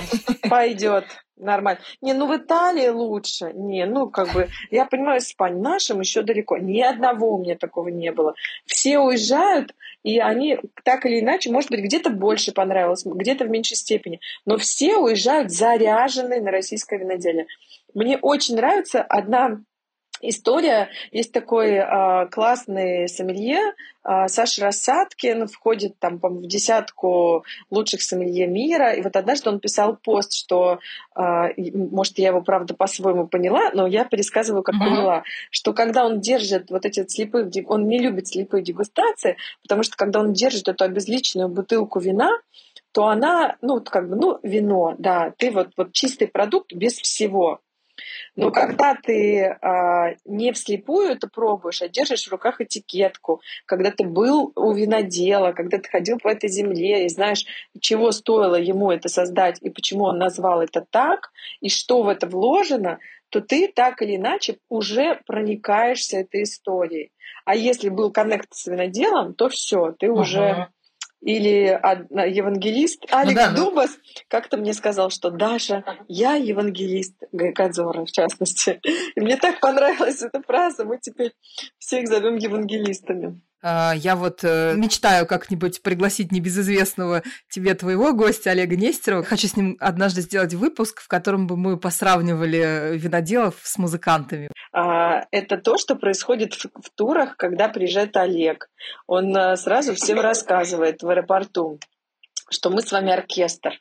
пойдет. 0.49 1.05
Нормально. 1.37 1.81
Не, 2.01 2.15
ну 2.15 2.27
в 2.27 2.37
Италии 2.37 2.89
лучше. 2.89 3.53
Не, 3.53 3.85
ну 3.85 4.09
как 4.09 4.33
бы, 4.33 4.49
я 4.71 4.87
понимаю, 4.87 5.19
Испания 5.19 5.61
нашим 5.61 6.01
еще 6.01 6.23
далеко. 6.23 6.57
Ни 6.57 6.81
одного 6.81 7.35
у 7.35 7.43
меня 7.43 7.57
такого 7.57 7.89
не 7.89 8.11
было. 8.11 8.35
Все 8.65 8.99
уезжают, 8.99 9.75
и 10.03 10.19
они 10.19 10.59
так 10.83 11.05
или 11.05 11.21
иначе, 11.21 11.51
может 11.51 11.71
быть, 11.71 11.81
где-то 11.81 12.09
больше 12.09 12.53
понравилось, 12.53 13.05
где-то 13.05 13.45
в 13.45 13.51
меньшей 13.51 13.77
степени. 13.77 14.21
Но 14.47 14.57
все 14.57 14.97
уезжают 14.97 15.51
заряженные 15.51 16.41
на 16.41 16.51
российское 16.51 16.99
виноделие. 16.99 17.47
Мне 17.93 18.17
очень 18.17 18.57
нравится 18.57 19.03
одна 19.03 19.61
история. 20.21 20.89
Есть 21.13 21.33
такой 21.33 21.73
э, 21.75 22.27
классный 22.31 23.09
сомелье 23.09 23.59
э, 24.05 24.29
Саша 24.29 24.67
Рассадкин, 24.67 25.49
входит 25.49 25.99
там, 25.99 26.19
в 26.19 26.47
десятку 26.47 27.45
лучших 27.71 28.03
сомелье 28.03 28.47
мира. 28.47 28.93
И 28.93 29.03
вот 29.03 29.17
однажды 29.17 29.51
он 29.51 29.61
писал 29.61 29.97
пост, 29.97 30.33
что, 30.33 30.79
э, 31.17 31.21
может, 31.75 32.19
я 32.19 32.29
его, 32.29 32.43
правда, 32.43 32.75
по-своему 32.75 33.27
поняла, 33.27 33.71
но 33.73 33.87
я 33.87 34.05
пересказываю, 34.05 34.63
как 34.63 34.77
mm-hmm. 34.77 34.79
поняла, 34.79 35.23
что 35.51 35.73
когда 35.73 36.05
он 36.07 36.21
держит 36.21 36.71
вот 36.71 36.85
эти 36.85 37.07
слепые, 37.09 37.51
он 37.67 37.87
не 37.87 37.99
любит 37.99 38.29
слепые 38.29 38.63
дегустации, 38.63 39.37
потому 39.63 39.83
что 39.83 39.97
когда 39.97 40.21
он 40.21 40.33
держит 40.33 40.69
эту 40.69 40.85
обезличенную 40.85 41.49
бутылку 41.49 42.01
вина, 42.01 42.31
то 42.97 43.09
она, 43.09 43.57
ну, 43.61 43.83
как 43.83 44.09
бы, 44.09 44.17
ну, 44.17 44.39
вино, 44.43 44.95
да, 44.97 45.31
ты 45.37 45.51
вот, 45.51 45.69
вот 45.77 45.93
чистый 45.93 46.29
продукт 46.29 46.73
без 46.73 46.95
всего. 46.95 47.61
Но 48.37 48.51
когда 48.51 48.95
ты 48.95 49.57
а, 49.63 50.15
не 50.27 50.53
вслепую 50.53 51.09
это 51.09 51.27
пробуешь, 51.27 51.81
а 51.81 51.89
держишь 51.89 52.27
в 52.27 52.31
руках 52.31 52.61
этикетку, 52.61 53.41
когда 53.65 53.91
ты 53.91 54.05
был 54.05 54.53
у 54.55 54.73
винодела, 54.73 55.53
когда 55.53 55.79
ты 55.79 55.89
ходил 55.89 56.19
по 56.19 56.29
этой 56.29 56.51
земле 56.51 57.07
и 57.07 57.09
знаешь, 57.09 57.47
чего 57.81 58.13
стоило 58.13 58.57
ему 58.57 58.91
это 58.91 59.09
создать 59.09 59.59
и 59.63 59.71
почему 59.71 60.05
он 60.05 60.19
назвал 60.19 60.61
это 60.61 60.85
так, 60.89 61.31
и 61.61 61.71
что 61.71 62.03
в 62.03 62.09
это 62.09 62.27
вложено, 62.27 62.99
то 63.31 63.41
ты 63.41 63.69
так 63.69 64.03
или 64.03 64.17
иначе 64.17 64.59
уже 64.69 65.21
проникаешься 65.27 66.19
этой 66.19 66.43
историей. 66.43 67.13
А 67.45 67.57
если 67.57 67.89
был 67.89 68.13
коннект 68.13 68.49
с 68.53 68.67
виноделом, 68.67 69.35
то 69.35 69.49
все, 69.49 69.93
ты 69.99 70.07
uh-huh. 70.07 70.21
уже 70.21 70.69
или 71.21 71.79
евангелист. 72.13 73.05
Алекс 73.11 73.35
ну, 73.35 73.35
да, 73.35 73.51
ну. 73.51 73.57
Дубас 73.57 73.99
как-то 74.29 74.57
мне 74.57 74.75
сказал, 74.75 75.11
что 75.11 75.31
Даша, 75.31 75.85
я 76.09 76.35
евангелист 76.35 77.15
Гайкадзора, 77.33 78.05
в 78.05 78.13
частности. 78.13 78.81
И 79.15 79.21
мне 79.21 79.37
так 79.37 79.61
понравилась 79.61 80.23
эта 80.23 80.41
фраза, 80.43 80.85
мы 80.85 80.99
теперь 80.99 81.33
всех 81.79 82.09
зовем 82.09 82.37
евангелистами. 82.37 83.41
А, 83.69 83.95
я 83.97 84.15
вот 84.15 84.45
э, 84.45 84.75
мечтаю 84.77 85.27
как-нибудь 85.27 85.83
пригласить 85.83 86.31
небезызвестного 86.31 87.25
тебе 87.49 87.75
твоего 87.75 88.13
гостя 88.13 88.53
Олега 88.53 88.77
Нестерова. 88.77 89.25
Хочу 89.25 89.49
с 89.49 89.57
ним 89.57 89.77
однажды 89.81 90.21
сделать 90.21 90.55
выпуск, 90.55 91.01
в 91.01 91.09
котором 91.09 91.49
бы 91.49 91.57
мы 91.57 91.77
посравнивали 91.77 92.97
виноделов 92.97 93.57
с 93.65 93.77
музыкантами. 93.77 94.51
А, 94.73 95.25
это 95.33 95.57
то, 95.57 95.79
что 95.79 95.97
происходит 95.97 96.55
в, 96.55 96.67
в 96.81 96.91
турах, 96.95 97.37
когда 97.37 97.69
приезжает 97.69 98.17
Олег. 98.17 98.71
Он 99.09 99.37
э, 99.37 99.57
сразу 99.57 99.97
всем 99.97 100.21
рассказывает 100.21 101.03
в 101.03 101.09
аэропорту, 101.09 101.81
что 102.49 102.71
мы 102.71 102.83
с 102.83 102.93
вами 102.93 103.11
оркестр. 103.11 103.81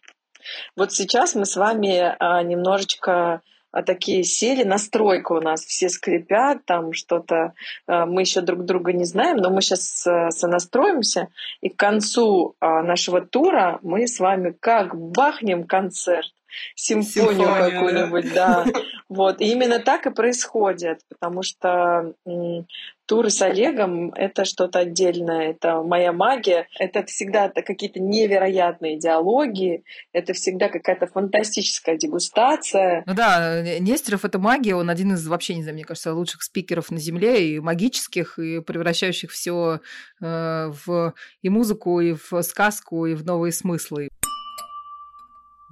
Вот 0.76 0.94
сейчас 0.94 1.36
мы 1.36 1.46
с 1.46 1.56
вами 1.56 2.16
а, 2.18 2.42
немножечко 2.42 3.44
а 3.76 3.84
такие 3.84 4.24
сели, 4.24 4.64
настройка 4.64 5.34
у 5.34 5.42
нас, 5.42 5.66
все 5.66 5.90
скрипят, 5.90 6.64
там 6.64 6.94
что-то, 6.94 7.52
э, 7.88 8.06
мы 8.06 8.22
еще 8.22 8.40
друг 8.40 8.64
друга 8.64 8.94
не 8.94 9.04
знаем, 9.04 9.36
но 9.36 9.50
мы 9.50 9.62
сейчас 9.62 10.08
э, 10.08 10.32
сонастроимся, 10.32 11.28
и 11.60 11.68
к 11.68 11.76
концу 11.76 12.56
а, 12.62 12.82
нашего 12.84 13.20
тура 13.20 13.80
мы 13.84 14.08
с 14.08 14.22
вами 14.22 14.56
как 14.58 14.96
бахнем 14.96 15.66
концерт, 15.66 16.32
симфонию 16.76 17.48
какую-нибудь, 17.48 18.34
да. 18.34 18.66
Вот. 19.10 19.42
И 19.42 19.52
именно 19.52 19.80
так 19.80 20.06
и 20.08 20.12
происходит, 20.12 21.02
потому 21.10 21.44
что 21.44 22.14
туры 23.06 23.30
с 23.30 23.42
Олегом— 23.42 24.12
это 24.16 24.46
что-то 24.46 24.80
отдельное, 24.80 25.52
это 25.52 25.84
моя 25.84 26.12
магия, 26.12 26.68
это 26.80 27.06
всегда 27.06 27.50
какие-то 27.50 28.00
невероятные 28.00 28.98
диалоги, 28.98 29.84
это 30.12 30.34
всегда 30.34 30.70
какая-то 30.70 31.08
фантастическая 31.08 31.98
дегустация. 31.98 33.04
Ну 33.06 33.14
да, 33.14 33.62
Нестеров— 33.80 34.26
это 34.26 34.40
магия, 34.40 34.76
он 34.76 34.90
один 34.90 35.14
из, 35.14 35.28
вообще, 35.28 35.56
не 35.56 35.62
знаю, 35.62 35.76
мне 35.76 35.86
кажется, 35.86 36.14
лучших 36.14 36.42
спикеров 36.42 36.92
на 36.92 36.98
Земле, 36.98 37.48
и 37.48 37.60
магических, 37.60 38.40
и 38.40 38.60
превращающих 38.62 39.32
все 39.32 39.82
э, 40.22 40.72
в 40.86 41.14
и 41.42 41.50
музыку, 41.50 42.00
и 42.00 42.14
в 42.14 42.42
сказку, 42.42 43.06
и 43.06 43.14
в 43.14 43.26
новые 43.26 43.52
смыслы. 43.52 44.10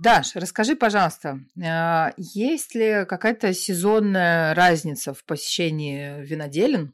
Даш, 0.03 0.35
расскажи, 0.35 0.75
пожалуйста, 0.75 1.39
а, 1.65 2.11
есть 2.17 2.75
ли 2.75 3.05
какая-то 3.07 3.53
сезонная 3.53 4.53
разница 4.53 5.13
в 5.13 5.23
посещении 5.23 6.21
виноделин? 6.21 6.93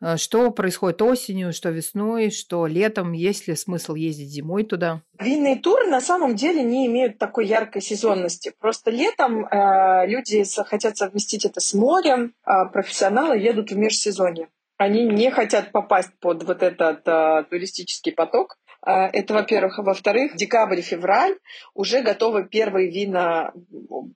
А, 0.00 0.16
что 0.16 0.50
происходит 0.50 1.02
осенью, 1.02 1.52
что 1.52 1.68
весной, 1.68 2.30
что 2.30 2.66
летом? 2.66 3.12
Есть 3.12 3.48
ли 3.48 3.54
смысл 3.54 3.96
ездить 3.96 4.30
зимой 4.30 4.64
туда? 4.64 5.02
Винные 5.20 5.56
туры 5.56 5.90
на 5.90 6.00
самом 6.00 6.36
деле 6.36 6.62
не 6.62 6.86
имеют 6.86 7.18
такой 7.18 7.46
яркой 7.46 7.82
сезонности. 7.82 8.54
Просто 8.58 8.90
летом 8.90 9.44
э, 9.44 10.06
люди 10.06 10.42
хотят 10.64 10.96
совместить 10.96 11.44
это 11.44 11.60
с 11.60 11.74
морем, 11.74 12.32
а 12.44 12.64
профессионалы 12.64 13.36
едут 13.36 13.72
в 13.72 13.76
межсезонье. 13.76 14.48
Они 14.78 15.04
не 15.04 15.30
хотят 15.30 15.70
попасть 15.70 16.18
под 16.18 16.44
вот 16.44 16.62
этот 16.62 17.06
э, 17.06 17.44
туристический 17.50 18.12
поток, 18.12 18.56
это, 18.88 19.34
во-первых. 19.34 19.78
Во-вторых, 19.78 20.36
декабрь-февраль 20.36 21.36
уже 21.74 22.02
готовы 22.02 22.46
первые 22.48 22.90
вина 22.90 23.52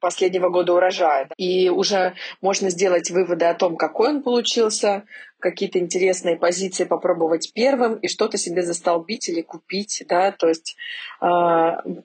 последнего 0.01 0.49
года 0.49 0.75
урожая. 0.75 1.29
И 1.37 1.69
уже 1.69 2.15
можно 2.41 2.71
сделать 2.71 3.11
выводы 3.11 3.45
о 3.45 3.55
том, 3.55 3.77
какой 3.77 4.11
он 4.11 4.23
получился, 4.23 5.05
какие-то 5.43 5.79
интересные 5.79 6.37
позиции 6.37 6.85
попробовать 6.85 7.53
первым 7.53 7.97
и 7.97 8.09
что-то 8.09 8.39
себе 8.39 8.63
застолбить 8.63 9.29
или 9.29 9.43
купить, 9.43 10.05
да, 10.09 10.33
то 10.33 10.49
есть, 10.49 10.77
э, 11.21 11.27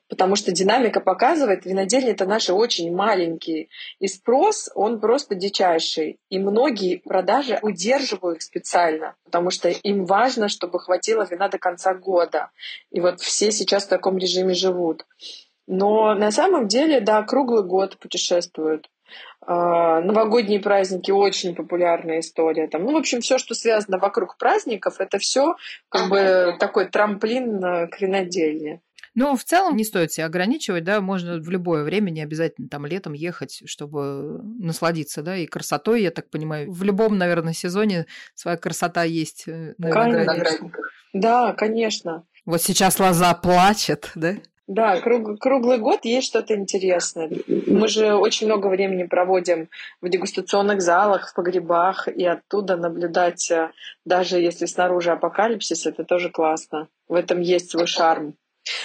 потому 0.10 0.36
что 0.36 0.52
динамика 0.52 1.00
показывает, 1.00 1.65
винодельни 1.65 2.12
это 2.12 2.26
наши 2.26 2.54
очень 2.54 2.93
маленькие, 2.93 3.69
и 4.00 4.08
спрос, 4.08 4.69
он 4.76 5.00
просто 5.00 5.36
дичайший, 5.36 6.19
и 6.30 6.39
многие 6.39 6.97
продажи 6.97 7.60
удерживают 7.62 8.38
их 8.38 8.41
специально, 8.41 9.15
потому 9.26 9.52
что 9.52 9.69
им 9.69 10.06
важно, 10.06 10.50
чтобы 10.50 10.80
хватило 10.80 11.26
вина 11.30 11.47
до 11.50 11.58
конца 11.58 11.93
года, 11.93 12.52
и 12.91 13.00
вот 13.00 13.21
все 13.21 13.52
сейчас 13.52 13.86
в 13.86 13.89
таком 13.89 14.17
режиме 14.17 14.54
живут. 14.54 15.06
Но 15.67 16.15
на 16.15 16.32
самом 16.32 16.67
деле, 16.67 17.02
да, 17.02 17.23
круглый 17.23 17.63
год 17.63 17.97
путешествуют. 17.97 18.89
А, 19.41 20.02
новогодние 20.02 20.60
праздники 20.60 21.12
очень 21.12 21.56
популярная 21.56 22.20
история. 22.20 22.67
Там, 22.67 22.84
ну, 22.84 22.93
в 22.93 22.98
общем, 22.98 23.22
все, 23.22 23.38
что 23.38 23.56
связано 23.56 23.98
вокруг 23.98 24.38
праздников, 24.38 25.00
это 25.00 25.20
все 25.20 25.56
как 25.89 26.10
бы 26.10 26.56
такой 26.60 26.86
трамплин 26.86 27.89
к 27.89 28.02
винодельне. 28.02 28.82
Ну, 29.17 29.36
в 29.36 29.43
целом 29.43 29.76
не 29.76 29.84
стоит 29.84 30.12
себя 30.12 30.28
ограничивать, 30.28 30.84
да, 30.84 31.02
можно 31.02 31.39
в 31.39 31.50
любое 31.50 31.84
время, 31.84 32.12
не 32.12 32.22
обязательно 32.22 32.70
там 32.70 32.86
летом 32.86 33.13
ехать, 33.13 33.63
чтобы 33.65 34.43
насладиться, 34.60 35.24
да, 35.24 35.36
и 35.36 35.48
красотой, 35.48 36.04
я 36.04 36.12
так 36.12 36.30
понимаю. 36.30 36.72
В 36.72 36.84
любом, 36.84 37.17
наверное, 37.17 37.54
сезоне 37.54 38.06
своя 38.36 38.58
красота 38.58 39.06
есть 39.06 39.48
э, 39.48 39.74
на 39.80 39.88
виноградниках. 39.88 40.91
Да, 41.13 41.54
конечно. 41.54 42.28
Вот 42.46 42.62
сейчас 42.62 43.00
лоза 43.00 43.34
плачет, 43.34 44.12
да? 44.13 44.36
Да, 44.67 44.99
круг, 44.99 45.39
круглый 45.39 45.77
год 45.77 46.03
есть 46.03 46.27
что-то 46.27 46.53
интересное. 46.53 47.32
Мы 47.47 47.88
же 47.88 48.15
очень 48.15 48.47
много 48.47 48.67
времени 48.67 49.03
проводим 49.03 49.69
в 50.01 50.10
дегустационных 50.10 50.82
залах, 50.82 51.30
в 51.30 51.34
погребах, 51.34 52.10
и 52.10 52.25
оттуда 52.25 52.75
наблюдать, 52.75 53.49
э, 53.49 53.71
даже 54.03 54.39
если 54.39 54.65
снаружи 54.65 55.12
апокалипсис, 55.12 55.86
это 55.86 56.03
тоже 56.03 56.30
классно. 56.30 56.89
В 57.08 57.13
этом 57.13 57.39
есть 57.39 57.71
свой 57.71 57.88
шарм. 57.88 58.36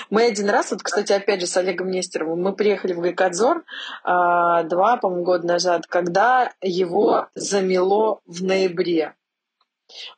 Мы 0.09 0.23
один 0.23 0.49
раз, 0.51 0.71
вот, 0.71 0.85
кстати, 0.85 1.13
опять 1.13 1.41
же, 1.41 1.49
с 1.49 1.57
Олегом 1.57 1.91
Нестеровым, 1.91 2.41
мы 2.41 2.55
приехали 2.55 2.93
в 2.93 3.01
Гайкадзор 3.01 3.65
а, 4.05 4.63
два, 4.63 4.97
по-моему, 4.99 5.25
года 5.25 5.47
назад, 5.49 5.89
когда 5.89 6.53
его 6.63 7.27
замело 7.35 8.21
в 8.25 8.45
ноябре. 8.45 9.15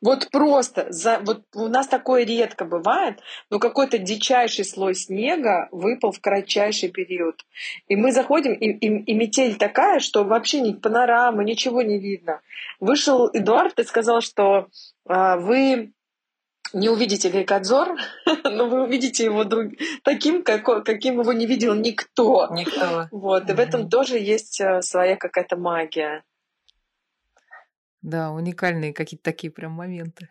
Вот 0.01 0.29
просто, 0.31 0.87
за, 0.89 1.19
вот 1.19 1.43
у 1.53 1.67
нас 1.67 1.87
такое 1.87 2.25
редко 2.25 2.65
бывает, 2.65 3.19
но 3.49 3.59
какой-то 3.59 3.97
дичайший 3.97 4.65
слой 4.65 4.95
снега 4.95 5.67
выпал 5.71 6.11
в 6.11 6.19
кратчайший 6.19 6.89
период. 6.89 7.45
И 7.87 7.95
мы 7.95 8.11
заходим, 8.11 8.53
и, 8.53 8.69
и, 8.69 8.87
и 8.87 9.13
метель 9.13 9.55
такая, 9.55 9.99
что 9.99 10.23
вообще 10.23 10.61
ни 10.61 10.73
панорамы, 10.73 11.43
ничего 11.43 11.81
не 11.81 11.99
видно. 11.99 12.41
Вышел 12.79 13.29
Эдуард 13.33 13.79
и 13.79 13.83
сказал, 13.83 14.21
что 14.21 14.67
а, 15.07 15.37
вы 15.37 15.93
не 16.73 16.89
увидите 16.89 17.29
Гайкадзор, 17.29 17.95
но 18.43 18.67
вы 18.67 18.83
увидите 18.83 19.25
его 19.25 19.43
друг... 19.43 19.73
таким, 20.03 20.43
как... 20.43 20.65
каким 20.85 21.19
его 21.21 21.33
не 21.33 21.45
видел 21.45 21.73
никто. 21.73 22.47
Никто. 22.51 23.07
Вот, 23.11 23.49
и 23.49 23.53
в 23.53 23.59
этом 23.59 23.89
тоже 23.89 24.17
есть 24.17 24.59
э, 24.59 24.81
своя 24.81 25.15
какая-то 25.15 25.57
магия. 25.57 26.23
Да, 28.05 28.29
уникальные 28.29 28.93
какие-то 28.93 29.23
такие 29.23 29.51
прям 29.51 29.71
моменты. 29.71 30.29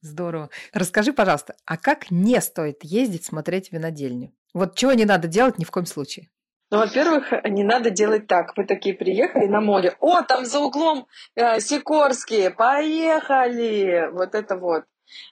Здорово. 0.00 0.50
Расскажи, 0.72 1.12
пожалуйста, 1.12 1.54
а 1.64 1.76
как 1.76 2.10
не 2.10 2.40
стоит 2.40 2.82
ездить 2.82 3.24
смотреть 3.24 3.70
винодельню? 3.70 4.32
Вот 4.54 4.74
чего 4.74 4.92
не 4.92 5.04
надо 5.04 5.28
делать 5.28 5.56
ни 5.56 5.62
в 5.62 5.70
коем 5.70 5.86
случае? 5.86 6.30
Ну, 6.72 6.78
во-первых, 6.78 7.32
не 7.44 7.62
надо 7.62 7.90
делать 7.90 8.26
так. 8.26 8.56
Вы 8.56 8.64
такие 8.64 8.96
приехали 8.96 9.46
на 9.46 9.60
море. 9.60 9.94
О, 10.00 10.22
там 10.22 10.44
за 10.44 10.58
углом 10.58 11.06
э, 11.36 11.60
Сикорские, 11.60 12.50
поехали! 12.50 14.10
Вот 14.12 14.34
это 14.34 14.56
вот. 14.56 14.82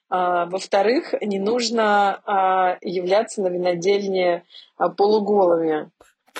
А, 0.08 0.46
во-вторых, 0.46 1.12
не 1.20 1.40
нужно 1.40 2.22
а, 2.24 2.78
являться 2.82 3.42
на 3.42 3.48
винодельне 3.48 4.44
а, 4.76 4.90
полуголыми. 4.90 5.90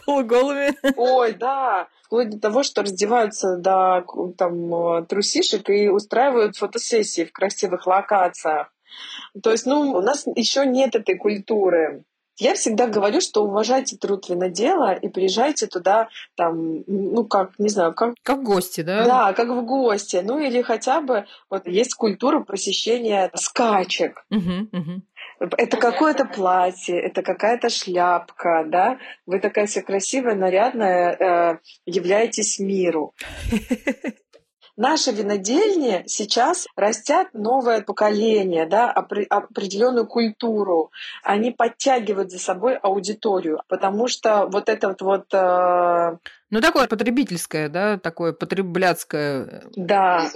Полуголыми? 0.04 0.76
Ой, 0.96 1.32
да 1.32 1.88
вплоть 2.08 2.30
до 2.30 2.40
того, 2.40 2.62
что 2.62 2.82
раздеваются 2.82 3.56
до 3.58 4.04
там, 4.37 5.06
трусишек 5.06 5.68
и 5.68 5.88
устраивают 5.88 6.56
фотосессии 6.56 7.24
в 7.24 7.32
красивых 7.32 7.87
локациях. 7.87 8.72
То 9.42 9.50
есть, 9.50 9.66
ну, 9.66 9.92
у 9.92 10.00
нас 10.00 10.26
еще 10.34 10.64
нет 10.64 10.96
этой 10.96 11.16
культуры. 11.16 12.04
Я 12.38 12.55
всегда 12.55 12.87
говорю, 12.87 13.20
что 13.20 13.44
уважайте 13.44 13.96
труд 13.96 14.29
винодела 14.29 14.92
и 14.94 15.09
приезжайте 15.09 15.66
туда, 15.66 16.09
там, 16.37 16.85
ну, 16.87 17.24
как, 17.24 17.59
не 17.59 17.68
знаю, 17.68 17.94
как... 17.94 18.14
Как 18.22 18.38
в 18.38 18.42
гости, 18.44 18.83
да? 18.83 19.05
Да, 19.05 19.33
как 19.33 19.48
в 19.48 19.64
гости. 19.64 20.22
Ну, 20.24 20.38
или 20.38 20.62
хотя 20.62 21.01
бы, 21.01 21.27
вот 21.51 21.66
есть 21.66 21.94
культура 21.94 22.40
посещения 22.40 23.31
скачек. 23.35 24.24
Угу, 24.31 24.68
угу. 24.72 25.03
Это 25.57 25.77
какое-то 25.77 26.24
платье, 26.24 27.01
это 27.01 27.22
какая-то 27.22 27.70
шляпка, 27.70 28.64
да? 28.66 28.98
Вы 29.27 29.40
такая 29.40 29.66
вся 29.66 29.83
красивая, 29.83 30.35
нарядная, 30.35 31.16
э, 31.16 31.59
являетесь 31.87 32.59
миру. 32.59 33.14
Наши 34.78 35.10
винодельни 35.10 36.04
сейчас 36.06 36.68
растят 36.76 37.30
новое 37.32 37.82
поколение, 37.82 38.64
да, 38.64 38.92
определенную 38.92 40.06
культуру. 40.06 40.92
Они 41.24 41.50
подтягивают 41.50 42.30
за 42.30 42.38
собой 42.38 42.76
аудиторию, 42.76 43.60
потому 43.66 44.06
что 44.06 44.46
вот 44.46 44.68
этот 44.68 45.02
вот 45.02 45.34
э, 45.34 46.16
ну, 46.50 46.60
такое 46.60 46.86
потребительское, 46.86 47.68
да, 47.68 47.98
такое 47.98 48.32
потребляцкое. 48.32 49.64
Да, 49.74 50.30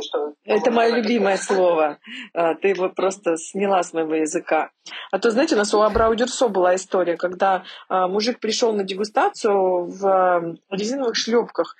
это 0.44 0.70
мое 0.70 0.96
любимое 0.96 1.36
слово. 1.36 1.98
А, 2.34 2.54
ты 2.54 2.68
его 2.68 2.88
просто 2.88 3.36
сняла 3.36 3.82
с 3.82 3.92
моего 3.92 4.14
языка. 4.14 4.70
А 5.10 5.18
то, 5.18 5.30
знаете, 5.30 5.54
у 5.54 5.58
нас 5.58 5.72
у 5.72 5.80
Абрау 5.80 6.14
Дюрсо 6.14 6.48
была 6.48 6.74
история, 6.74 7.16
когда 7.16 7.64
а, 7.88 8.08
мужик 8.08 8.40
пришел 8.40 8.72
на 8.72 8.82
дегустацию 8.82 9.86
в 9.86 10.56
резиновых 10.70 11.16
шлепках, 11.16 11.76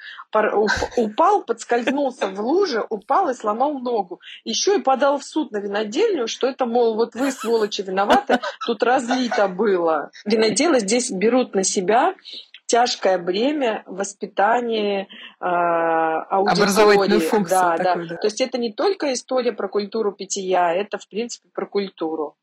упал, 0.97 1.43
подскользнулся 1.43 2.29
в 2.29 2.41
луже, 2.41 2.85
упал 2.89 3.31
и 3.31 3.35
сломал 3.35 3.79
ногу. 3.79 4.21
Еще 4.45 4.77
и 4.77 4.83
подал 4.83 5.19
в 5.19 5.25
суд 5.25 5.51
на 5.51 5.59
винодельню, 5.59 6.29
что 6.29 6.47
это, 6.47 6.67
мол, 6.67 6.95
вот 6.95 7.15
вы, 7.15 7.33
сволочи, 7.33 7.83
виноваты, 7.83 8.41
тут 8.67 8.83
разлито 8.83 9.49
было. 9.49 10.11
Виноделы 10.25 10.81
здесь 10.81 11.11
берут 11.11 11.55
на 11.55 11.65
себя 11.65 12.15
тяжкое 12.73 13.19
бремя 13.19 13.83
воспитания 13.87 15.03
э, 15.03 15.45
аудитории. 15.45 16.57
функцию 17.19 17.61
да, 17.61 17.77
такую, 17.77 18.09
да. 18.09 18.15
да. 18.15 18.21
То 18.21 18.27
есть 18.29 18.41
это 18.41 18.57
не 18.57 18.73
только 18.73 19.13
история 19.13 19.53
про 19.53 19.69
культуру 19.69 20.13
питья, 20.13 20.73
это, 20.73 20.97
в 20.97 21.07
принципе, 21.07 21.51
про 21.53 21.67
культуру. 21.67 22.35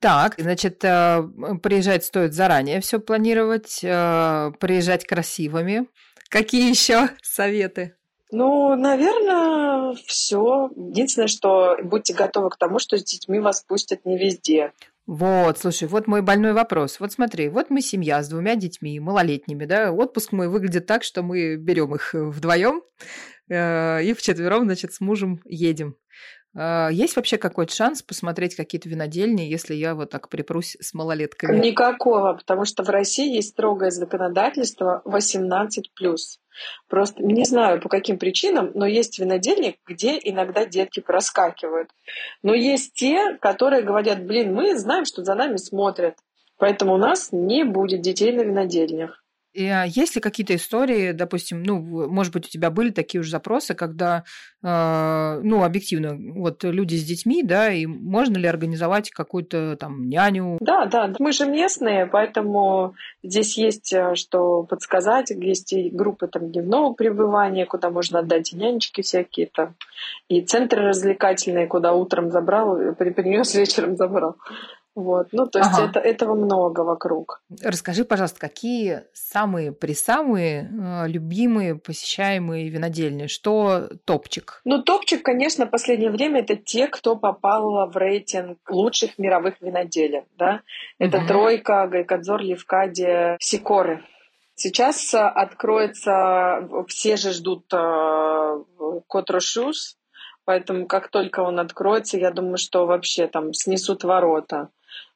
Так, 0.00 0.34
значит, 0.38 0.84
э, 0.84 1.22
приезжать 1.62 2.04
стоит 2.04 2.34
заранее 2.34 2.80
все 2.80 2.98
планировать, 2.98 3.78
э, 3.84 4.50
приезжать 4.58 5.06
красивыми. 5.06 5.86
Какие 6.30 6.68
еще 6.68 7.10
советы? 7.22 7.94
Ну, 8.32 8.74
наверное, 8.74 9.94
все. 10.04 10.70
Единственное, 10.74 11.28
что 11.28 11.76
будьте 11.84 12.12
готовы 12.12 12.50
к 12.50 12.56
тому, 12.56 12.80
что 12.80 12.98
с 12.98 13.04
детьми 13.04 13.38
вас 13.38 13.62
пустят 13.62 14.04
не 14.04 14.18
везде. 14.18 14.72
Вот, 15.12 15.58
слушай, 15.58 15.88
вот 15.88 16.06
мой 16.06 16.22
больной 16.22 16.52
вопрос. 16.52 17.00
Вот 17.00 17.10
смотри, 17.10 17.48
вот 17.48 17.68
мы 17.68 17.80
семья 17.80 18.22
с 18.22 18.28
двумя 18.28 18.54
детьми, 18.54 19.00
малолетними, 19.00 19.64
да, 19.64 19.90
отпуск 19.90 20.30
мой 20.30 20.46
выглядит 20.46 20.86
так, 20.86 21.02
что 21.02 21.24
мы 21.24 21.56
берем 21.56 21.92
их 21.96 22.14
вдвоем 22.14 22.80
э, 23.48 24.04
и 24.04 24.14
вчетвером, 24.14 24.66
значит, 24.66 24.94
с 24.94 25.00
мужем 25.00 25.40
едем. 25.44 25.96
Э, 26.54 26.88
есть 26.90 27.16
вообще 27.16 27.38
какой-то 27.38 27.74
шанс 27.74 28.02
посмотреть 28.02 28.54
какие-то 28.54 28.88
винодельни, 28.88 29.42
если 29.42 29.74
я 29.74 29.94
вот 29.94 30.10
так 30.10 30.28
припрусь 30.28 30.76
с 30.80 30.94
малолетками? 30.94 31.58
Никакого, 31.58 32.34
потому 32.34 32.64
что 32.64 32.82
в 32.82 32.88
России 32.88 33.34
есть 33.34 33.50
строгое 33.50 33.90
законодательство 33.90 35.02
18+. 35.04 35.60
Просто 36.88 37.22
не 37.22 37.44
знаю 37.44 37.80
по 37.80 37.88
каким 37.88 38.18
причинам, 38.18 38.72
но 38.74 38.86
есть 38.86 39.18
винодельник, 39.18 39.76
где 39.86 40.18
иногда 40.22 40.66
детки 40.66 41.00
проскакивают. 41.00 41.90
Но 42.42 42.54
есть 42.54 42.92
те, 42.94 43.36
которые 43.40 43.82
говорят, 43.82 44.24
блин, 44.26 44.54
мы 44.54 44.76
знаем, 44.76 45.04
что 45.04 45.24
за 45.24 45.34
нами 45.34 45.56
смотрят, 45.56 46.16
поэтому 46.58 46.94
у 46.94 46.98
нас 46.98 47.30
не 47.32 47.64
будет 47.64 48.02
детей 48.02 48.32
на 48.32 48.42
винодельнях. 48.42 49.19
А 49.56 49.84
есть 49.84 50.14
ли 50.14 50.20
какие-то 50.20 50.54
истории, 50.54 51.12
допустим, 51.12 51.62
ну, 51.62 51.80
может 52.08 52.32
быть, 52.32 52.46
у 52.46 52.48
тебя 52.48 52.70
были 52.70 52.90
такие 52.90 53.20
уже 53.20 53.30
запросы, 53.30 53.74
когда, 53.74 54.24
э, 54.62 55.40
ну, 55.42 55.64
объективно, 55.64 56.16
вот 56.34 56.62
люди 56.62 56.94
с 56.94 57.04
детьми, 57.04 57.42
да, 57.42 57.72
и 57.72 57.86
можно 57.86 58.38
ли 58.38 58.46
организовать 58.46 59.10
какую-то 59.10 59.76
там 59.76 60.08
няню? 60.08 60.58
Да, 60.60 60.86
да, 60.86 61.12
мы 61.18 61.32
же 61.32 61.46
местные, 61.46 62.06
поэтому 62.06 62.94
здесь 63.24 63.58
есть 63.58 63.92
э, 63.92 64.14
что 64.14 64.62
подсказать, 64.62 65.30
есть 65.30 65.72
и 65.72 65.90
группы 65.90 66.28
там 66.28 66.52
дневного 66.52 66.94
пребывания, 66.94 67.66
куда 67.66 67.90
можно 67.90 68.20
отдать 68.20 68.52
и 68.52 68.56
нянечки 68.56 69.02
всякие 69.02 69.46
там, 69.46 69.74
и 70.28 70.42
центры 70.42 70.82
развлекательные, 70.86 71.66
куда 71.66 71.92
утром 71.92 72.30
забрал, 72.30 72.76
принес 72.94 73.54
вечером 73.56 73.96
забрал. 73.96 74.36
Вот, 74.96 75.28
ну, 75.30 75.46
то 75.46 75.60
есть 75.60 75.70
ага. 75.72 75.88
это, 75.88 76.00
этого 76.00 76.34
много 76.34 76.80
вокруг. 76.80 77.42
Расскажи, 77.62 78.04
пожалуйста, 78.04 78.40
какие 78.40 79.04
самые 79.12 79.70
присамые 79.70 80.68
э, 80.68 81.08
любимые 81.08 81.76
посещаемые 81.76 82.68
винодельни? 82.68 83.28
Что 83.28 83.88
топчик? 84.04 84.60
Ну, 84.64 84.82
топчик, 84.82 85.22
конечно, 85.22 85.66
в 85.66 85.70
последнее 85.70 86.10
время 86.10 86.40
это 86.40 86.56
те, 86.56 86.88
кто 86.88 87.14
попал 87.14 87.88
в 87.88 87.96
рейтинг 87.96 88.58
лучших 88.68 89.16
мировых 89.16 89.60
виноделин, 89.60 90.24
да. 90.36 90.62
Это 90.98 91.18
угу. 91.18 91.26
тройка, 91.28 91.86
Гайкадзор, 91.86 92.42
Левкадия, 92.42 93.36
Сикоры. 93.40 94.02
Сейчас 94.56 95.14
откроется, 95.14 96.68
все 96.88 97.16
же 97.16 97.32
ждут 97.32 97.72
э, 97.72 98.64
Котрошус, 99.08 99.99
поэтому 100.50 100.86
как 100.86 101.08
только 101.10 101.40
он 101.40 101.60
откроется, 101.60 102.18
я 102.18 102.32
думаю, 102.32 102.56
что 102.56 102.84
вообще 102.84 103.28
там 103.28 103.54
снесут 103.54 104.02
ворота. 104.02 104.68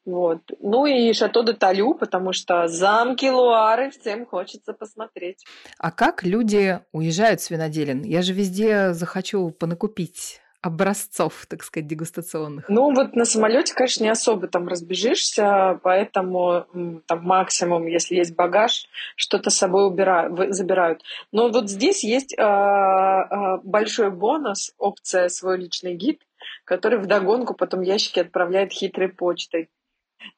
Вот. 0.06 0.38
Ну 0.60 0.86
и 0.86 1.12
Шато 1.12 1.42
де 1.42 1.52
Талю, 1.52 1.94
потому 1.94 2.32
что 2.32 2.68
замки 2.68 3.30
Луары 3.30 3.90
всем 3.90 4.26
хочется 4.26 4.72
посмотреть. 4.72 5.44
А 5.78 5.90
как 5.90 6.22
люди 6.22 6.78
уезжают 6.92 7.40
с 7.40 7.50
виноделин? 7.50 8.04
Я 8.04 8.22
же 8.22 8.32
везде 8.32 8.92
захочу 8.92 9.50
понакупить 9.50 10.40
образцов, 10.66 11.46
так 11.48 11.62
сказать, 11.62 11.86
дегустационных? 11.86 12.68
Ну, 12.68 12.94
вот 12.94 13.14
на 13.16 13.24
самолете, 13.24 13.74
конечно, 13.74 14.04
не 14.04 14.10
особо 14.10 14.48
там 14.48 14.68
разбежишься, 14.68 15.78
поэтому 15.82 16.66
там 17.06 17.22
максимум, 17.22 17.86
если 17.86 18.16
есть 18.16 18.34
багаж, 18.34 18.86
что-то 19.16 19.50
с 19.50 19.56
собой 19.56 19.86
убирают, 19.86 20.54
забирают. 20.54 21.02
Но 21.32 21.48
вот 21.48 21.68
здесь 21.68 22.04
есть 22.04 22.34
э, 22.36 22.42
э, 22.42 23.58
большой 23.62 24.10
бонус, 24.10 24.72
опция 24.78 25.28
«Свой 25.28 25.58
личный 25.58 25.94
гид», 25.94 26.20
который 26.64 26.98
вдогонку 26.98 27.54
потом 27.54 27.82
ящики 27.82 28.20
отправляет 28.20 28.72
хитрой 28.72 29.08
почтой. 29.08 29.68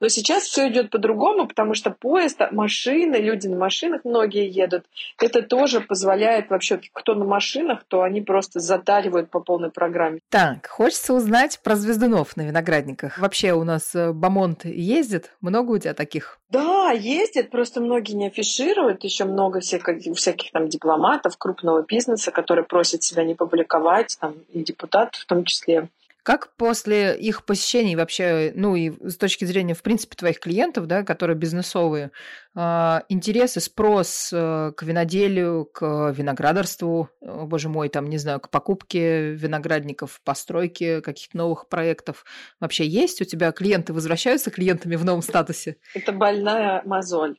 Но 0.01 0.09
сейчас 0.09 0.45
все 0.45 0.69
идет 0.69 0.91
по-другому, 0.91 1.47
потому 1.47 1.75
что 1.75 1.91
поезд, 1.91 2.41
машины, 2.51 3.17
люди 3.17 3.47
на 3.47 3.57
машинах 3.57 4.03
многие 4.05 4.49
едут. 4.49 4.85
Это 5.19 5.43
тоже 5.43 5.81
позволяет 5.81 6.51
вообще, 6.51 6.81
кто 6.93 7.15
на 7.15 7.25
машинах, 7.25 7.85
то 7.89 8.03
они 8.03 8.21
просто 8.21 8.61
затаривают 8.61 9.31
по 9.31 9.41
полной 9.41 9.71
программе. 9.71 10.21
Так, 10.31 10.67
хочется 10.67 11.15
узнать 11.15 11.61
про 11.63 11.77
звездунов 11.77 12.37
на 12.37 12.43
виноградниках. 12.43 13.19
Вообще 13.19 13.53
у 13.53 13.65
нас 13.65 13.95
э, 13.95 14.13
Бамонт 14.13 14.65
ездит? 14.65 15.33
Много 15.41 15.73
у 15.73 15.79
тебя 15.79 15.95
таких? 15.95 16.39
Да, 16.51 16.91
ездит, 16.93 17.51
просто 17.51 17.81
многие 17.81 18.13
не 18.13 18.29
афишируют. 18.29 19.05
Еще 19.05 19.25
много 19.25 19.61
всяких, 19.61 20.15
всяких 20.17 20.53
там 20.53 20.69
дипломатов 20.69 21.37
крупного 21.37 21.83
бизнеса, 21.83 22.31
которые 22.31 22.65
просят 22.65 23.03
себя 23.03 23.25
не 23.25 23.35
публиковать, 23.35 24.17
там, 24.21 24.35
и 24.53 24.63
депутатов 24.63 25.21
в 25.21 25.27
том 25.27 25.45
числе. 25.45 25.89
Как 26.27 26.57
после 26.57 27.17
их 27.17 27.45
посещений 27.45 27.95
вообще, 27.95 28.51
ну 28.57 28.75
и 28.75 28.91
с 29.09 29.17
точки 29.17 29.45
зрения, 29.45 29.75
в 29.75 29.83
принципе, 29.85 30.17
твоих 30.17 30.41
клиентов, 30.41 30.89
да, 30.89 31.05
которые 31.05 31.37
бизнесовые, 31.37 32.11
а, 32.57 33.05
интерес 33.09 33.57
и 33.57 33.61
спрос 33.61 34.33
э, 34.33 34.73
к 34.77 34.83
виноделию, 34.83 35.67
к 35.67 36.11
виноградарству, 36.11 37.11
боже 37.21 37.69
мой, 37.69 37.91
там, 37.91 38.11
не 38.11 38.19
знаю, 38.19 38.41
к 38.41 38.51
покупке 38.51 39.35
виноградников, 39.35 40.21
постройке 40.25 41.01
каких-то 41.01 41.37
новых 41.37 41.69
проектов 41.69 42.25
вообще 42.59 42.89
есть? 42.89 43.23
У 43.23 43.25
тебя 43.25 43.53
клиенты 43.53 43.93
возвращаются 43.93 44.51
клиентами 44.51 44.97
в 44.97 45.05
новом 45.05 45.23
статусе? 45.23 45.77
Это 45.95 46.11
больная 46.11 46.83
мозоль. 46.85 47.37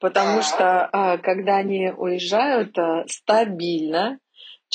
Потому 0.00 0.42
что 0.42 0.88
а, 0.92 1.18
когда 1.18 1.56
они 1.56 1.90
уезжают 1.90 2.78
а, 2.78 3.04
стабильно, 3.08 4.20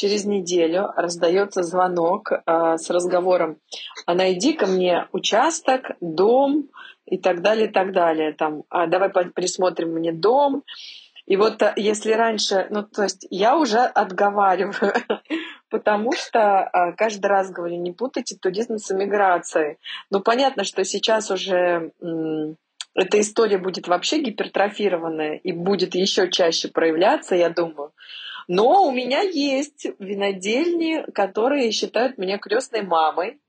через 0.02 0.26
неделю 0.26 0.92
раздается 0.96 1.62
звонок 1.62 2.32
э, 2.32 2.78
с 2.78 2.90
разговором 2.90 3.58
а 4.08 4.16
найди 4.16 4.54
ко 4.54 4.66
мне 4.66 5.08
участок, 5.12 5.92
дом 6.02 6.70
и 7.06 7.20
так 7.20 7.44
далее, 7.44 7.68
и 7.68 7.72
так 7.72 7.94
далее. 7.94 8.34
Там, 8.34 8.64
а 8.70 8.88
давай 8.88 9.12
присмотрим 9.12 9.90
мне 9.90 10.12
дом. 10.12 10.64
И 11.28 11.38
вот 11.38 11.62
э, 11.62 11.74
если 11.76 12.14
раньше, 12.14 12.66
ну 12.72 12.82
то 12.82 13.04
есть 13.04 13.28
я 13.30 13.56
уже 13.58 13.78
отговариваю, 13.78 14.94
потому 15.70 16.14
что 16.14 16.40
э, 16.40 16.94
каждый 16.98 17.28
раз 17.28 17.52
говорю, 17.52 17.76
не 17.76 17.92
путайте 17.92 18.36
туризм 18.36 18.78
с 18.78 18.92
эмиграцией. 18.92 19.78
Ну 20.10 20.22
понятно, 20.22 20.64
что 20.64 20.84
сейчас 20.84 21.30
уже 21.30 21.92
эта 22.96 23.20
история 23.20 23.60
будет 23.60 23.88
вообще 23.88 24.18
гипертрофированная 24.18 25.36
и 25.36 25.52
будет 25.52 25.94
еще 25.94 26.28
чаще 26.32 26.70
проявляться, 26.70 27.36
я 27.36 27.52
думаю. 27.52 27.92
Но 28.54 28.84
у 28.84 28.92
меня 28.92 29.22
есть 29.22 29.88
винодельни, 29.98 31.10
которые 31.14 31.72
считают 31.72 32.18
меня 32.18 32.38
крестной 32.38 32.82
мамой. 32.82 33.40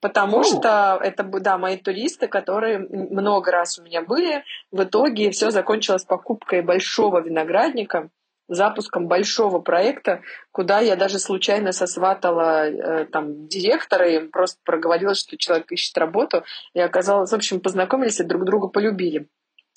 Потому 0.00 0.40
О. 0.40 0.42
что 0.42 0.98
это 1.00 1.22
да, 1.22 1.58
мои 1.58 1.76
туристы, 1.76 2.26
которые 2.26 2.80
много 2.80 3.52
раз 3.52 3.78
у 3.78 3.84
меня 3.84 4.02
были. 4.02 4.42
В 4.72 4.82
итоге 4.82 5.30
все 5.30 5.52
закончилось 5.52 6.04
покупкой 6.04 6.62
большого 6.62 7.20
виноградника, 7.20 8.10
запуском 8.48 9.06
большого 9.06 9.60
проекта, 9.60 10.22
куда 10.50 10.80
я 10.80 10.96
даже 10.96 11.20
случайно 11.20 11.70
сосватала 11.70 12.68
э, 12.68 13.04
там 13.04 13.46
директора 13.46 14.08
и 14.08 14.26
просто 14.26 14.58
проговорила, 14.64 15.14
что 15.14 15.38
человек 15.38 15.70
ищет 15.70 15.96
работу. 15.98 16.42
И 16.74 16.80
оказалось, 16.80 17.30
в 17.30 17.36
общем, 17.36 17.60
познакомились 17.60 18.18
и 18.18 18.24
друг 18.24 18.44
друга 18.44 18.66
полюбили 18.66 19.28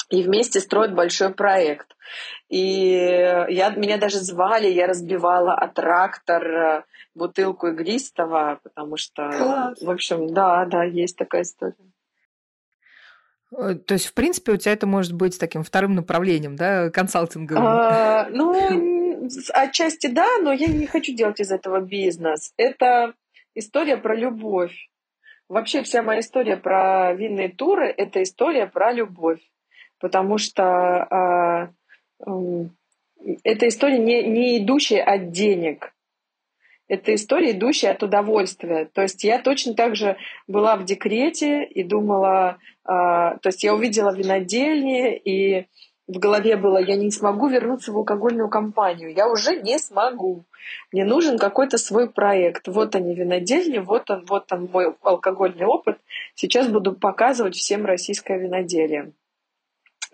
и 0.09 0.23
вместе 0.23 0.59
строят 0.59 0.93
большой 0.93 1.33
проект. 1.33 1.95
И 2.49 2.91
я, 2.91 3.69
меня 3.75 3.97
даже 3.97 4.19
звали, 4.19 4.67
я 4.67 4.87
разбивала 4.87 5.53
от 5.53 5.73
трактор 5.73 6.45
э, 6.45 6.83
бутылку 7.15 7.67
игристого, 7.67 8.59
потому 8.63 8.97
что, 8.97 9.29
Класс. 9.31 9.81
в 9.81 9.89
общем, 9.89 10.31
да, 10.31 10.65
да, 10.65 10.83
есть 10.83 11.17
такая 11.17 11.41
история. 11.41 11.73
Э, 13.51 13.73
то 13.73 13.95
есть, 13.95 14.05
в 14.05 14.13
принципе, 14.13 14.51
у 14.51 14.57
тебя 14.57 14.73
это 14.73 14.85
может 14.85 15.13
быть 15.13 15.39
таким 15.39 15.63
вторым 15.63 15.95
направлением, 15.95 16.55
да, 16.55 16.91
консалтинговым? 16.91 17.63
А, 17.65 18.27
ну, 18.29 19.27
отчасти 19.53 20.07
да, 20.07 20.37
но 20.41 20.53
я 20.53 20.67
не 20.67 20.85
хочу 20.85 21.15
делать 21.15 21.39
из 21.39 21.51
этого 21.51 21.81
бизнес. 21.81 22.53
Это 22.57 23.13
история 23.55 23.97
про 23.97 24.15
любовь. 24.15 24.89
Вообще 25.49 25.81
вся 25.81 26.03
моя 26.03 26.19
история 26.19 26.57
про 26.57 27.13
винные 27.13 27.49
туры– 27.49 27.87
это 27.97 28.21
история 28.21 28.67
про 28.67 28.91
любовь 28.91 29.41
потому 30.05 30.37
что 30.37 30.61
э, 32.21 32.27
э, 32.27 32.65
эта 33.43 33.67
история 33.67 33.97
не, 33.97 34.21
не 34.21 34.59
идущая 34.59 35.03
от 35.03 35.31
денег, 35.31 35.95
это 36.87 37.15
история, 37.15 37.53
идущая 37.53 37.89
от 37.93 38.03
удовольствия. 38.03 38.85
То 38.93 39.01
есть 39.01 39.23
я 39.23 39.41
точно 39.41 39.73
так 39.73 39.95
же 39.95 40.15
была 40.45 40.75
в 40.75 40.85
декрете 40.85 41.63
и 41.63 41.81
думала, 41.81 42.59
э, 42.83 42.87
то 42.87 43.45
есть 43.45 43.63
я 43.63 43.73
увидела 43.73 44.15
винодельни, 44.15 45.17
и 45.17 45.65
в 46.07 46.19
голове 46.19 46.55
было, 46.55 46.77
я 46.77 46.97
не 46.97 47.09
смогу 47.09 47.47
вернуться 47.47 47.91
в 47.91 47.97
алкогольную 47.97 48.47
компанию, 48.47 49.11
я 49.11 49.27
уже 49.27 49.59
не 49.59 49.79
смогу. 49.79 50.43
Мне 50.91 51.03
нужен 51.03 51.39
какой-то 51.39 51.79
свой 51.79 52.11
проект. 52.11 52.67
Вот 52.67 52.93
они 52.95 53.15
винодельни, 53.15 53.79
вот 53.79 54.11
он, 54.11 54.23
вот 54.25 54.51
он 54.51 54.69
мой 54.71 54.93
алкогольный 55.01 55.65
опыт. 55.65 55.97
Сейчас 56.35 56.67
буду 56.67 56.93
показывать 56.93 57.55
всем 57.55 57.87
российское 57.87 58.37
виноделие. 58.37 59.13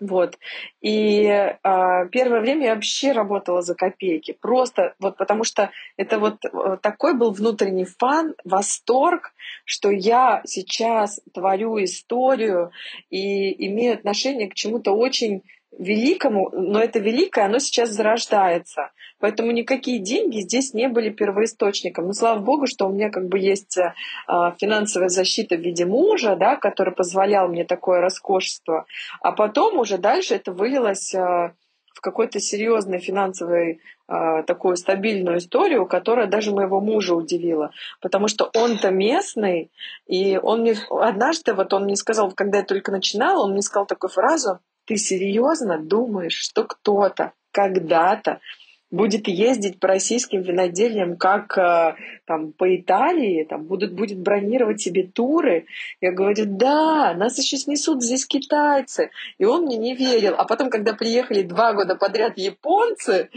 Вот. 0.02 0.36
И 0.80 1.24
э, 1.26 2.08
первое 2.10 2.40
время 2.40 2.66
я 2.66 2.74
вообще 2.74 3.12
работала 3.12 3.62
за 3.62 3.76
копейки. 3.76 4.32
Просто 4.32 4.94
вот 4.98 5.16
потому 5.16 5.44
что 5.44 5.70
это 5.96 6.18
вот 6.18 6.44
э, 6.44 6.76
такой 6.82 7.16
был 7.16 7.30
внутренний 7.30 7.84
фан, 7.84 8.34
восторг, 8.44 9.32
что 9.64 9.90
я 9.90 10.42
сейчас 10.44 11.20
творю 11.32 11.82
историю 11.84 12.72
и 13.10 13.68
имею 13.68 13.94
отношение 13.94 14.50
к 14.50 14.54
чему-то 14.54 14.92
очень 14.92 15.44
великому, 15.78 16.50
но 16.52 16.80
это 16.80 16.98
великое, 16.98 17.46
оно 17.46 17.58
сейчас 17.58 17.90
зарождается. 17.90 18.90
Поэтому 19.18 19.52
никакие 19.52 19.98
деньги 19.98 20.40
здесь 20.40 20.74
не 20.74 20.88
были 20.88 21.10
первоисточником. 21.10 22.06
Но 22.06 22.12
слава 22.12 22.40
богу, 22.40 22.66
что 22.66 22.86
у 22.86 22.92
меня 22.92 23.10
как 23.10 23.28
бы 23.28 23.38
есть 23.38 23.78
э, 23.78 23.92
финансовая 24.58 25.08
защита 25.08 25.56
в 25.56 25.60
виде 25.60 25.86
мужа, 25.86 26.36
да, 26.36 26.56
который 26.56 26.92
позволял 26.92 27.48
мне 27.48 27.64
такое 27.64 28.00
роскошество. 28.00 28.86
А 29.20 29.32
потом 29.32 29.78
уже 29.78 29.98
дальше 29.98 30.34
это 30.34 30.52
вылилось 30.52 31.14
э, 31.14 31.52
в 31.94 32.00
какой-то 32.00 32.40
серьезный 32.40 32.98
финансовый 32.98 33.80
э, 34.08 34.42
такую 34.46 34.76
стабильную 34.76 35.38
историю, 35.38 35.86
которая 35.86 36.26
даже 36.26 36.52
моего 36.52 36.80
мужа 36.80 37.14
удивила. 37.14 37.70
Потому 38.00 38.28
что 38.28 38.50
он-то 38.54 38.90
местный, 38.90 39.70
и 40.06 40.38
он 40.42 40.62
мне 40.62 40.74
однажды, 40.90 41.54
вот 41.54 41.72
он 41.72 41.84
мне 41.84 41.96
сказал, 41.96 42.32
когда 42.32 42.58
я 42.58 42.64
только 42.64 42.90
начинала, 42.90 43.44
он 43.44 43.52
мне 43.52 43.62
сказал 43.62 43.86
такую 43.86 44.10
фразу, 44.10 44.58
ты 44.84 44.96
серьезно 44.96 45.78
думаешь, 45.78 46.34
что 46.34 46.64
кто-то 46.64 47.32
когда-то 47.52 48.40
будет 48.92 49.26
ездить 49.26 49.80
по 49.80 49.88
российским 49.88 50.42
винодельням, 50.42 51.16
как 51.16 51.56
э, 51.58 51.96
там 52.26 52.52
по 52.52 52.76
Италии, 52.76 53.44
там 53.48 53.64
будут, 53.64 53.94
будет 53.94 54.18
бронировать 54.18 54.80
себе 54.80 55.04
туры. 55.04 55.64
Я 56.00 56.12
говорю, 56.12 56.44
да, 56.46 57.14
нас 57.14 57.38
еще 57.38 57.56
снесут 57.56 58.04
здесь 58.04 58.26
китайцы. 58.26 59.10
И 59.38 59.44
он 59.44 59.64
мне 59.64 59.78
не 59.78 59.96
верил. 59.96 60.34
А 60.36 60.44
потом, 60.44 60.68
когда 60.68 60.92
приехали 60.92 61.42
два 61.42 61.72
года 61.72 61.96
подряд 61.96 62.36
японцы, 62.36 63.30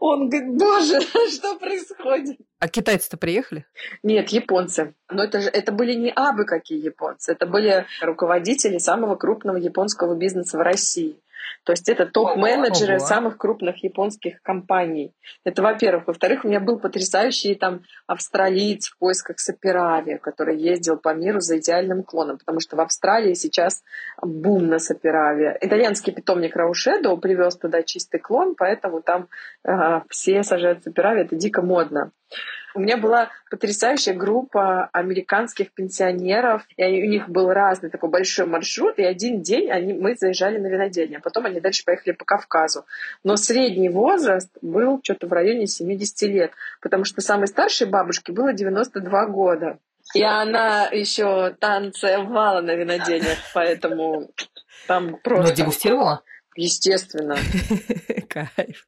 он 0.00 0.28
говорит, 0.28 0.56
боже, 0.56 1.00
что 1.30 1.56
происходит? 1.56 2.38
А 2.58 2.68
китайцы-то 2.68 3.16
приехали? 3.16 3.66
Нет, 4.02 4.30
японцы. 4.30 4.94
Но 5.08 5.22
это 5.22 5.40
же 5.40 5.48
это 5.48 5.70
были 5.70 5.94
не 5.94 6.10
абы 6.10 6.44
какие 6.44 6.84
японцы, 6.84 7.32
это 7.32 7.46
были 7.46 7.86
руководители 8.02 8.78
самого 8.78 9.14
крупного 9.14 9.56
японского 9.56 10.16
бизнеса 10.16 10.58
в 10.58 10.60
России. 10.60 11.16
То 11.64 11.72
есть 11.72 11.88
это 11.88 12.06
топ-менеджеры 12.06 12.96
Ого. 12.96 13.06
самых 13.06 13.38
крупных 13.38 13.82
японских 13.84 14.42
компаний. 14.42 15.12
Это, 15.44 15.62
во-первых. 15.62 16.06
Во-вторых, 16.06 16.44
у 16.44 16.48
меня 16.48 16.60
был 16.60 16.78
потрясающий 16.78 17.54
там 17.54 17.82
австралиец 18.06 18.88
в 18.88 18.98
поисках 18.98 19.38
Саперави, 19.38 20.18
который 20.18 20.56
ездил 20.58 20.96
по 20.96 21.14
миру 21.14 21.40
за 21.40 21.58
идеальным 21.58 22.02
клоном, 22.02 22.38
потому 22.38 22.60
что 22.60 22.76
в 22.76 22.80
Австралии 22.80 23.34
сейчас 23.34 23.82
бум 24.22 24.68
на 24.68 24.78
Саперави. 24.78 25.56
Итальянский 25.60 26.12
питомник 26.12 26.56
Раушедо 26.56 27.16
привез 27.16 27.56
туда 27.56 27.82
чистый 27.82 28.18
клон, 28.18 28.54
поэтому 28.56 29.02
там 29.02 29.28
э, 29.64 30.00
все 30.08 30.42
сажают 30.42 30.84
Саперави, 30.84 31.22
это 31.22 31.36
дико 31.36 31.62
модно. 31.62 32.12
У 32.74 32.80
меня 32.80 32.96
была 32.96 33.30
потрясающая 33.50 34.14
группа 34.14 34.88
американских 34.92 35.72
пенсионеров, 35.72 36.62
и 36.76 36.84
у 36.84 37.08
них 37.08 37.28
был 37.28 37.50
разный 37.52 37.90
такой 37.90 38.10
большой 38.10 38.46
маршрут, 38.46 38.98
и 38.98 39.04
один 39.04 39.42
день 39.42 39.70
они, 39.70 39.94
мы 39.94 40.14
заезжали 40.16 40.58
на 40.58 40.66
винодельню, 40.66 41.18
а 41.18 41.20
потом 41.20 41.46
они 41.46 41.60
дальше 41.60 41.84
поехали 41.84 42.12
по 42.12 42.24
Кавказу. 42.24 42.84
Но 43.24 43.36
средний 43.36 43.88
возраст 43.88 44.50
был 44.60 45.00
что-то 45.02 45.26
в 45.26 45.32
районе 45.32 45.66
70 45.66 46.22
лет, 46.22 46.52
потому 46.80 47.04
что 47.04 47.20
самой 47.20 47.48
старшей 47.48 47.86
бабушке 47.86 48.32
было 48.32 48.52
92 48.52 49.26
года. 49.26 49.78
И 50.14 50.22
она 50.22 50.86
еще 50.86 51.54
танцевала 51.60 52.60
на 52.60 52.74
винодельнях, 52.74 53.38
поэтому 53.52 54.30
там 54.86 55.18
просто... 55.22 55.50
Но 55.50 55.54
дегустировала? 55.54 56.22
Естественно. 56.56 57.36
Кайф. 58.28 58.86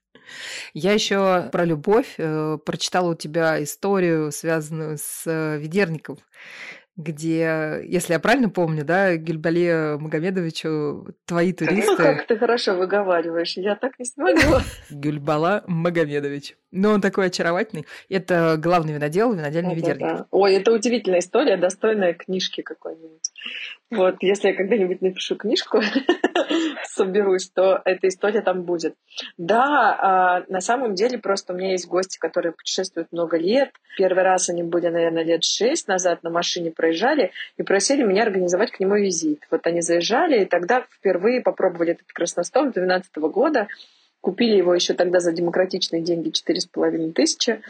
Я 0.75 0.93
еще 0.93 1.49
про 1.51 1.65
любовь 1.65 2.15
э, 2.19 2.59
прочитала 2.65 3.13
у 3.13 3.15
тебя 3.15 3.63
историю, 3.63 4.33
связанную 4.33 4.99
с 4.99 5.23
э, 5.27 5.59
Ведерником 5.59 6.19
где, 6.97 7.81
если 7.87 8.13
я 8.13 8.21
правильно 8.21 8.51
помню, 8.51 8.85
да, 8.85 9.17
Гюльбале 9.17 9.97
Магомедовичу 9.99 11.15
твои 11.25 11.53
туристы... 11.53 11.97
Как 11.97 12.27
ты 12.27 12.37
хорошо 12.37 12.75
выговариваешь, 12.75 13.57
я 13.57 13.75
так 13.75 13.99
не 13.99 14.05
смогла. 14.05 14.63
Гюльбала 14.91 15.65
Магомедович. 15.67 16.57
Ну, 16.73 16.91
он 16.91 17.01
такой 17.01 17.27
очаровательный. 17.27 17.87
Это 18.09 18.57
главный 18.57 18.93
винодел, 18.95 19.33
винодельный 19.33 19.73
это 19.73 19.81
ведерник. 19.81 20.01
Да. 20.01 20.27
Ой, 20.31 20.55
это 20.55 20.73
удивительная 20.73 21.19
история, 21.19 21.57
достойная 21.57 22.15
книжки 22.15 22.61
какой-нибудь. 22.61 23.33
Вот, 23.91 24.17
если 24.21 24.49
я 24.49 24.55
когда-нибудь 24.55 25.03
напишу 25.03 25.35
книжку, 25.35 25.81
соберусь, 26.85 27.51
то 27.51 27.81
эта 27.85 28.07
история 28.07 28.41
там 28.41 28.63
будет. 28.63 28.95
Да, 29.37 29.97
а, 29.99 30.45
на 30.49 30.61
самом 30.61 30.95
деле 30.95 31.19
просто 31.19 31.53
у 31.53 31.57
меня 31.57 31.73
есть 31.73 31.89
гости, 31.89 32.19
которые 32.19 32.53
путешествуют 32.53 33.11
много 33.11 33.37
лет. 33.37 33.71
Первый 33.97 34.23
раз 34.23 34.49
они 34.49 34.63
были, 34.63 34.87
наверное, 34.89 35.25
лет 35.25 35.43
шесть 35.43 35.89
назад 35.89 36.23
на 36.23 36.31
машине 36.31 36.71
проезжали 36.71 37.33
и 37.57 37.65
просили 37.65 38.05
меня 38.05 38.23
организовать 38.23 38.71
к 38.71 38.79
нему 38.79 38.95
визит. 38.95 39.47
Вот 39.51 39.67
они 39.67 39.81
заезжали, 39.81 40.43
и 40.43 40.45
тогда 40.45 40.87
впервые 40.89 41.41
попробовали 41.41 41.93
этот 41.93 42.13
красностол 42.13 42.65
2012 42.65 43.17
года. 43.17 43.67
Купили 44.21 44.57
его 44.57 44.75
еще 44.75 44.95
тогда 44.95 45.21
за 45.21 45.33
демократичные 45.33 46.03
деньги 46.03 46.31
четыре 46.31 46.61
с 46.61 46.67
половиной 46.67 47.13
тысячи. 47.13 47.63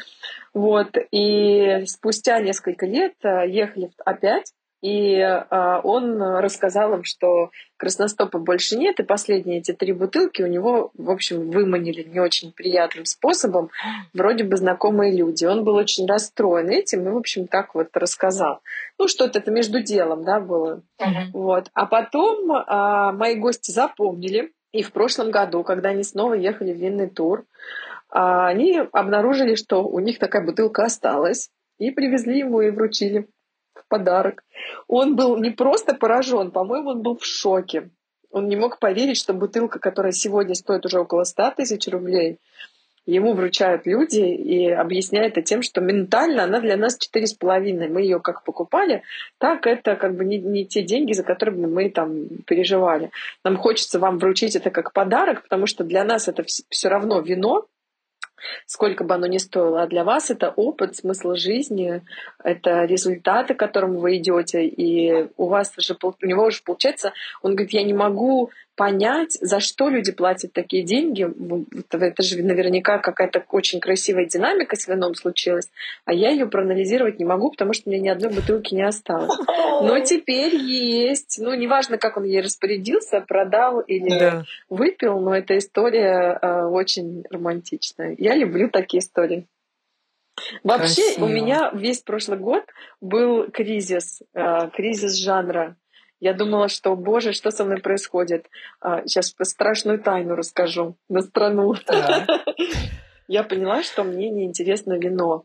Вот. 0.53 0.97
И 1.11 1.85
спустя 1.87 2.41
несколько 2.41 2.87
лет 2.87 3.15
а, 3.23 3.45
ехали 3.45 3.91
опять 4.05 4.53
и 4.83 5.17
э, 5.17 5.81
он 5.85 6.23
рассказал 6.23 6.95
им, 6.95 7.05
что 7.05 7.51
красностопа 7.77 8.39
больше 8.39 8.77
нет, 8.77 8.99
и 8.99 9.03
последние 9.03 9.59
эти 9.59 9.73
три 9.73 9.93
бутылки 9.93 10.43
у 10.43 10.47
него, 10.47 10.91
в 10.97 11.11
общем, 11.11 11.51
выманили 11.51 12.03
не 12.03 12.19
очень 12.19 12.53
приятным 12.53 13.05
способом, 13.05 13.71
вроде 14.15 14.45
бы 14.45 14.57
знакомые 14.57 15.15
люди. 15.15 15.45
Он 15.45 15.65
был 15.65 15.75
очень 15.75 16.07
расстроен 16.07 16.71
этим 16.71 17.07
и, 17.07 17.11
в 17.11 17.17
общем, 17.17 17.47
так 17.47 17.75
вот 17.75 17.89
рассказал. 17.95 18.61
Ну, 18.99 19.07
что-то 19.07 19.39
это 19.39 19.51
между 19.51 19.83
делом, 19.83 20.25
да, 20.25 20.41
было. 20.41 20.83
Uh-huh. 20.99 21.27
Вот. 21.33 21.71
А 21.75 21.87
потом 21.87 22.51
э, 22.51 23.13
мои 23.13 23.35
гости 23.35 23.71
запомнили, 23.71 24.53
и 24.73 24.83
в 24.83 24.93
прошлом 24.93 25.31
году, 25.31 25.65
когда 25.65 25.91
они 25.91 26.03
снова 26.03 26.35
ехали 26.35 26.73
в 26.73 26.77
винный 26.77 27.09
тур, 27.09 27.45
они 28.09 28.81
обнаружили, 28.93 29.55
что 29.55 29.85
у 29.85 30.01
них 30.01 30.19
такая 30.19 30.45
бутылка 30.45 30.85
осталась, 30.85 31.51
и 31.79 31.91
привезли 31.91 32.39
ему 32.39 32.61
и 32.61 32.71
вручили 32.71 33.29
подарок. 33.89 34.45
Он 34.87 35.17
был 35.17 35.37
не 35.37 35.51
просто 35.51 35.95
поражен, 35.95 36.51
по-моему, 36.51 36.91
он 36.91 37.03
был 37.03 37.19
в 37.19 37.25
шоке. 37.25 37.91
Он 38.31 38.49
не 38.49 38.57
мог 38.57 38.79
поверить, 38.79 39.17
что 39.17 39.35
бутылка, 39.35 39.79
которая 39.79 40.13
сегодня 40.13 40.55
стоит 40.55 40.87
уже 40.87 41.01
около 41.01 41.25
100 41.25 41.53
тысяч 41.57 41.89
рублей, 41.89 42.39
ему 43.07 43.33
вручают 43.33 43.87
люди 43.87 44.21
и 44.21 44.71
объясняют 44.71 45.33
это 45.33 45.43
тем, 45.43 45.63
что 45.63 45.81
ментально 45.81 46.45
она 46.45 46.61
для 46.61 46.77
нас 46.77 46.99
четыре 46.99 47.27
с 47.27 47.35
половиной. 47.35 47.89
Мы 47.89 48.03
ее 48.03 48.21
как 48.21 48.45
покупали, 48.45 49.03
так 49.39 49.67
это 49.67 49.97
как 49.97 50.17
бы 50.17 50.25
не, 50.25 50.39
не 50.39 50.67
те 50.67 50.83
деньги, 50.83 51.13
за 51.13 51.23
которые 51.23 51.67
мы 51.67 51.91
там 51.91 52.29
переживали. 52.47 53.11
Нам 53.45 53.57
хочется 53.57 53.99
вам 53.99 54.19
вручить 54.19 54.57
это 54.57 54.71
как 54.71 54.93
подарок, 54.93 55.43
потому 55.43 55.67
что 55.67 55.85
для 55.85 56.05
нас 56.05 56.29
это 56.29 56.45
все 56.69 56.89
равно 56.89 57.21
вино, 57.21 57.67
сколько 58.67 59.05
бы 59.05 59.15
оно 59.15 59.27
ни 59.27 59.39
стоило. 59.39 59.83
А 59.83 59.87
для 59.87 60.05
вас 60.05 60.31
это 60.31 60.51
опыт, 60.51 60.97
смысл 60.97 61.35
жизни, 61.35 62.03
это 62.43 62.85
результаты, 62.85 63.55
к 63.55 63.59
которым 63.59 63.97
вы 63.97 64.17
идете, 64.19 64.65
и 64.65 65.29
у 65.37 65.47
вас 65.47 65.73
же 65.77 65.97
у 66.03 66.27
него 66.27 66.45
уже 66.45 66.63
получается, 66.63 67.13
он 67.43 67.53
говорит, 67.53 67.73
я 67.73 67.83
не 67.83 67.95
могу 67.95 68.51
понять, 68.81 69.37
за 69.43 69.61
что 69.61 69.91
люди 69.91 70.11
платят 70.11 70.55
такие 70.55 70.83
деньги. 70.83 71.29
Это 71.91 72.23
же 72.23 72.43
наверняка 72.43 72.97
какая-то 72.97 73.45
очень 73.51 73.79
красивая 73.79 74.25
динамика 74.25 74.75
с 74.75 74.89
вином 74.89 75.15
случилась, 75.15 75.71
а 76.07 76.15
я 76.15 76.31
ее 76.31 76.47
проанализировать 76.47 77.19
не 77.19 77.27
могу, 77.27 77.51
потому 77.51 77.75
что 77.75 77.91
у 77.91 77.93
меня 77.93 78.03
ни 78.03 78.09
одной 78.09 78.33
бутылки 78.33 78.75
не 78.75 78.83
осталось. 78.83 79.39
Но 79.83 80.01
теперь 80.01 80.55
есть. 80.57 81.39
Ну, 81.39 81.53
неважно, 81.53 81.99
как 81.99 82.17
он 82.17 82.25
ей 82.25 82.41
распорядился, 82.41 83.21
продал 83.21 83.81
или 83.81 84.19
да. 84.19 84.45
выпил, 84.71 85.21
но 85.21 85.37
эта 85.37 85.59
история 85.59 86.39
э, 86.41 86.65
очень 86.65 87.25
романтичная. 87.29 88.15
Я 88.17 88.35
люблю 88.35 88.71
такие 88.71 89.01
истории. 89.01 89.47
Вообще 90.65 91.03
Красиво. 91.03 91.25
у 91.27 91.29
меня 91.29 91.71
весь 91.75 92.01
прошлый 92.01 92.39
год 92.39 92.65
был 93.03 93.51
кризис, 93.51 94.23
э, 94.33 94.71
кризис 94.73 95.19
жанра. 95.19 95.77
Я 96.21 96.35
думала, 96.35 96.69
что, 96.69 96.95
боже, 96.97 97.33
что 97.33 97.51
со 97.51 97.65
мной 97.65 97.79
происходит? 97.79 98.47
А, 98.81 99.03
сейчас 99.07 99.35
страшную 99.43 99.99
тайну 99.99 100.35
расскажу 100.35 100.97
на 101.09 101.23
страну. 101.23 101.75
Я 103.27 103.43
поняла, 103.43 103.83
что 103.83 104.05
мне 104.05 104.29
неинтересно 104.29 104.99
вино. 104.99 105.45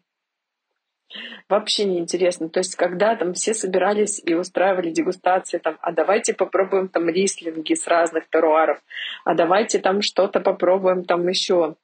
Вообще 1.47 1.86
неинтересно. 1.86 2.49
То 2.49 2.59
есть, 2.59 2.76
когда 2.76 3.15
там 3.15 3.34
все 3.34 3.53
собирались 3.53 4.21
и 4.23 4.34
устраивали 4.34 4.91
дегустации, 4.91 5.59
там, 5.59 5.78
а 5.82 5.91
давайте 5.91 6.34
попробуем 6.34 6.89
там 6.89 7.07
рислинги 7.07 7.73
с 7.73 7.88
разных 7.88 8.28
теруаров, 8.30 8.84
а 9.23 9.36
давайте 9.36 9.80
там 9.80 10.01
что-то 10.01 10.41
попробуем 10.41 11.05
там 11.05 11.28
еще. 11.28 11.76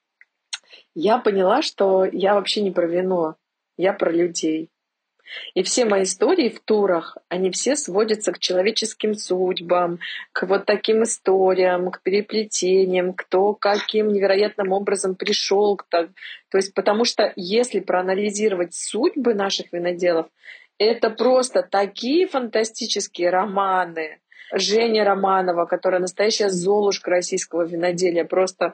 Я 0.96 1.20
поняла, 1.20 1.62
что 1.62 2.04
я 2.04 2.36
вообще 2.36 2.62
не 2.62 2.72
про 2.72 2.88
вино, 2.88 3.36
я 3.78 3.94
про 3.94 4.12
людей. 4.12 4.70
И 5.54 5.64
все 5.64 5.86
мои 5.86 6.04
истории 6.04 6.50
в 6.50 6.60
турах, 6.60 7.18
они 7.30 7.52
все 7.52 7.76
сводятся 7.76 8.32
к 8.32 8.40
человеческим 8.40 9.16
судьбам, 9.16 10.00
к 10.32 10.46
вот 10.46 10.66
таким 10.66 11.04
историям, 11.04 11.92
к 11.92 12.02
переплетениям, 12.02 13.14
кто 13.14 13.54
каким 13.54 14.12
невероятным 14.12 14.72
образом 14.72 15.16
пришел. 15.16 15.78
То 15.90 16.10
есть 16.54 16.74
потому 16.74 17.06
что 17.06 17.32
если 17.36 17.80
проанализировать 17.80 18.74
судьбы 18.74 19.34
наших 19.34 19.72
виноделов, 19.72 20.28
это 20.78 21.10
просто 21.10 21.62
такие 21.62 22.28
фантастические 22.28 23.30
романы. 23.30 24.20
Женя 24.54 25.06
Романова, 25.06 25.66
которая 25.66 26.02
настоящая 26.02 26.50
золушка 26.50 27.12
российского 27.12 27.64
виноделия, 27.64 28.26
просто 28.26 28.74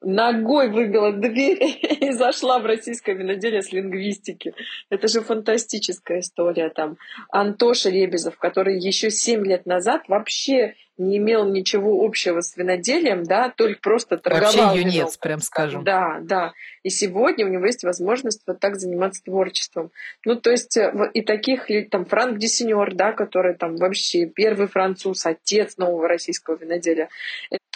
ногой 0.00 0.70
выбила 0.70 1.12
дверь 1.12 1.58
и 2.00 2.12
зашла 2.12 2.58
в 2.58 2.66
российское 2.66 3.14
виноделие 3.14 3.62
с 3.62 3.72
лингвистики. 3.72 4.54
Это 4.88 5.08
же 5.08 5.20
фантастическая 5.20 6.20
история 6.20 6.70
там. 6.70 6.96
Антоша 7.30 7.90
Лебезов, 7.90 8.38
который 8.38 8.78
еще 8.78 9.10
семь 9.10 9.44
лет 9.44 9.66
назад 9.66 10.02
вообще 10.08 10.74
не 11.00 11.16
имел 11.16 11.46
ничего 11.46 12.04
общего 12.04 12.40
с 12.40 12.56
виноделием, 12.56 13.24
да, 13.24 13.52
только 13.54 13.80
просто 13.80 14.18
торговал 14.18 14.52
Вообще 14.52 14.78
юнец, 14.78 14.94
вином. 14.94 15.10
прям 15.20 15.40
скажем. 15.40 15.84
Да, 15.84 16.18
да. 16.22 16.52
И 16.82 16.90
сегодня 16.90 17.46
у 17.46 17.48
него 17.48 17.66
есть 17.66 17.82
возможность 17.82 18.42
вот 18.46 18.60
так 18.60 18.76
заниматься 18.76 19.24
творчеством. 19.24 19.90
Ну, 20.24 20.36
то 20.36 20.50
есть 20.50 20.76
э, 20.76 20.92
и 21.14 21.22
таких, 21.22 21.66
там, 21.90 22.04
Франк 22.04 22.38
Диссенер, 22.38 22.94
да, 22.94 23.12
который 23.12 23.54
там 23.54 23.76
вообще 23.76 24.26
первый 24.26 24.68
француз, 24.68 25.24
отец 25.26 25.78
нового 25.78 26.06
российского 26.06 26.56
виноделия. 26.56 27.08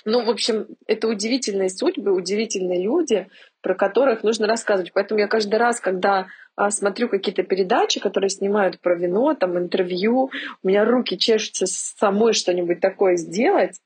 Ну, 0.05 0.23
в 0.23 0.29
общем, 0.29 0.67
это 0.87 1.09
удивительные 1.09 1.71
судьбы, 1.71 2.13
удивительные 2.13 2.83
люди, 2.83 3.27
про 3.63 3.75
которых 3.75 4.23
нужно 4.23 4.47
рассказывать. 4.47 4.93
Поэтому 4.93 5.21
я 5.21 5.29
каждый 5.29 5.57
раз, 5.57 5.81
когда 5.81 6.27
смотрю 6.71 7.09
какие-то 7.09 7.43
передачи, 7.43 8.01
которые 8.01 8.31
снимают 8.31 8.81
про 8.81 8.95
вино, 8.95 9.35
там 9.35 9.59
интервью, 9.59 10.31
у 10.63 10.69
меня 10.69 10.85
руки 10.85 11.19
чешутся 11.19 11.67
самой 11.67 12.33
что-нибудь 12.33 12.81
такое 12.81 13.17
сделать, 13.17 13.81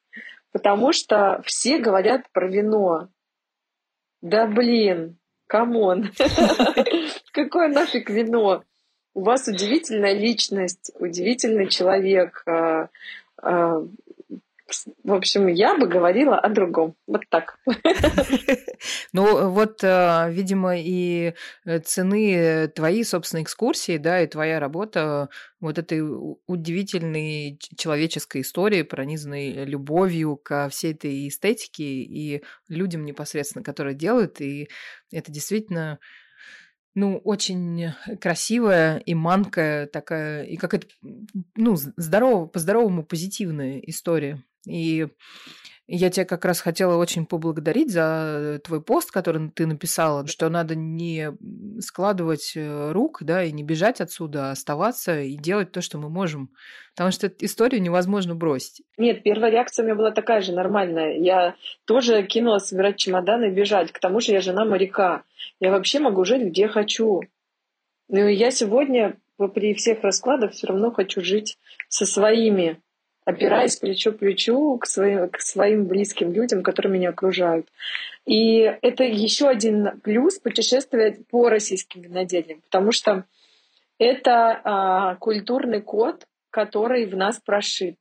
потому 0.53 0.93
что 0.93 1.43
все 1.45 1.79
говорят 1.79 2.31
про 2.33 2.49
вино. 2.49 3.09
Да 4.21 4.47
блин, 4.47 5.19
come 5.47 5.83
on, 5.83 6.11
какое 7.33 7.69
нафиг 7.69 8.11
вино? 8.11 8.65
У 9.15 9.23
вас 9.23 9.49
удивительная 9.49 10.13
личность, 10.13 10.93
удивительный 10.99 11.69
человек, 11.69 12.43
а, 12.47 12.89
а, 13.41 13.83
в 15.03 15.13
общем, 15.13 15.47
я 15.47 15.77
бы 15.77 15.87
говорила 15.87 16.39
о 16.39 16.49
другом. 16.49 16.95
Вот 17.07 17.23
так. 17.31 17.59
Ну, 19.13 19.51
вот, 19.51 19.83
э, 19.83 20.31
видимо, 20.31 20.79
и 20.79 21.35
э, 21.65 21.79
цены 21.81 22.69
твоей 22.69 23.05
собственной 23.05 23.43
экскурсии, 23.43 23.97
да, 23.97 24.21
и 24.21 24.27
твоя 24.27 24.61
работа 24.61 25.31
вот 25.61 25.79
этой 25.79 26.01
удивительной 26.47 27.59
человеческой 27.77 28.43
истории, 28.43 28.83
пронизанной 28.83 29.65
любовью 29.65 30.37
ко 30.37 30.69
всей 30.69 30.93
этой 30.93 31.29
эстетике 31.29 31.85
и 31.85 32.45
людям 32.69 33.05
непосредственно, 33.05 33.65
которые 33.65 33.95
делают. 33.97 34.41
И 34.41 34.69
это 35.11 35.33
действительно 35.33 35.99
ну, 36.95 37.19
очень 37.19 37.93
красивая 38.21 38.99
и 38.99 39.15
манкая 39.15 39.87
такая, 39.87 40.45
и 40.45 40.57
как 40.57 40.75
это, 40.75 40.87
ну, 41.55 41.77
здорово, 41.77 42.47
по-здоровому 42.47 43.05
позитивная 43.05 43.79
история. 43.79 44.43
И 44.69 45.09
я 45.91 46.11
тебя 46.11 46.27
как 46.27 46.45
раз 46.45 46.61
хотела 46.61 46.97
очень 46.97 47.25
поблагодарить 47.25 47.91
за 47.91 48.61
твой 48.63 48.83
пост, 48.83 49.11
который 49.11 49.51
ты 49.51 49.67
написала, 49.67 50.27
что 50.27 50.51
надо 50.51 50.75
не 50.75 51.33
складывать 51.81 52.53
э, 52.55 52.93
рук, 52.93 53.21
да, 53.23 53.43
и 53.43 53.53
не 53.53 53.63
бежать 53.63 54.03
отсюда, 54.03 54.49
а 54.49 54.51
оставаться 54.51 55.23
и 55.23 55.35
делать 55.35 55.73
то, 55.73 55.81
что 55.81 55.97
мы 55.97 56.11
можем. 56.11 56.51
Потому 56.95 57.11
что 57.11 57.29
эту 57.29 57.47
историю 57.47 57.81
невозможно 57.81 58.35
бросить. 58.35 58.83
Нет, 58.99 59.23
первая 59.23 59.51
реакция 59.51 59.83
у 59.83 59.87
меня 59.87 59.95
была 59.95 60.11
такая 60.11 60.43
же 60.43 60.53
нормальная. 60.53 61.17
Я 61.17 61.55
тоже 61.87 62.23
кинулась 62.23 62.67
собирать 62.67 62.99
чемоданы 62.99 63.47
и 63.47 63.55
бежать. 63.55 63.91
К 63.91 63.99
тому 63.99 64.21
же 64.21 64.33
я 64.33 64.43
жена 64.43 64.67
моряка. 64.67 65.23
Я 65.59 65.71
вообще 65.71 66.01
могу 66.01 66.23
жить 66.27 66.43
где 66.43 66.69
хочу. 66.69 67.23
Но 68.09 68.29
я 68.29 68.51
сегодня 68.51 69.17
при 69.55 69.73
всех 69.73 70.03
раскладах 70.03 70.53
все 70.53 70.67
равно 70.67 70.91
хочу 70.91 71.23
жить 71.23 71.57
со 71.89 72.05
своими 72.05 72.79
опираясь 73.29 73.77
плечо 73.77 74.13
к 74.13 74.21
плечу 74.21 74.79
к 74.79 74.87
своим, 74.87 75.29
к 75.29 75.41
своим 75.43 75.85
близким 75.85 76.33
людям, 76.33 76.63
которые 76.63 76.91
меня 76.91 77.11
окружают. 77.11 77.69
И 78.25 78.61
это 78.81 79.05
еще 79.05 79.49
один 79.49 80.01
плюс 80.03 80.39
путешествия 80.39 81.15
по 81.31 81.51
российским 81.51 82.01
виноделиям, 82.01 82.63
потому 82.63 82.91
что 82.91 83.25
это 83.99 84.61
а, 84.65 85.15
культурный 85.17 85.83
код, 85.83 86.25
который 86.49 87.05
в 87.05 87.17
нас 87.17 87.39
прошит. 87.39 87.97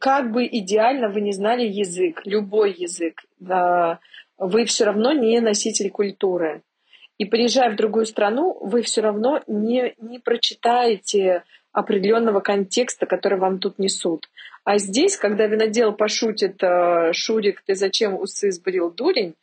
Как 0.00 0.32
бы 0.32 0.46
идеально 0.46 1.10
вы 1.10 1.20
не 1.20 1.32
знали 1.32 1.66
язык, 1.66 2.22
любой 2.24 2.72
язык, 2.72 3.24
да, 3.38 4.00
вы 4.38 4.64
все 4.64 4.84
равно 4.84 5.12
не 5.12 5.38
носитель 5.40 5.90
культуры. 5.90 6.62
И 7.18 7.26
приезжая 7.26 7.72
в 7.72 7.76
другую 7.76 8.06
страну, 8.06 8.56
вы 8.62 8.80
все 8.80 9.02
равно 9.02 9.42
не, 9.46 9.94
не 9.98 10.18
прочитаете 10.18 11.44
определенного 11.76 12.40
контекста, 12.40 13.04
который 13.04 13.38
вам 13.38 13.58
тут 13.58 13.78
несут. 13.78 14.30
А 14.64 14.78
здесь, 14.78 15.18
когда 15.18 15.46
винодел 15.46 15.92
пошутит 15.92 16.62
э, 16.62 17.12
«Шурик, 17.12 17.62
ты 17.66 17.74
зачем 17.74 18.14
усы 18.18 18.50
сбрил, 18.50 18.90
дурень?», 18.90 19.34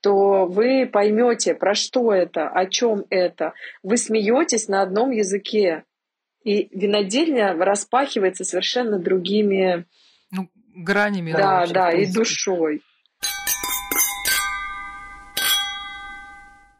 то 0.00 0.46
вы 0.46 0.88
поймете, 0.90 1.54
про 1.54 1.74
что 1.74 2.12
это, 2.12 2.48
о 2.48 2.66
чем 2.66 3.04
это. 3.10 3.52
Вы 3.82 3.98
смеетесь 3.98 4.68
на 4.68 4.82
одном 4.82 5.10
языке. 5.10 5.84
И 6.42 6.68
винодельня 6.72 7.54
распахивается 7.54 8.44
совершенно 8.44 8.98
другими 8.98 9.84
ну, 10.32 10.48
гранями. 10.74 11.32
Да, 11.32 11.66
да, 11.66 11.72
да 11.72 11.92
и 11.92 12.06
душой. 12.06 12.82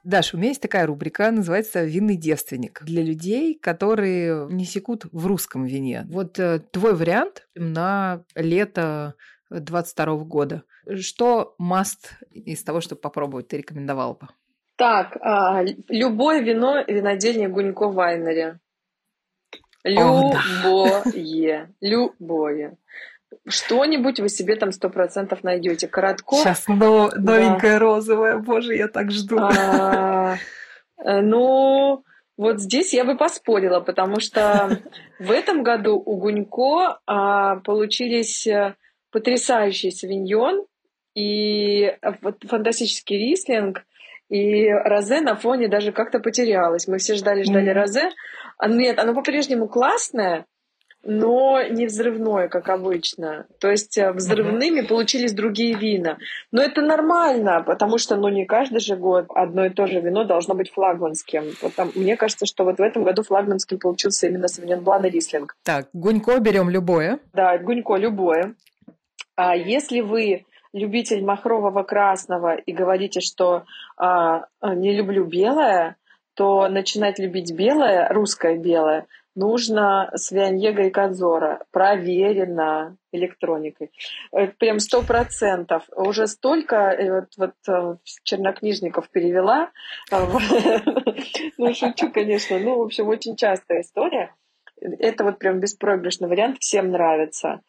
Даша, 0.04 0.36
у 0.36 0.38
меня 0.38 0.48
есть 0.48 0.62
такая 0.62 0.86
рубрика, 0.86 1.30
называется 1.30 1.84
«Винный 1.84 2.16
девственник» 2.16 2.82
для 2.82 3.02
людей, 3.02 3.54
которые 3.54 4.48
не 4.48 4.64
секут 4.64 5.04
в 5.12 5.26
русском 5.26 5.64
вине. 5.64 6.06
Вот 6.08 6.40
э, 6.40 6.58
твой 6.72 6.94
вариант 6.94 7.46
на 7.54 8.24
лето 8.34 9.14
22 9.50 10.16
года. 10.24 10.64
Что 10.98 11.54
маст 11.58 12.14
из 12.30 12.64
того, 12.64 12.80
чтобы 12.80 13.00
попробовать, 13.00 13.48
ты 13.48 13.58
рекомендовал 13.58 14.14
бы? 14.14 14.28
Так, 14.76 15.16
а, 15.20 15.62
любое 15.88 16.40
вино 16.40 16.82
винодельня 16.86 17.48
Гунько 17.48 17.88
Вайнере. 17.88 18.58
Любое. 19.84 21.02
Да. 21.04 21.68
Любое 21.80 22.76
что-нибудь 23.48 24.20
вы 24.20 24.28
себе 24.28 24.56
там 24.56 24.72
сто 24.72 24.88
процентов 24.88 25.42
найдете. 25.42 25.88
Коротко. 25.88 26.36
Сейчас 26.36 26.66
но, 26.68 27.10
новенькая 27.16 27.74
да. 27.74 27.78
розовая, 27.78 28.38
боже, 28.38 28.74
я 28.74 28.88
так 28.88 29.10
жду. 29.10 29.38
А, 29.38 30.36
э, 31.04 31.20
ну, 31.20 32.04
вот 32.36 32.60
здесь 32.60 32.94
я 32.94 33.04
бы 33.04 33.16
поспорила, 33.16 33.80
потому 33.80 34.20
что 34.20 34.80
в 35.18 35.30
этом 35.30 35.62
году 35.62 36.02
у 36.04 36.16
Гунько 36.16 37.00
а, 37.06 37.56
получились 37.56 38.46
э, 38.46 38.74
потрясающий 39.10 39.90
савиньон 39.90 40.64
и 41.14 41.96
фантастический 42.48 43.18
рислинг, 43.18 43.84
и 44.28 44.70
розе 44.70 45.20
на 45.20 45.36
фоне 45.36 45.68
даже 45.68 45.92
как-то 45.92 46.18
потерялось. 46.18 46.88
Мы 46.88 46.98
все 46.98 47.14
ждали-ждали 47.14 47.70
mm-hmm. 47.70 47.74
розе. 47.74 48.10
А, 48.56 48.68
нет, 48.68 48.98
оно 48.98 49.14
по-прежнему 49.14 49.68
классное, 49.68 50.46
но 51.04 51.62
не 51.62 51.86
взрывное, 51.86 52.48
как 52.48 52.68
обычно. 52.68 53.46
То 53.58 53.70
есть 53.70 53.98
э, 53.98 54.12
взрывными 54.12 54.82
получились 54.82 55.32
другие 55.32 55.74
вина. 55.74 56.18
Но 56.52 56.62
это 56.62 56.80
нормально, 56.80 57.62
потому 57.66 57.98
что 57.98 58.16
ну, 58.16 58.28
не 58.28 58.44
каждый 58.44 58.80
же 58.80 58.96
год 58.96 59.26
одно 59.34 59.66
и 59.66 59.70
то 59.70 59.86
же 59.86 60.00
вино 60.00 60.24
должно 60.24 60.54
быть 60.54 60.70
флагманским. 60.72 61.44
Вот 61.60 61.74
там, 61.74 61.90
мне 61.94 62.16
кажется, 62.16 62.46
что 62.46 62.64
вот 62.64 62.78
в 62.78 62.82
этом 62.82 63.02
году 63.02 63.22
флагманским 63.22 63.78
получился 63.78 64.28
именно 64.28 64.48
Савиньон 64.48 64.84
Блан 64.84 65.04
и 65.04 65.10
Рислинг. 65.10 65.56
Так, 65.64 65.88
Гунько 65.92 66.38
берем 66.38 66.70
любое. 66.70 67.18
Да, 67.32 67.58
Гунько 67.58 67.96
любое. 67.96 68.54
А 69.34 69.56
если 69.56 70.00
вы 70.00 70.44
любитель 70.72 71.24
махрового 71.24 71.82
красного 71.82 72.54
и 72.54 72.72
говорите, 72.72 73.20
что 73.20 73.64
а, 73.96 74.44
не 74.62 74.94
люблю 74.94 75.24
белое, 75.24 75.96
то 76.34 76.68
начинать 76.68 77.18
любить 77.18 77.52
белое, 77.52 78.08
русское 78.08 78.56
белое, 78.56 79.06
нужно 79.34 80.10
с 80.14 80.30
Вианьего 80.30 80.80
и 80.82 80.90
Кадзора. 80.90 81.64
Проверено 81.70 82.96
электроникой. 83.12 83.90
Э, 84.32 84.48
прям 84.48 84.78
сто 84.78 85.02
процентов. 85.02 85.84
Уже 85.94 86.26
столько 86.26 86.76
э, 86.76 87.20
вот, 87.20 87.28
вот 87.36 87.54
э, 87.68 87.96
чернокнижников 88.22 89.08
перевела. 89.10 89.70
Ну, 91.58 91.72
шучу, 91.74 92.10
конечно. 92.10 92.58
Ну, 92.58 92.78
в 92.78 92.82
общем, 92.82 93.08
очень 93.08 93.36
частая 93.36 93.82
история. 93.82 94.34
Это 94.80 95.22
вот 95.22 95.38
прям 95.38 95.60
беспроигрышный 95.60 96.28
вариант. 96.28 96.58
Всем 96.58 96.90
нравится. 96.90 97.60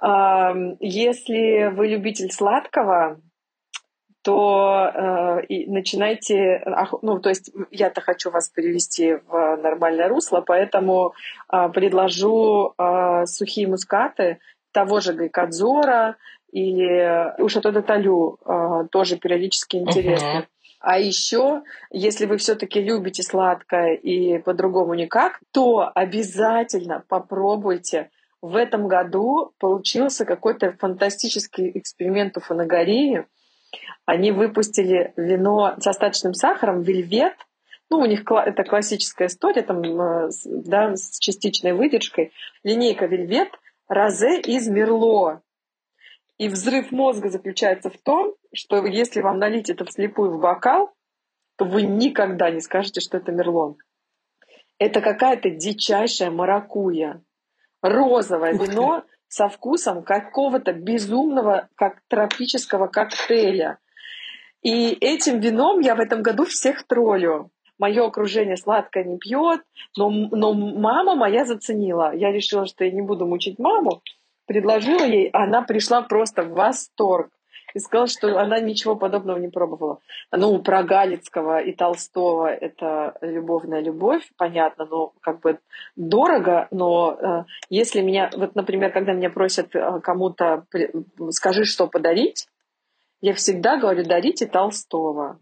Если 0.00 1.70
вы 1.74 1.88
любитель 1.88 2.30
сладкого, 2.30 3.20
то 4.24 4.90
э, 4.94 5.44
и 5.48 5.70
начинайте, 5.70 6.64
ну, 7.02 7.20
то 7.20 7.28
есть 7.28 7.50
я-то 7.70 8.00
хочу 8.00 8.30
вас 8.30 8.48
перевести 8.48 9.16
в 9.28 9.56
нормальное 9.62 10.08
русло, 10.08 10.40
поэтому 10.40 11.12
э, 11.52 11.68
предложу 11.68 12.72
э, 12.78 13.26
сухие 13.26 13.68
мускаты 13.68 14.38
того 14.72 15.00
же 15.00 15.12
Гайкадзора 15.12 16.16
или 16.52 17.34
у 17.38 17.48
Шато 17.50 17.70
де 17.72 17.82
Талю 17.82 18.38
э, 18.46 18.86
тоже 18.90 19.18
периодически 19.18 19.76
интересно. 19.76 20.38
Uh-huh. 20.38 20.46
А 20.80 20.98
еще, 20.98 21.62
если 21.90 22.24
вы 22.24 22.38
все-таки 22.38 22.80
любите 22.80 23.22
сладкое 23.22 23.92
и 23.92 24.38
по-другому 24.38 24.94
никак, 24.94 25.40
то 25.52 25.90
обязательно 25.94 27.04
попробуйте. 27.08 28.08
В 28.40 28.56
этом 28.56 28.88
году 28.88 29.52
получился 29.58 30.24
какой-то 30.24 30.72
фантастический 30.72 31.70
эксперимент 31.74 32.38
у 32.38 32.40
Фанагории– 32.40 33.26
они 34.04 34.32
выпустили 34.32 35.12
вино 35.16 35.74
с 35.78 35.86
остаточным 35.86 36.34
сахаром, 36.34 36.82
вельвет. 36.82 37.34
Ну, 37.90 37.98
у 37.98 38.06
них 38.06 38.22
это 38.30 38.64
классическая 38.64 39.28
история, 39.28 39.62
там, 39.62 39.82
э, 39.82 40.30
да, 40.44 40.96
с 40.96 41.18
частичной 41.18 41.72
выдержкой. 41.72 42.32
Линейка 42.62 43.06
вельвет, 43.06 43.48
розе 43.88 44.40
из 44.40 44.68
мерло. 44.68 45.42
И 46.38 46.48
взрыв 46.48 46.90
мозга 46.90 47.28
заключается 47.28 47.90
в 47.90 47.98
том, 47.98 48.34
что 48.52 48.84
если 48.86 49.20
вам 49.20 49.38
налить 49.38 49.70
это 49.70 49.84
вслепую 49.84 50.32
в 50.32 50.40
бокал, 50.40 50.92
то 51.56 51.64
вы 51.64 51.82
никогда 51.82 52.50
не 52.50 52.60
скажете, 52.60 53.00
что 53.00 53.18
это 53.18 53.30
Мерлон. 53.30 53.76
Это 54.78 55.00
какая-то 55.00 55.50
дичайшая 55.50 56.30
маракуя. 56.30 57.22
Розовое 57.82 58.54
вино 58.54 59.04
со 59.34 59.48
вкусом 59.48 60.04
какого-то 60.04 60.72
безумного, 60.72 61.68
как 61.74 62.02
тропического 62.06 62.86
коктейля. 62.86 63.78
И 64.62 64.92
этим 64.92 65.40
вином 65.40 65.80
я 65.80 65.96
в 65.96 66.00
этом 66.00 66.22
году 66.22 66.44
всех 66.44 66.86
троллю. 66.86 67.50
Мое 67.76 68.06
окружение 68.06 68.56
сладкое 68.56 69.02
не 69.02 69.18
пьет, 69.18 69.62
но, 69.96 70.08
но 70.08 70.54
мама 70.54 71.16
моя 71.16 71.44
заценила. 71.44 72.14
Я 72.14 72.30
решила, 72.30 72.64
что 72.66 72.84
я 72.84 72.92
не 72.92 73.02
буду 73.02 73.26
мучить 73.26 73.58
маму. 73.58 74.02
Предложила 74.46 75.04
ей, 75.04 75.30
она 75.30 75.62
пришла 75.62 76.02
просто 76.02 76.44
в 76.44 76.50
восторг 76.50 77.30
и 77.74 77.80
сказала, 77.80 78.06
что 78.06 78.38
она 78.38 78.60
ничего 78.60 78.96
подобного 78.96 79.38
не 79.38 79.48
пробовала. 79.48 79.98
Ну, 80.32 80.62
про 80.62 80.82
Галицкого 80.82 81.60
и 81.60 81.72
Толстого 81.72 82.46
это 82.46 83.16
любовная 83.20 83.80
любовь, 83.80 84.22
понятно, 84.36 84.86
но 84.86 85.12
как 85.20 85.40
бы 85.40 85.58
дорого, 85.96 86.68
но 86.70 87.18
э, 87.20 87.44
если 87.68 88.00
меня, 88.00 88.30
вот, 88.34 88.54
например, 88.54 88.92
когда 88.92 89.12
меня 89.12 89.30
просят 89.30 89.74
э, 89.74 90.00
кому-то, 90.00 90.64
скажи, 91.30 91.64
что 91.64 91.88
подарить, 91.88 92.46
я 93.20 93.34
всегда 93.34 93.76
говорю, 93.76 94.04
дарите 94.04 94.46
Толстого, 94.46 95.38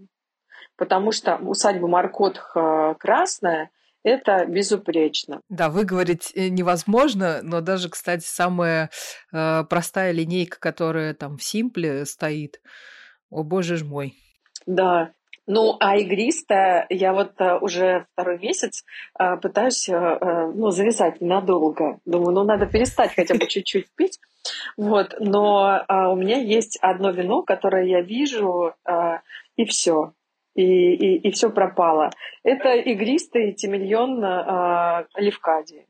потому 0.76 1.12
что 1.12 1.36
усадьба 1.36 1.86
Маркотх 1.86 2.56
красная– 2.98 3.70
это 4.04 4.44
безупречно. 4.46 5.40
Да, 5.48 5.68
выговорить 5.68 6.32
э, 6.34 6.48
невозможно, 6.48 7.40
но 7.42 7.60
даже, 7.60 7.88
кстати, 7.88 8.24
самая 8.24 8.90
э, 9.32 9.64
простая 9.64 10.12
линейка, 10.12 10.58
которая 10.58 11.14
там 11.14 11.36
в 11.36 11.42
Симпле 11.42 12.04
стоит, 12.04 12.60
о 13.30 13.42
боже 13.44 13.76
ж 13.76 13.84
мой. 13.84 14.14
Да, 14.66 15.12
ну, 15.46 15.76
а 15.80 15.96
игристая, 15.96 16.86
я 16.88 17.12
вот 17.12 17.32
а, 17.38 17.58
уже 17.58 18.06
второй 18.12 18.38
месяц 18.38 18.84
а, 19.14 19.36
пытаюсь 19.36 19.88
ну, 19.88 20.70
завязать 20.70 21.20
ненадолго. 21.20 21.98
Думаю, 22.04 22.32
ну, 22.32 22.44
надо 22.44 22.66
перестать 22.66 23.12
хотя 23.14 23.34
бы 23.34 23.46
чуть-чуть 23.46 23.88
пить. 23.96 24.20
Вот, 24.76 25.14
но 25.18 25.84
у 25.88 26.16
меня 26.16 26.38
есть 26.38 26.78
одно 26.80 27.10
вино, 27.10 27.42
которое 27.42 27.86
я 27.86 28.00
вижу, 28.02 28.74
и 29.56 29.64
все 29.64 30.14
и, 30.54 30.62
и, 30.62 31.28
и 31.28 31.30
все 31.30 31.50
пропало. 31.50 32.10
Это 32.42 32.74
игристый 32.74 33.52
тимильон 33.52 34.22
э, 34.24 35.06
Левкадии. 35.16 35.86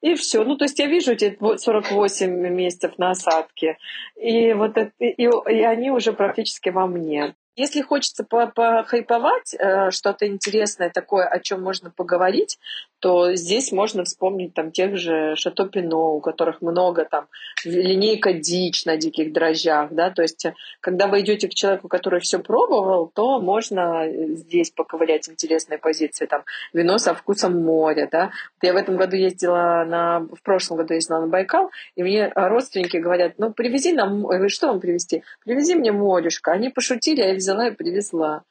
И 0.00 0.14
все. 0.14 0.44
Ну, 0.44 0.56
то 0.56 0.64
есть 0.64 0.78
я 0.78 0.86
вижу 0.86 1.12
эти 1.12 1.36
48 1.40 2.30
месяцев 2.30 2.98
на 2.98 3.10
осадке, 3.10 3.78
и 4.14 4.52
вот 4.52 4.76
это, 4.76 4.92
и, 5.00 5.24
и 5.24 5.62
они 5.62 5.90
уже 5.90 6.12
практически 6.12 6.68
во 6.68 6.86
мне. 6.86 7.34
Если 7.56 7.82
хочется 7.82 8.22
похайповать 8.22 9.52
э, 9.58 9.90
что-то 9.90 10.28
интересное 10.28 10.90
такое, 10.90 11.26
о 11.26 11.40
чем 11.40 11.60
можно 11.60 11.90
поговорить, 11.90 12.56
то 13.00 13.34
здесь 13.34 13.72
можно 13.72 14.04
вспомнить 14.04 14.54
там 14.54 14.72
тех 14.72 14.96
же 14.96 15.34
Шато 15.36 15.66
Пино, 15.66 16.14
у 16.14 16.20
которых 16.20 16.60
много 16.60 17.04
там 17.04 17.26
линейка 17.64 18.32
дичь 18.32 18.84
на 18.84 18.96
диких 18.96 19.32
дрожжах, 19.32 19.92
да, 19.92 20.10
то 20.10 20.22
есть 20.22 20.44
э, 20.44 20.54
когда 20.80 21.06
вы 21.06 21.20
идете 21.20 21.48
к 21.48 21.54
человеку, 21.54 21.88
который 21.88 22.20
все 22.20 22.38
пробовал, 22.38 23.10
то 23.14 23.40
можно 23.40 24.06
э, 24.06 24.34
здесь 24.34 24.70
поковырять 24.70 25.28
интересные 25.28 25.78
позиции, 25.78 26.26
там 26.26 26.44
вино 26.72 26.98
со 26.98 27.14
вкусом 27.14 27.62
моря, 27.62 28.08
да. 28.10 28.30
Я 28.62 28.72
в 28.72 28.76
этом 28.76 28.96
году 28.96 29.16
ездила 29.16 29.84
на, 29.86 30.20
в 30.20 30.42
прошлом 30.42 30.78
году 30.78 30.94
ездила 30.94 31.20
на 31.20 31.26
Байкал, 31.26 31.70
и 31.96 32.02
мне 32.02 32.32
родственники 32.34 32.96
говорят, 32.96 33.34
ну 33.38 33.52
привези 33.52 33.92
нам, 33.92 34.26
что 34.48 34.68
вам 34.68 34.80
привезти? 34.80 35.22
Привези 35.44 35.74
мне 35.74 35.92
морюшка. 35.92 36.52
Они 36.52 36.68
пошутили, 36.68 37.20
я 37.20 37.34
взяла 37.34 37.68
и 37.68 37.74
привезла. 37.74 38.44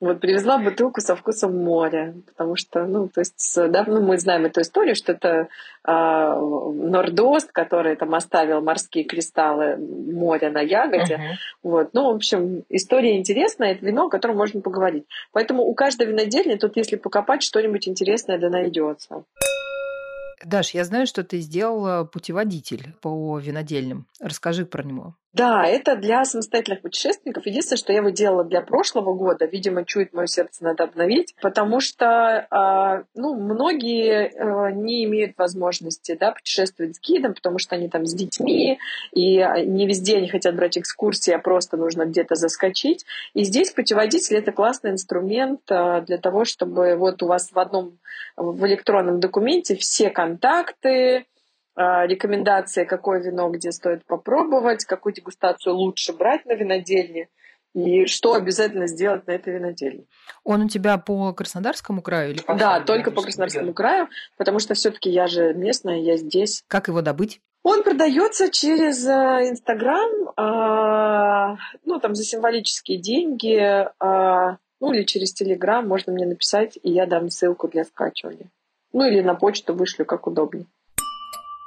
Вот 0.00 0.20
привезла 0.20 0.58
бутылку 0.58 1.00
со 1.00 1.16
вкусом 1.16 1.56
моря, 1.56 2.14
потому 2.26 2.54
что, 2.54 2.86
ну, 2.86 3.08
то 3.08 3.20
есть, 3.20 3.54
да, 3.56 3.84
ну, 3.84 4.00
мы 4.00 4.16
знаем 4.18 4.44
эту 4.44 4.60
историю, 4.60 4.94
что 4.94 5.12
это 5.12 5.28
э, 5.28 5.90
Нордост, 5.90 7.50
который 7.50 7.96
там 7.96 8.14
оставил 8.14 8.60
морские 8.60 9.02
кристаллы 9.02 9.76
моря 9.76 10.50
на 10.50 10.60
ягоде. 10.60 11.14
Uh-huh. 11.14 11.34
Вот, 11.64 11.94
ну, 11.94 12.12
в 12.12 12.16
общем, 12.16 12.62
история 12.68 13.18
интересная, 13.18 13.72
это 13.72 13.84
вино, 13.84 14.06
о 14.06 14.10
котором 14.10 14.36
можно 14.36 14.60
поговорить. 14.60 15.04
Поэтому 15.32 15.64
у 15.64 15.74
каждой 15.74 16.06
винодельни 16.06 16.54
тут, 16.54 16.76
если 16.76 16.94
покопать, 16.94 17.42
что-нибудь 17.42 17.88
интересное 17.88 18.38
да 18.38 18.50
найдется. 18.50 19.24
Даш, 20.44 20.70
я 20.70 20.84
знаю, 20.84 21.06
что 21.06 21.24
ты 21.24 21.38
сделала 21.38 22.04
путеводитель 22.04 22.94
по 23.00 23.38
винодельным. 23.38 24.06
Расскажи 24.20 24.64
про 24.64 24.84
него. 24.84 25.16
Да, 25.38 25.64
это 25.64 25.94
для 25.94 26.24
самостоятельных 26.24 26.80
путешественников. 26.80 27.46
Единственное, 27.46 27.78
что 27.78 27.92
я 27.92 27.98
его 27.98 28.10
делала 28.10 28.42
для 28.42 28.60
прошлого 28.60 29.14
года, 29.14 29.44
видимо, 29.44 29.84
чует 29.84 30.12
мое 30.12 30.26
сердце, 30.26 30.64
надо 30.64 30.82
обновить, 30.82 31.36
потому 31.40 31.78
что 31.78 32.48
а, 32.50 33.04
ну, 33.14 33.36
многие 33.36 34.32
а, 34.36 34.72
не 34.72 35.04
имеют 35.04 35.38
возможности 35.38 36.16
да, 36.18 36.32
путешествовать 36.32 36.96
с 36.96 37.00
гидом, 37.00 37.34
потому 37.34 37.60
что 37.60 37.76
они 37.76 37.88
там 37.88 38.04
с 38.04 38.14
детьми, 38.14 38.80
и 39.12 39.36
не 39.64 39.86
везде 39.86 40.16
они 40.16 40.26
хотят 40.26 40.56
брать 40.56 40.76
экскурсии, 40.76 41.32
а 41.32 41.38
просто 41.38 41.76
нужно 41.76 42.04
где-то 42.04 42.34
заскочить. 42.34 43.06
И 43.34 43.44
здесь 43.44 43.70
путеводитель— 43.70 44.36
это 44.38 44.50
классный 44.50 44.90
инструмент 44.90 45.60
а, 45.70 46.00
для 46.00 46.18
того, 46.18 46.46
чтобы 46.46 46.96
вот 46.96 47.22
у 47.22 47.28
вас 47.28 47.52
в 47.52 47.58
одном 47.60 47.96
в 48.36 48.66
электронном 48.66 49.20
документе 49.20 49.76
все 49.76 50.10
контакты, 50.10 51.18
а, 51.18 51.22
рекомендации, 51.78 52.84
какое 52.84 53.20
вино 53.20 53.48
где 53.50 53.70
стоит 53.70 54.04
попробовать, 54.04 54.84
какую 54.84 55.14
дегустацию 55.14 55.74
лучше 55.76 56.12
брать 56.12 56.44
на 56.44 56.54
винодельне 56.54 57.28
и 57.74 58.06
что 58.06 58.34
обязательно 58.34 58.86
сделать 58.86 59.26
на 59.26 59.32
этой 59.32 59.54
винодельне. 59.54 60.04
Он 60.44 60.62
у 60.62 60.68
тебя 60.68 60.98
по 60.98 61.32
Краснодарскому 61.32 62.02
краю 62.02 62.32
или 62.32 62.42
по 62.42 62.54
Да, 62.54 62.80
только 62.80 63.10
по 63.10 63.22
Краснодарскому 63.22 63.72
краю, 63.72 64.08
потому 64.36 64.58
что 64.58 64.74
все-таки 64.74 65.10
я 65.10 65.26
же 65.26 65.54
местная, 65.54 65.98
я 66.00 66.16
здесь. 66.16 66.64
Как 66.68 66.88
его 66.88 67.02
добыть? 67.02 67.40
Он 67.62 67.82
продается 67.82 68.50
через 68.50 69.06
э, 69.06 69.50
Инстаграм, 69.50 70.08
э, 70.36 71.56
ну 71.84 72.00
там 72.00 72.14
за 72.14 72.24
символические 72.24 72.98
деньги, 72.98 73.58
э, 73.58 74.56
ну 74.80 74.92
или 74.92 75.02
через 75.02 75.34
Телеграм 75.34 75.86
можно 75.86 76.12
мне 76.12 76.24
написать, 76.24 76.78
и 76.82 76.90
я 76.90 77.06
дам 77.06 77.28
ссылку 77.30 77.68
для 77.68 77.84
скачивания. 77.84 78.48
Ну 78.92 79.04
или 79.06 79.20
на 79.20 79.34
почту 79.34 79.74
вышлю, 79.74 80.06
как 80.06 80.26
удобнее. 80.26 80.66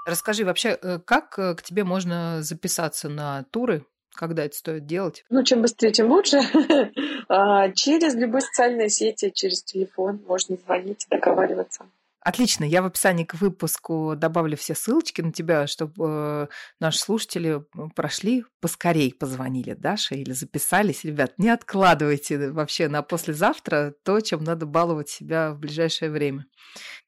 Расскажи 0.05 0.45
вообще, 0.45 0.77
э, 0.81 0.99
как 1.05 1.37
э, 1.37 1.55
к 1.55 1.61
тебе 1.61 1.83
можно 1.83 2.41
записаться 2.41 3.09
на 3.09 3.43
туры? 3.51 3.85
Когда 4.13 4.43
это 4.43 4.55
стоит 4.55 4.85
делать? 4.85 5.23
Ну, 5.29 5.43
чем 5.43 5.61
быстрее, 5.61 5.91
тем 5.91 6.11
лучше. 6.11 6.39
А, 7.33 7.71
через 7.71 8.13
любые 8.15 8.41
социальные 8.41 8.89
сети, 8.89 9.31
через 9.33 9.63
телефон 9.63 10.19
можно 10.27 10.57
звонить, 10.57 11.07
договариваться. 11.09 11.85
Отлично. 12.23 12.63
Я 12.65 12.83
в 12.83 12.85
описании 12.85 13.23
к 13.23 13.33
выпуску 13.33 14.13
добавлю 14.15 14.55
все 14.55 14.75
ссылочки 14.75 15.21
на 15.21 15.33
тебя, 15.33 15.65
чтобы 15.65 15.93
э, 15.97 16.47
наши 16.79 16.99
слушатели 16.99 17.63
прошли, 17.95 18.45
поскорей 18.59 19.11
позвонили 19.11 19.73
Даше 19.73 20.15
или 20.15 20.31
записались. 20.31 21.03
Ребят, 21.03 21.33
не 21.39 21.49
откладывайте 21.49 22.51
вообще 22.51 22.89
на 22.89 23.01
послезавтра 23.01 23.95
то, 24.03 24.19
чем 24.19 24.43
надо 24.43 24.67
баловать 24.67 25.09
себя 25.09 25.51
в 25.51 25.57
ближайшее 25.57 26.11
время. 26.11 26.45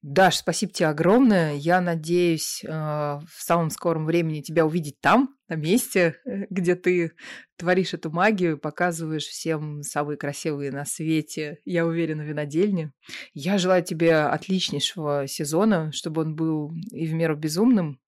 Даш, 0.02 0.38
спасибо 0.38 0.74
тебе 0.74 0.88
огромное. 0.88 1.54
Я 1.54 1.80
надеюсь 1.80 2.64
э, 2.64 2.70
в 2.70 3.38
самом 3.38 3.70
скором 3.70 4.06
времени 4.06 4.42
тебя 4.42 4.66
увидеть 4.66 5.00
там, 5.00 5.36
месте, 5.56 6.16
э, 6.26 6.46
где 6.50 6.76
ты 6.76 7.14
творишь 7.58 7.94
эту 7.94 8.12
магию, 8.12 8.58
показываешь 8.58 9.26
всем 9.26 9.84
самые 9.84 10.18
красивые 10.18 10.72
на 10.72 10.86
свете, 10.86 11.60
я 11.66 11.86
уверена, 11.86 12.22
винодельни. 12.22 12.92
Я 13.34 13.58
желаю 13.58 13.84
тебе 13.84 14.16
отличнейшего 14.16 15.28
сезона, 15.28 15.92
чтобы 15.92 16.22
он 16.22 16.36
был 16.36 16.72
и 16.92 17.06
в 17.08 17.14
меру 17.14 17.36
безумным, 17.36 18.00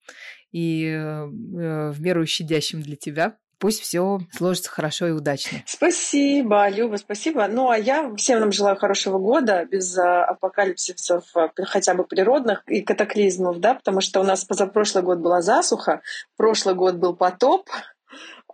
и 0.51 0.85
э, 0.85 1.25
в 1.25 2.01
меру 2.01 2.25
щадящим 2.25 2.81
для 2.81 2.95
тебя. 2.95 3.37
Пусть 3.57 3.81
все 3.81 4.19
сложится 4.31 4.69
хорошо 4.69 5.07
и 5.07 5.11
удачно. 5.11 5.59
Спасибо, 5.65 6.67
Люба, 6.69 6.97
спасибо. 6.97 7.47
Ну, 7.47 7.69
а 7.69 7.77
я 7.77 8.13
всем 8.15 8.39
нам 8.39 8.51
желаю 8.51 8.75
хорошего 8.75 9.17
года, 9.17 9.65
без 9.65 9.97
а, 9.97 10.25
апокалипсисов 10.25 11.23
а, 11.35 11.51
хотя 11.63 11.93
бы 11.93 12.03
природных 12.03 12.63
и 12.67 12.81
катаклизмов, 12.81 13.59
да, 13.59 13.75
потому 13.75 14.01
что 14.01 14.19
у 14.19 14.23
нас 14.23 14.43
позапрошлый 14.43 15.03
год 15.03 15.19
была 15.19 15.41
засуха, 15.41 16.01
прошлый 16.37 16.75
год 16.75 16.95
был 16.95 17.15
потоп, 17.15 17.69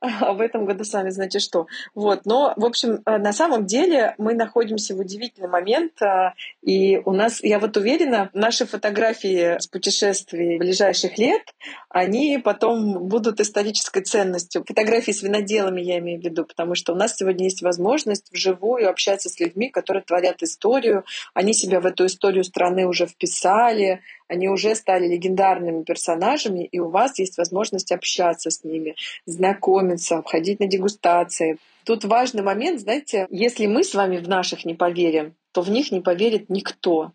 в 0.33 0.41
этом 0.41 0.65
году 0.65 0.83
сами 0.83 1.09
знаете 1.11 1.39
что. 1.39 1.67
Вот. 1.93 2.25
Но, 2.25 2.53
в 2.57 2.65
общем, 2.65 3.01
э, 3.05 3.17
на 3.17 3.33
самом 3.33 3.67
деле 3.67 4.15
мы 4.17 4.33
находимся 4.33 4.95
в 4.95 4.99
удивительный 4.99 5.47
момент, 5.47 6.01
э, 6.01 6.33
и 6.63 6.97
у 7.05 7.11
нас, 7.11 7.43
я 7.43 7.59
вот 7.59 7.77
уверена, 7.77 8.31
наши 8.33 8.65
фотографии 8.65 9.59
с 9.59 9.67
путешествий 9.67 10.57
ближайших 10.57 11.19
лет, 11.19 11.43
они 11.89 12.39
потом 12.43 13.07
будут 13.07 13.39
исторической 13.39 14.01
ценностью. 14.01 14.63
Фотографии 14.67 15.11
с 15.11 15.21
виноделами 15.21 15.81
я 15.81 15.99
имею 15.99 16.19
в 16.19 16.23
виду, 16.23 16.45
потому 16.45 16.73
что 16.73 16.93
у 16.93 16.95
нас 16.95 17.15
сегодня 17.15 17.43
есть 17.43 17.61
возможность 17.61 18.31
вживую 18.31 18.89
общаться 18.89 19.29
с 19.29 19.39
людьми, 19.39 19.69
которые 19.69 20.03
творят 20.03 20.41
историю, 20.41 21.05
они 21.35 21.53
себя 21.53 21.79
в 21.79 21.85
эту 21.85 22.07
историю 22.07 22.43
страны 22.43 22.87
уже 22.87 23.05
вписали, 23.05 24.01
они 24.31 24.47
уже 24.47 24.75
стали 24.75 25.09
легендарными 25.09 25.83
персонажами, 25.83 26.63
и 26.63 26.79
у 26.79 26.87
вас 26.87 27.19
есть 27.19 27.37
возможность 27.37 27.91
общаться 27.91 28.49
с 28.49 28.63
ними, 28.63 28.95
знакомиться, 29.25 30.23
ходить 30.25 30.61
на 30.61 30.67
дегустации. 30.67 31.57
Тут 31.83 32.05
важный 32.05 32.41
момент, 32.41 32.79
знаете, 32.79 33.27
если 33.29 33.65
мы 33.65 33.83
с 33.83 33.93
вами 33.93 34.17
в 34.17 34.29
наших 34.29 34.63
не 34.63 34.73
поверим, 34.73 35.35
то 35.51 35.61
в 35.61 35.69
них 35.69 35.91
не 35.91 35.99
поверит 35.99 36.49
никто. 36.49 37.11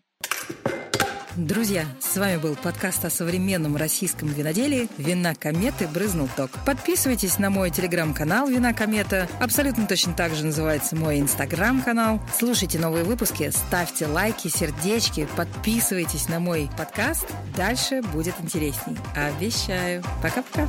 Друзья, 1.37 1.85
с 1.99 2.17
вами 2.17 2.37
был 2.37 2.55
подкаст 2.55 3.05
о 3.05 3.11
современном 3.11 3.77
российском 3.77 4.27
виноделии 4.27 4.89
«Вина 4.97 5.35
кометы. 5.35 5.87
Брызнул 5.87 6.27
ток». 6.35 6.49
Подписывайтесь 6.65 7.37
на 7.37 7.51
мой 7.51 7.69
телеграм-канал 7.69 8.47
«Вина 8.47 8.73
комета». 8.73 9.29
Абсолютно 9.39 9.85
точно 9.85 10.13
так 10.13 10.33
же 10.33 10.43
называется 10.43 10.95
мой 10.95 11.19
инстаграм-канал. 11.19 12.19
Слушайте 12.35 12.79
новые 12.79 13.03
выпуски, 13.03 13.51
ставьте 13.51 14.07
лайки, 14.07 14.47
сердечки, 14.47 15.27
подписывайтесь 15.37 16.27
на 16.27 16.39
мой 16.39 16.71
подкаст. 16.75 17.27
Дальше 17.55 18.01
будет 18.01 18.33
интересней. 18.41 18.97
Обещаю. 19.15 20.03
Пока-пока. 20.23 20.67